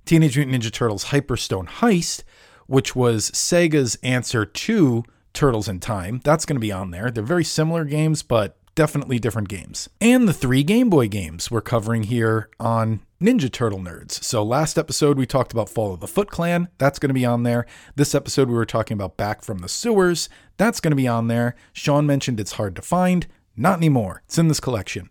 Teenage 0.04 0.36
Mutant 0.36 0.62
Ninja 0.62 0.72
Turtles 0.72 1.06
Hyperstone 1.06 1.68
Heist, 1.68 2.22
which 2.66 2.94
was 2.94 3.30
Sega's 3.30 3.96
answer 4.02 4.44
to 4.44 5.04
Turtles 5.32 5.68
in 5.68 5.80
Time, 5.80 6.20
that's 6.24 6.44
going 6.44 6.56
to 6.56 6.60
be 6.60 6.72
on 6.72 6.90
there. 6.90 7.10
They're 7.10 7.24
very 7.24 7.44
similar 7.44 7.84
games, 7.84 8.22
but 8.22 8.56
definitely 8.74 9.18
different 9.18 9.48
games. 9.48 9.88
And 10.00 10.28
the 10.28 10.32
three 10.32 10.62
Game 10.62 10.90
Boy 10.90 11.08
games 11.08 11.50
we're 11.50 11.60
covering 11.60 12.04
here 12.04 12.50
on 12.58 13.00
Ninja 13.20 13.50
Turtle 13.50 13.78
Nerds. 13.78 14.12
So 14.22 14.42
last 14.42 14.78
episode 14.78 15.16
we 15.16 15.26
talked 15.26 15.52
about 15.52 15.68
Fall 15.68 15.94
of 15.94 16.00
the 16.00 16.06
Foot 16.06 16.30
Clan, 16.30 16.68
that's 16.78 16.98
going 16.98 17.08
to 17.08 17.14
be 17.14 17.24
on 17.24 17.42
there. 17.42 17.66
This 17.96 18.14
episode 18.14 18.48
we 18.48 18.54
were 18.54 18.66
talking 18.66 18.94
about 18.94 19.16
Back 19.16 19.42
from 19.42 19.58
the 19.58 19.68
Sewers, 19.68 20.28
that's 20.56 20.80
going 20.80 20.92
to 20.92 20.96
be 20.96 21.08
on 21.08 21.28
there. 21.28 21.54
Sean 21.72 22.06
mentioned 22.06 22.40
it's 22.40 22.52
hard 22.52 22.76
to 22.76 22.82
find, 22.82 23.26
not 23.56 23.78
anymore. 23.78 24.22
It's 24.26 24.38
in 24.38 24.48
this 24.48 24.60
collection. 24.60 25.10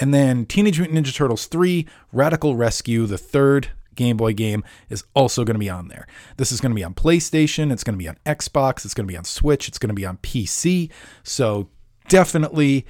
And 0.00 0.12
then 0.12 0.46
Teenage 0.46 0.78
Mutant 0.78 1.04
Ninja 1.04 1.14
Turtles 1.14 1.46
3 1.46 1.86
Radical 2.12 2.56
Rescue, 2.56 3.06
the 3.06 3.18
third 3.18 3.68
Game 3.94 4.16
Boy 4.16 4.32
game, 4.32 4.64
is 4.88 5.04
also 5.14 5.44
going 5.44 5.54
to 5.54 5.60
be 5.60 5.70
on 5.70 5.88
there. 5.88 6.06
This 6.36 6.52
is 6.52 6.60
going 6.60 6.70
to 6.70 6.76
be 6.76 6.84
on 6.84 6.94
PlayStation, 6.94 7.72
it's 7.72 7.84
going 7.84 7.94
to 7.94 8.02
be 8.02 8.08
on 8.08 8.16
Xbox, 8.24 8.84
it's 8.84 8.94
going 8.94 9.06
to 9.06 9.12
be 9.12 9.16
on 9.16 9.24
Switch, 9.24 9.68
it's 9.68 9.78
going 9.78 9.88
to 9.88 9.94
be 9.94 10.06
on 10.06 10.16
PC. 10.18 10.90
So 11.22 11.68
definitely, 12.08 12.86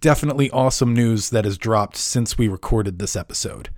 definitely 0.00 0.50
awesome 0.50 0.94
news 0.94 1.30
that 1.30 1.44
has 1.44 1.58
dropped 1.58 1.96
since 1.96 2.38
we 2.38 2.48
recorded 2.48 2.98
this 2.98 3.16
episode. 3.16 3.70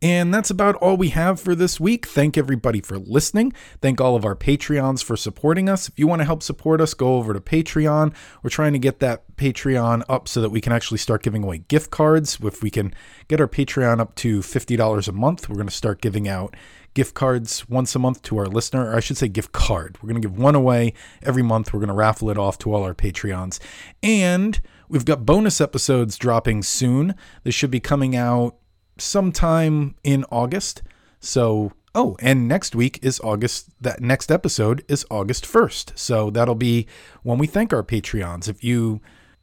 And 0.00 0.32
that's 0.32 0.50
about 0.50 0.76
all 0.76 0.96
we 0.96 1.08
have 1.08 1.40
for 1.40 1.56
this 1.56 1.80
week. 1.80 2.06
Thank 2.06 2.38
everybody 2.38 2.80
for 2.80 2.98
listening. 2.98 3.52
Thank 3.82 4.00
all 4.00 4.14
of 4.14 4.24
our 4.24 4.36
Patreons 4.36 5.02
for 5.02 5.16
supporting 5.16 5.68
us. 5.68 5.88
If 5.88 5.98
you 5.98 6.06
want 6.06 6.20
to 6.20 6.24
help 6.24 6.42
support 6.42 6.80
us, 6.80 6.94
go 6.94 7.16
over 7.16 7.34
to 7.34 7.40
Patreon. 7.40 8.14
We're 8.42 8.50
trying 8.50 8.74
to 8.74 8.78
get 8.78 9.00
that 9.00 9.24
Patreon 9.36 10.04
up 10.08 10.28
so 10.28 10.40
that 10.40 10.50
we 10.50 10.60
can 10.60 10.72
actually 10.72 10.98
start 10.98 11.24
giving 11.24 11.42
away 11.42 11.58
gift 11.58 11.90
cards. 11.90 12.38
If 12.40 12.62
we 12.62 12.70
can 12.70 12.94
get 13.26 13.40
our 13.40 13.48
Patreon 13.48 13.98
up 13.98 14.14
to 14.16 14.38
$50 14.38 15.08
a 15.08 15.12
month, 15.12 15.48
we're 15.48 15.56
going 15.56 15.66
to 15.66 15.74
start 15.74 16.00
giving 16.00 16.28
out 16.28 16.54
gift 16.94 17.14
cards 17.14 17.68
once 17.68 17.94
a 17.96 17.98
month 17.98 18.22
to 18.22 18.38
our 18.38 18.46
listener, 18.46 18.90
or 18.90 18.96
I 18.96 19.00
should 19.00 19.16
say 19.16 19.28
gift 19.28 19.50
card. 19.50 19.98
We're 20.00 20.08
going 20.08 20.22
to 20.22 20.28
give 20.28 20.38
one 20.38 20.54
away 20.54 20.94
every 21.22 21.42
month. 21.42 21.72
We're 21.72 21.80
going 21.80 21.88
to 21.88 21.94
raffle 21.94 22.30
it 22.30 22.38
off 22.38 22.56
to 22.58 22.72
all 22.72 22.84
our 22.84 22.94
Patreons. 22.94 23.58
And 24.02 24.60
we've 24.88 25.04
got 25.04 25.26
bonus 25.26 25.60
episodes 25.60 26.16
dropping 26.16 26.62
soon. 26.62 27.16
This 27.42 27.54
should 27.54 27.70
be 27.72 27.80
coming 27.80 28.14
out 28.14 28.56
sometime 28.98 29.94
in 30.04 30.24
August. 30.30 30.82
So, 31.20 31.72
oh, 31.94 32.16
and 32.20 32.46
next 32.46 32.74
week 32.74 32.98
is 33.02 33.20
August. 33.20 33.68
That 33.80 34.00
next 34.00 34.30
episode 34.30 34.84
is 34.88 35.04
August 35.10 35.44
1st. 35.44 35.98
So 35.98 36.30
that'll 36.30 36.54
be 36.54 36.86
when 37.22 37.38
we 37.38 37.46
thank 37.46 37.72
our 37.72 37.82
Patreons. 37.82 38.48
If 38.48 38.62
you 38.62 39.00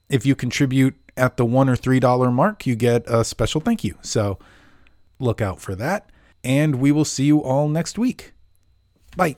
if 0.09 0.25
you 0.25 0.35
contribute 0.35 0.95
at 1.17 1.37
the 1.37 1.45
one 1.45 1.69
or 1.69 1.75
three 1.75 1.99
dollar 1.99 2.31
mark, 2.31 2.65
you 2.67 2.75
get 2.75 3.03
a 3.07 3.23
special 3.23 3.61
thank 3.61 3.83
you. 3.83 3.97
So 4.01 4.37
look 5.19 5.41
out 5.41 5.59
for 5.59 5.75
that. 5.75 6.09
And 6.43 6.75
we 6.75 6.91
will 6.91 7.05
see 7.05 7.25
you 7.25 7.41
all 7.41 7.67
next 7.67 7.97
week. 7.97 8.33
Bye. 9.17 9.35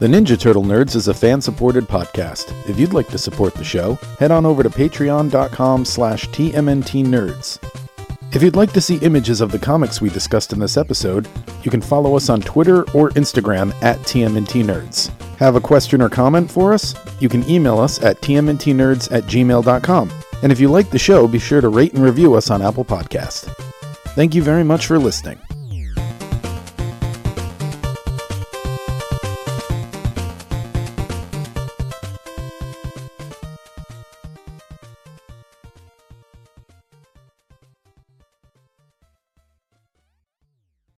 The 0.00 0.06
Ninja 0.06 0.40
Turtle 0.40 0.62
Nerds 0.62 0.96
is 0.96 1.08
a 1.08 1.14
fan-supported 1.14 1.84
podcast. 1.84 2.54
If 2.66 2.80
you'd 2.80 2.94
like 2.94 3.08
to 3.08 3.18
support 3.18 3.52
the 3.52 3.62
show, 3.62 3.96
head 4.18 4.30
on 4.30 4.46
over 4.46 4.62
to 4.62 4.70
patreon.com 4.70 5.84
slash 5.84 6.26
tmntnerds. 6.30 7.58
If 8.34 8.42
you'd 8.42 8.56
like 8.56 8.72
to 8.72 8.80
see 8.80 8.96
images 9.00 9.42
of 9.42 9.52
the 9.52 9.58
comics 9.58 10.00
we 10.00 10.08
discussed 10.08 10.54
in 10.54 10.58
this 10.58 10.78
episode, 10.78 11.28
you 11.64 11.70
can 11.70 11.82
follow 11.82 12.16
us 12.16 12.30
on 12.30 12.40
Twitter 12.40 12.90
or 12.92 13.10
Instagram 13.10 13.74
at 13.82 13.98
tmntnerds. 13.98 15.10
Have 15.36 15.56
a 15.56 15.60
question 15.60 16.00
or 16.00 16.08
comment 16.08 16.50
for 16.50 16.72
us? 16.72 16.94
You 17.20 17.28
can 17.28 17.46
email 17.46 17.78
us 17.78 18.02
at 18.02 18.22
tmntnerds 18.22 19.12
at 19.12 19.24
gmail.com. 19.24 20.10
And 20.42 20.50
if 20.50 20.58
you 20.58 20.68
like 20.68 20.88
the 20.88 20.98
show, 20.98 21.28
be 21.28 21.38
sure 21.38 21.60
to 21.60 21.68
rate 21.68 21.92
and 21.92 22.02
review 22.02 22.32
us 22.36 22.48
on 22.48 22.62
Apple 22.62 22.86
Podcast. 22.86 23.54
Thank 24.14 24.34
you 24.34 24.42
very 24.42 24.64
much 24.64 24.86
for 24.86 24.98
listening. 24.98 25.38